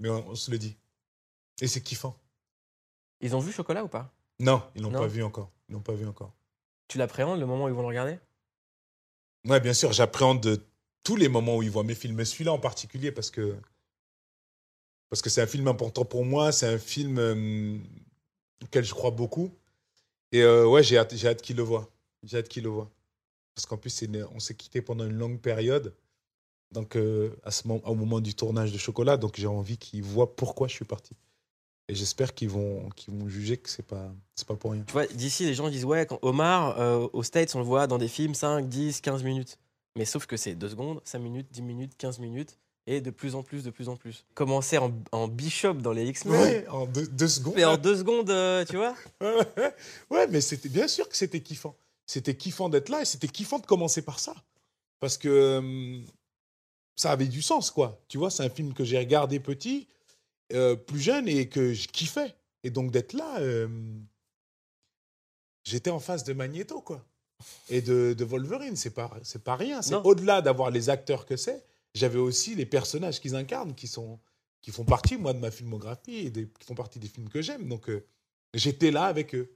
Mais 0.00 0.08
on, 0.08 0.28
on 0.30 0.34
se 0.34 0.50
le 0.50 0.58
dit. 0.58 0.76
Et 1.60 1.68
c'est 1.68 1.80
kiffant. 1.80 2.16
Ils 3.20 3.36
ont 3.36 3.40
vu 3.40 3.52
Chocolat 3.52 3.84
ou 3.84 3.88
pas? 3.88 4.10
Non, 4.40 4.62
ils 4.74 4.82
l'ont 4.82 4.90
pas 4.90 5.06
vu 5.06 5.22
encore. 5.22 5.50
Ils 5.68 5.74
l'ont 5.74 5.80
pas 5.80 5.94
vu 5.94 6.06
encore. 6.08 6.32
Tu 6.88 6.98
l'appréhendes 6.98 7.38
le 7.38 7.46
moment 7.46 7.64
où 7.66 7.68
ils 7.68 7.74
vont 7.74 7.82
le 7.82 7.88
regarder? 7.88 8.18
Ouais, 9.46 9.60
bien 9.60 9.74
sûr, 9.74 9.92
j'appréhende 9.92 10.40
de 10.40 10.60
tous 11.02 11.16
les 11.16 11.28
moments 11.28 11.56
où 11.56 11.62
ils 11.62 11.70
voient 11.70 11.84
mes 11.84 11.94
films. 11.94 12.16
Mais 12.16 12.24
celui-là 12.24 12.52
en 12.52 12.58
particulier 12.58 13.12
parce 13.12 13.30
que. 13.30 13.56
Parce 15.10 15.22
que 15.22 15.30
c'est 15.30 15.40
un 15.40 15.46
film 15.46 15.68
important 15.68 16.04
pour 16.04 16.24
moi. 16.24 16.52
C'est 16.52 16.66
un 16.66 16.78
film 16.78 17.18
euh, 17.18 17.78
auquel 18.62 18.84
je 18.84 18.92
crois 18.92 19.10
beaucoup. 19.10 19.50
Et 20.32 20.42
euh, 20.42 20.66
ouais, 20.66 20.82
j'ai 20.82 20.98
hâte, 20.98 21.14
hâte 21.24 21.40
qu'ils 21.40 21.56
le 21.56 21.62
voient. 21.62 21.88
J'ai 22.22 22.38
hâte 22.38 22.48
qu'ils 22.48 22.64
le 22.64 22.68
voient. 22.68 22.90
Parce 23.54 23.66
qu'en 23.66 23.78
plus, 23.78 24.04
on 24.34 24.38
s'est 24.38 24.54
quitté 24.54 24.82
pendant 24.82 25.04
une 25.04 25.16
longue 25.16 25.40
période. 25.40 25.94
Donc, 26.70 26.96
euh, 26.96 27.34
à 27.44 27.50
ce 27.50 27.66
moment, 27.66 27.80
au 27.88 27.94
moment 27.94 28.20
du 28.20 28.34
tournage 28.34 28.72
de 28.72 28.78
Chocolat, 28.78 29.16
donc 29.16 29.36
j'ai 29.36 29.46
envie 29.46 29.78
qu'ils 29.78 30.02
voient 30.02 30.36
pourquoi 30.36 30.68
je 30.68 30.74
suis 30.74 30.84
parti. 30.84 31.14
Et 31.88 31.94
j'espère 31.94 32.34
qu'ils 32.34 32.50
vont, 32.50 32.86
vont 33.08 33.28
juger 33.28 33.56
que 33.56 33.70
c'est 33.70 33.86
pas, 33.86 34.12
c'est 34.34 34.46
pas 34.46 34.54
pour 34.54 34.72
rien. 34.72 34.82
Tu 34.86 34.92
vois, 34.92 35.06
d'ici, 35.06 35.46
les 35.46 35.54
gens 35.54 35.70
disent 35.70 35.86
Ouais, 35.86 36.04
quand 36.04 36.18
Omar, 36.20 36.78
euh, 36.78 37.08
aux 37.14 37.22
States, 37.22 37.54
on 37.54 37.60
le 37.60 37.64
voit 37.64 37.86
dans 37.86 37.96
des 37.96 38.08
films 38.08 38.34
5, 38.34 38.68
10, 38.68 39.00
15 39.00 39.22
minutes. 39.22 39.58
Mais 39.98 40.04
sauf 40.04 40.26
que 40.26 40.36
c'est 40.36 40.54
2 40.54 40.68
secondes, 40.68 41.00
5 41.04 41.18
minutes, 41.18 41.48
10 41.50 41.62
minutes, 41.62 41.92
15 41.98 42.20
minutes, 42.20 42.56
et 42.86 43.00
de 43.00 43.10
plus 43.10 43.34
en 43.34 43.42
plus, 43.42 43.64
de 43.64 43.70
plus 43.70 43.88
en 43.88 43.96
plus. 43.96 44.24
Commencer 44.34 44.78
en, 44.78 44.92
en 45.10 45.26
Bishop 45.26 45.74
dans 45.74 45.90
les 45.92 46.06
X-Men, 46.06 46.40
Ouais, 46.40 46.68
en 46.68 46.86
deux, 46.86 47.06
deux 47.08 47.26
secondes. 47.28 47.54
mais 47.56 47.64
en 47.64 47.76
2 47.76 47.96
secondes, 47.96 48.30
euh, 48.30 48.64
tu 48.64 48.76
vois 48.76 48.94
Ouais, 50.10 50.28
mais 50.28 50.40
c'était 50.40 50.68
bien 50.68 50.86
sûr 50.86 51.08
que 51.08 51.16
c'était 51.16 51.40
kiffant. 51.40 51.76
C'était 52.06 52.36
kiffant 52.36 52.68
d'être 52.68 52.88
là 52.90 53.02
et 53.02 53.04
c'était 53.04 53.26
kiffant 53.26 53.58
de 53.58 53.66
commencer 53.66 54.02
par 54.02 54.20
ça. 54.20 54.34
Parce 55.00 55.18
que 55.18 55.28
euh, 55.28 56.00
ça 56.96 57.10
avait 57.10 57.26
du 57.26 57.42
sens, 57.42 57.70
quoi. 57.72 58.00
Tu 58.08 58.18
vois, 58.18 58.30
c'est 58.30 58.44
un 58.44 58.48
film 58.50 58.72
que 58.72 58.84
j'ai 58.84 58.98
regardé 58.98 59.40
petit, 59.40 59.88
euh, 60.52 60.76
plus 60.76 61.00
jeune 61.00 61.26
et 61.28 61.48
que 61.48 61.74
je 61.74 61.88
kiffais. 61.88 62.34
Et 62.62 62.70
donc 62.70 62.92
d'être 62.92 63.12
là, 63.14 63.38
euh, 63.40 63.68
j'étais 65.64 65.90
en 65.90 66.00
face 66.00 66.22
de 66.24 66.32
Magneto, 66.32 66.80
quoi. 66.80 67.04
Et 67.68 67.80
de, 67.82 68.14
de 68.14 68.24
Wolverine, 68.24 68.74
c'est 68.76 68.90
pas, 68.90 69.10
c'est 69.22 69.44
pas 69.44 69.56
rien. 69.56 69.80
C'est 69.82 69.94
au-delà 69.94 70.42
d'avoir 70.42 70.70
les 70.70 70.90
acteurs 70.90 71.24
que 71.26 71.36
c'est, 71.36 71.64
j'avais 71.94 72.18
aussi 72.18 72.54
les 72.54 72.66
personnages 72.66 73.20
qu'ils 73.20 73.36
incarnent 73.36 73.74
qui 73.74 73.86
sont 73.86 74.18
qui 74.60 74.72
font 74.72 74.84
partie, 74.84 75.16
moi, 75.16 75.32
de 75.32 75.38
ma 75.38 75.52
filmographie 75.52 76.16
et 76.26 76.30
des- 76.30 76.48
qui 76.48 76.66
font 76.66 76.74
partie 76.74 76.98
des 76.98 77.06
films 77.06 77.28
que 77.28 77.40
j'aime. 77.40 77.68
Donc, 77.68 77.88
euh, 77.88 78.04
j'étais 78.54 78.90
là 78.90 79.04
avec 79.04 79.34
eux. 79.36 79.54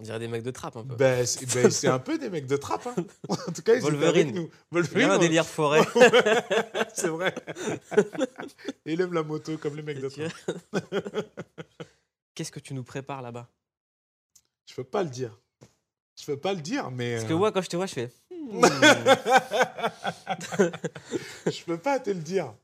On 0.00 0.04
dirait 0.04 0.18
des 0.18 0.26
mecs 0.26 0.42
de 0.42 0.50
trappe 0.50 0.74
un 0.78 0.84
peu. 0.84 0.96
Ben, 0.96 1.24
c'est 1.26 1.44
ben, 1.86 1.92
un 1.92 1.98
peu 1.98 2.16
des 2.18 2.30
mecs 2.30 2.46
de 2.46 2.56
trappe. 2.56 2.86
hein. 2.86 2.94
En 3.28 3.36
tout 3.52 3.62
cas, 3.62 3.74
ils 3.74 3.82
Wolverine. 3.82 4.28
avec 4.28 4.34
nous. 4.34 4.42
Il 4.44 4.46
y 4.46 4.50
Wolverine, 4.72 5.10
a 5.10 5.14
un 5.14 5.18
délire 5.18 5.46
forêt. 5.46 5.82
c'est 6.94 7.08
vrai. 7.08 7.34
Il 8.86 9.00
aime 9.02 9.12
la 9.12 9.22
moto 9.22 9.56
comme 9.58 9.76
les 9.76 9.82
mecs 9.82 10.00
de 10.00 10.08
trappe. 10.08 10.32
Qu'est-ce 12.34 12.50
que 12.50 12.58
tu 12.60 12.72
nous 12.74 12.82
prépares 12.84 13.20
là-bas? 13.22 13.48
Je 14.66 14.74
peux 14.74 14.84
pas 14.84 15.02
le 15.02 15.10
dire. 15.10 15.38
Je 16.20 16.26
peux 16.26 16.36
pas 16.36 16.52
le 16.52 16.60
dire, 16.60 16.90
mais. 16.90 17.14
Parce 17.16 17.28
que 17.28 17.32
euh, 17.32 17.36
moi, 17.38 17.52
quand 17.52 17.62
je 17.62 17.68
te 17.68 17.76
vois, 17.76 17.86
je 17.86 17.94
fais. 17.94 18.10
je 21.46 21.64
peux 21.64 21.78
pas 21.78 21.98
te 22.00 22.10
le 22.10 22.20
dire. 22.20 22.54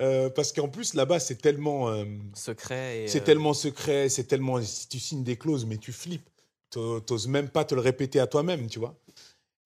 Euh, 0.00 0.30
parce 0.30 0.52
qu'en 0.52 0.68
plus, 0.68 0.94
là-bas, 0.94 1.20
c'est 1.20 1.36
tellement. 1.36 1.88
euh, 1.90 2.04
Secret. 2.34 3.04
et, 3.04 3.08
C'est 3.08 3.20
euh, 3.22 3.24
tellement 3.24 3.54
secret, 3.54 4.08
c'est 4.08 4.24
tellement. 4.24 4.60
Si 4.62 4.88
tu 4.88 4.98
signes 4.98 5.22
des 5.24 5.36
clauses, 5.36 5.64
mais 5.66 5.76
tu 5.78 5.92
flippes. 5.92 6.28
T'o- 6.70 7.00
T'oses 7.00 7.28
même 7.28 7.48
pas 7.48 7.64
te 7.64 7.74
le 7.74 7.80
répéter 7.80 8.18
à 8.20 8.26
toi-même, 8.26 8.68
tu 8.68 8.78
vois. 8.78 8.98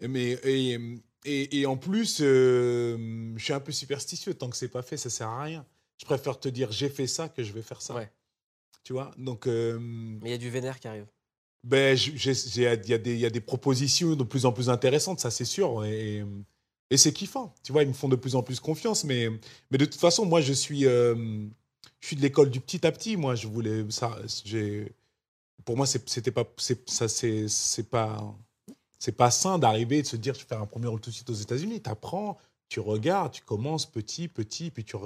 Mais, 0.00 0.32
et, 0.44 0.78
et, 1.24 1.60
et 1.60 1.66
en 1.66 1.76
plus, 1.76 2.18
je 2.20 3.34
suis 3.38 3.52
un 3.52 3.60
peu 3.60 3.72
superstitieux. 3.72 4.34
Tant 4.34 4.50
que 4.50 4.56
c'est 4.56 4.68
pas 4.68 4.82
fait, 4.82 4.96
ça 4.96 5.08
sert 5.10 5.28
à 5.28 5.42
rien. 5.44 5.64
Je 5.98 6.04
préfère 6.04 6.38
te 6.38 6.48
dire 6.48 6.70
j'ai 6.72 6.90
fait 6.90 7.06
ça 7.06 7.28
que 7.28 7.42
je 7.42 7.52
vais 7.52 7.62
faire 7.62 7.80
ça. 7.80 7.94
Ouais. 7.94 8.10
Tu 8.84 8.92
vois? 8.92 9.10
Donc, 9.16 9.46
Mais 9.46 10.28
il 10.28 10.30
y 10.30 10.34
a 10.34 10.38
du 10.38 10.50
vénère 10.50 10.78
qui 10.80 10.88
arrive. 10.88 11.06
Ben, 11.66 11.98
il 11.98 12.62
y, 12.62 13.24
a 13.24 13.30
des- 13.30 13.40
propositions 13.40 14.14
de 14.14 14.22
plus 14.22 14.46
en 14.46 14.52
plus 14.52 14.70
intéressantes, 14.70 15.18
ça 15.18 15.30
c'est 15.32 15.44
sûr. 15.44 15.84
Et, 15.84 16.24
c'est 16.96 17.12
kiffant. 17.12 17.52
Tu 17.64 17.72
vois, 17.72 17.82
ils 17.82 17.88
me 17.88 17.92
font 17.92 18.08
de 18.08 18.14
plus 18.14 18.36
en 18.36 18.42
plus 18.44 18.60
confiance. 18.60 19.02
Mais, 19.02 19.28
de 19.72 19.84
toute 19.84 19.96
façon, 19.96 20.24
moi, 20.26 20.40
je 20.40 20.52
suis, 20.52 20.86
euh, 20.86 21.16
je 22.00 22.06
suis 22.06 22.16
de 22.16 22.22
l'école 22.22 22.50
du 22.50 22.60
petit 22.60 22.86
à 22.86 22.92
petit. 22.92 23.16
Moi, 23.16 23.34
je 23.34 23.48
voulais 23.48 23.84
ça. 23.90 24.16
Pour 25.64 25.76
moi, 25.76 25.86
c'était 25.86 26.30
pas, 26.30 26.44
ça, 26.86 27.08
c'est, 27.08 27.90
pas, 27.90 28.36
c'est 29.00 29.16
pas 29.16 29.32
sain 29.32 29.58
d'arriver 29.58 29.98
et 29.98 30.02
de 30.02 30.06
se 30.06 30.16
dire, 30.16 30.34
je 30.34 30.40
vais 30.40 30.46
faire 30.46 30.62
un 30.62 30.66
premier 30.66 30.86
rôle 30.86 31.00
tout 31.00 31.10
de 31.10 31.14
suite 31.16 31.30
aux 31.30 31.34
États-Unis. 31.34 31.82
Tu 31.82 31.90
apprends, 31.90 32.38
tu 32.68 32.78
regardes, 32.78 33.32
tu 33.32 33.42
commences 33.42 33.86
petit, 33.86 34.28
petit, 34.28 34.70
puis 34.70 34.84
tu- 34.84 34.96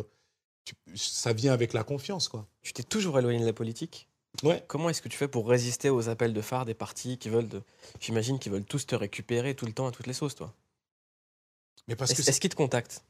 ça 0.95 1.33
vient 1.33 1.55
avec 1.55 1.73
la 1.73 1.85
confiance, 1.85 2.29
quoi. 2.29 2.47
Tu 2.61 2.75
t'es 2.75 2.83
toujours 2.83 3.19
éloigné 3.19 3.41
de 3.41 3.47
la 3.47 3.55
politique? 3.55 4.10
Ouais. 4.43 4.65
Comment 4.69 4.89
est-ce 4.89 5.03
que 5.03 5.09
tu 5.09 5.17
fais 5.17 5.29
pour 5.29 5.49
résister 5.49 5.91
aux 5.91 6.09
appels 6.09 6.33
de 6.33 6.41
phare 6.41 6.65
des 6.65 6.75
partis 6.75 7.19
qui 7.19 7.29
veulent, 7.29 7.49
de... 7.49 7.63
j'imagine, 8.01 8.39
qu'ils 8.39 8.53
veulent 8.53 8.65
tous 8.65 8.87
te 8.87 8.95
récupérer 8.95 9.55
tout 9.55 9.67
le 9.67 9.73
temps 9.73 9.87
à 9.87 9.93
toutes 9.93 10.07
les 10.07 10.13
sauces, 10.13 10.35
toi? 10.35 10.55
Mais 11.89 11.97
parce 11.97 12.11
que 12.11 12.15
Est-ce 12.15 12.23
c'est- 12.23 12.31
est-ce 12.31 12.41
qu'ils 12.41 12.51
te 12.51 12.57
contactent? 12.57 13.05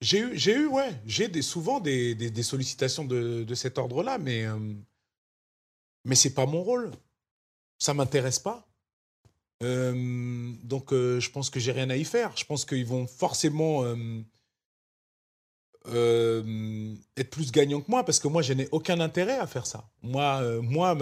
J'ai 0.00 0.18
eu, 0.18 0.36
j'ai 0.36 0.54
eu, 0.54 0.66
ouais, 0.66 1.00
j'ai 1.06 1.28
des, 1.28 1.42
souvent 1.42 1.80
des, 1.80 2.14
des, 2.14 2.30
des 2.30 2.42
sollicitations 2.42 3.04
de, 3.04 3.44
de 3.44 3.54
cet 3.54 3.78
ordre-là, 3.78 4.18
mais, 4.18 4.44
euh, 4.44 4.58
mais 6.04 6.14
c'est 6.14 6.34
pas 6.34 6.46
mon 6.46 6.62
rôle. 6.62 6.90
Ça 7.78 7.94
m'intéresse 7.94 8.38
pas. 8.38 8.66
Euh, 9.62 10.52
donc, 10.62 10.92
euh, 10.92 11.20
je 11.20 11.30
pense 11.30 11.48
que 11.50 11.60
j'ai 11.60 11.72
rien 11.72 11.88
à 11.90 11.96
y 11.96 12.04
faire. 12.04 12.36
Je 12.36 12.44
pense 12.44 12.64
qu'ils 12.64 12.86
vont 12.86 13.06
forcément 13.06 13.84
euh, 15.88 16.94
être 17.16 17.30
plus 17.30 17.52
gagnants 17.52 17.80
que 17.80 17.90
moi, 17.90 18.04
parce 18.04 18.18
que 18.18 18.28
moi, 18.28 18.42
je 18.42 18.52
n'ai 18.52 18.68
aucun 18.72 19.00
intérêt 19.00 19.38
à 19.38 19.46
faire 19.46 19.66
ça. 19.66 19.88
Moi, 20.02 20.40
euh, 20.42 20.62
moi, 20.62 20.96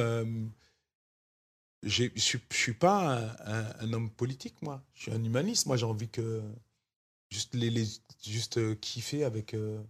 je 1.83 2.09
suis, 2.17 2.75
pas 2.75 3.19
un, 3.81 3.93
homme 3.93 4.11
politique, 4.11 4.61
moi. 4.63 4.83
Je 4.95 5.03
suis 5.03 5.13
un 5.13 5.23
humaniste. 5.23 5.67
Moi, 5.67 5.77
j'ai 5.77 5.87
envie 5.87 6.09
que 6.09 6.43
juste 7.33 7.55
les, 7.55 7.87
juste 8.23 8.59
euh, 8.59 8.75
kiffer 8.75 9.25
avec 9.25 9.55
euh, 9.55 9.83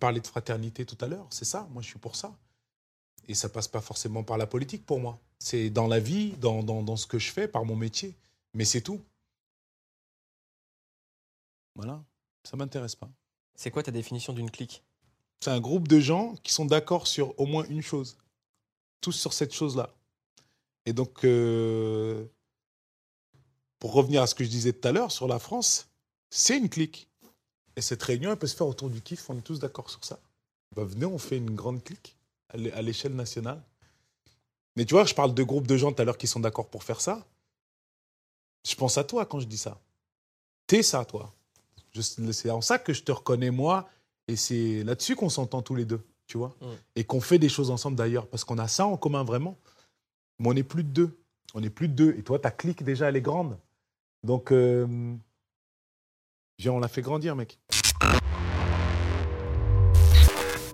parler 0.00 0.20
de 0.20 0.26
fraternité 0.26 0.86
tout 0.86 0.98
à 1.00 1.06
l'heure. 1.06 1.26
C'est 1.30 1.44
ça. 1.44 1.68
Moi 1.70 1.82
je 1.82 1.88
suis 1.88 1.98
pour 1.98 2.16
ça. 2.16 2.36
Et 3.28 3.34
ça 3.34 3.48
passe 3.48 3.68
pas 3.68 3.80
forcément 3.80 4.24
par 4.24 4.38
la 4.38 4.46
politique 4.46 4.86
pour 4.86 5.00
moi. 5.00 5.20
C'est 5.38 5.70
dans 5.70 5.86
la 5.86 6.00
vie 6.00 6.32
dans, 6.38 6.62
dans, 6.62 6.82
dans 6.82 6.96
ce 6.96 7.06
que 7.06 7.18
je 7.18 7.30
fais 7.30 7.46
par 7.46 7.64
mon 7.64 7.76
métier. 7.76 8.16
Mais 8.54 8.64
c'est 8.64 8.80
tout. 8.80 9.00
Voilà. 11.74 12.02
Ça 12.44 12.56
m'intéresse 12.56 12.96
pas 12.96 13.10
C'est 13.58 13.70
quoi 13.70 13.82
ta 13.82 13.90
définition 13.90 14.32
d'une 14.32 14.50
clique? 14.50 14.82
C'est 15.40 15.50
un 15.50 15.60
groupe 15.60 15.86
de 15.86 16.00
gens 16.00 16.34
qui 16.42 16.54
sont 16.54 16.64
d'accord 16.64 17.06
sur 17.06 17.38
au 17.38 17.44
moins 17.44 17.66
une 17.68 17.82
chose 17.82 18.16
tous 19.02 19.12
sur 19.12 19.32
cette 19.32 19.54
chose 19.54 19.76
là 19.76 19.94
et 20.86 20.92
donc 20.92 21.24
euh, 21.24 22.24
pour 23.78 23.92
revenir 23.92 24.22
à 24.22 24.26
ce 24.26 24.34
que 24.34 24.42
je 24.42 24.48
disais 24.48 24.72
tout 24.72 24.88
à 24.88 24.92
l'heure 24.92 25.12
sur 25.12 25.28
la 25.28 25.38
France 25.38 25.88
c'est 26.30 26.56
une 26.56 26.68
clique 26.68 27.08
et 27.78 27.80
cette 27.80 28.02
réunion, 28.02 28.32
elle 28.32 28.36
peut 28.36 28.48
se 28.48 28.56
faire 28.56 28.66
autour 28.66 28.90
du 28.90 29.00
kiff. 29.00 29.30
On 29.30 29.38
est 29.38 29.40
tous 29.40 29.60
d'accord 29.60 29.88
sur 29.88 30.04
ça. 30.04 30.18
Bah, 30.74 30.82
venez, 30.82 31.06
on 31.06 31.16
fait 31.16 31.36
une 31.36 31.54
grande 31.54 31.84
clique 31.84 32.16
à 32.48 32.82
l'échelle 32.82 33.14
nationale. 33.14 33.62
Mais 34.74 34.84
tu 34.84 34.94
vois, 34.94 35.04
je 35.04 35.14
parle 35.14 35.32
de 35.32 35.44
groupes 35.44 35.68
de 35.68 35.76
gens 35.76 35.92
tout 35.92 36.02
à 36.02 36.04
l'heure 36.04 36.18
qui 36.18 36.26
sont 36.26 36.40
d'accord 36.40 36.66
pour 36.66 36.82
faire 36.82 37.00
ça. 37.00 37.24
Je 38.66 38.74
pense 38.74 38.98
à 38.98 39.04
toi 39.04 39.26
quand 39.26 39.38
je 39.38 39.46
dis 39.46 39.58
ça. 39.58 39.78
T'es 40.66 40.82
ça, 40.82 41.04
toi. 41.04 41.32
Je- 42.00 42.32
C'est 42.32 42.50
en 42.50 42.60
ça 42.60 42.78
que 42.78 42.92
je 42.92 43.02
te 43.02 43.12
reconnais, 43.12 43.50
moi. 43.50 43.88
Et 44.28 44.36
c'est 44.36 44.84
là-dessus 44.84 45.16
qu'on 45.16 45.28
s'entend 45.30 45.62
tous 45.62 45.74
les 45.74 45.84
deux, 45.84 46.00
tu 46.26 46.38
vois. 46.38 46.54
Mm. 46.60 46.66
Et 46.96 47.04
qu'on 47.04 47.20
fait 47.20 47.38
des 47.38 47.48
choses 47.48 47.70
ensemble 47.70 47.96
d'ailleurs. 47.96 48.26
Parce 48.26 48.44
qu'on 48.44 48.58
a 48.58 48.68
ça 48.68 48.86
en 48.86 48.96
commun 48.96 49.24
vraiment. 49.24 49.56
Mais 50.38 50.48
on 50.50 50.54
n'est 50.54 50.62
plus 50.62 50.84
de 50.84 50.90
deux. 50.90 51.18
On 51.54 51.60
n'est 51.60 51.70
plus 51.70 51.88
de 51.88 51.94
deux. 51.94 52.14
Et 52.18 52.22
toi, 52.22 52.38
ta 52.38 52.50
clique, 52.50 52.82
déjà, 52.84 53.08
elle 53.08 53.16
est 53.16 53.22
grande. 53.22 53.58
Donc, 54.22 54.52
euh, 54.52 54.86
viens, 56.58 56.72
on 56.72 56.78
l'a 56.78 56.88
fait 56.88 57.02
grandir, 57.02 57.34
mec. 57.36 57.58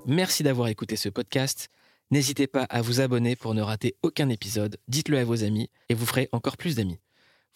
Merci 0.07 0.43
d'avoir 0.43 0.69
écouté 0.69 0.97
ce 0.97 1.09
podcast. 1.09 1.69
N'hésitez 2.11 2.47
pas 2.47 2.65
à 2.65 2.83
vous 2.83 3.01
abonner 3.01 3.37
pour 3.37 3.55
ne 3.55 3.63
rater 3.63 3.97
aucun 4.03 4.29
épisode. 4.29 4.77
Dites-le 4.89 5.19
à 5.19 5.25
vos 5.25 5.43
amis 5.45 5.71
et 5.89 5.95
vous 5.95 6.05
ferez 6.07 6.29
encore 6.33 6.57
plus 6.59 6.77
d'amis. 6.77 6.99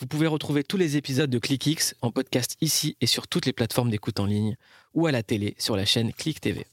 Vous 0.01 0.07
pouvez 0.07 0.29
retrouver 0.29 0.63
tous 0.63 0.77
les 0.77 0.97
épisodes 0.97 1.29
de 1.29 1.41
ClickX 1.41 1.97
en 2.03 2.13
podcast 2.13 2.57
ici 2.61 2.97
et 3.01 3.07
sur 3.07 3.27
toutes 3.27 3.47
les 3.47 3.53
plateformes 3.53 3.91
d'écoute 3.91 4.21
en 4.21 4.27
ligne 4.27 4.57
ou 4.95 5.09
à 5.09 5.13
la 5.13 5.25
télé 5.25 5.57
sur 5.59 5.75
la 5.75 5.85
chaîne 5.85 6.13
Click 6.13 6.41
TV. 6.41 6.67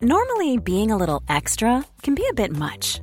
Normally, 0.00 0.58
being 0.58 0.90
a 0.90 0.96
little 0.96 1.20
extra 1.28 1.84
can 2.02 2.14
be 2.14 2.22
a 2.30 2.34
bit 2.34 2.52
much, 2.56 3.02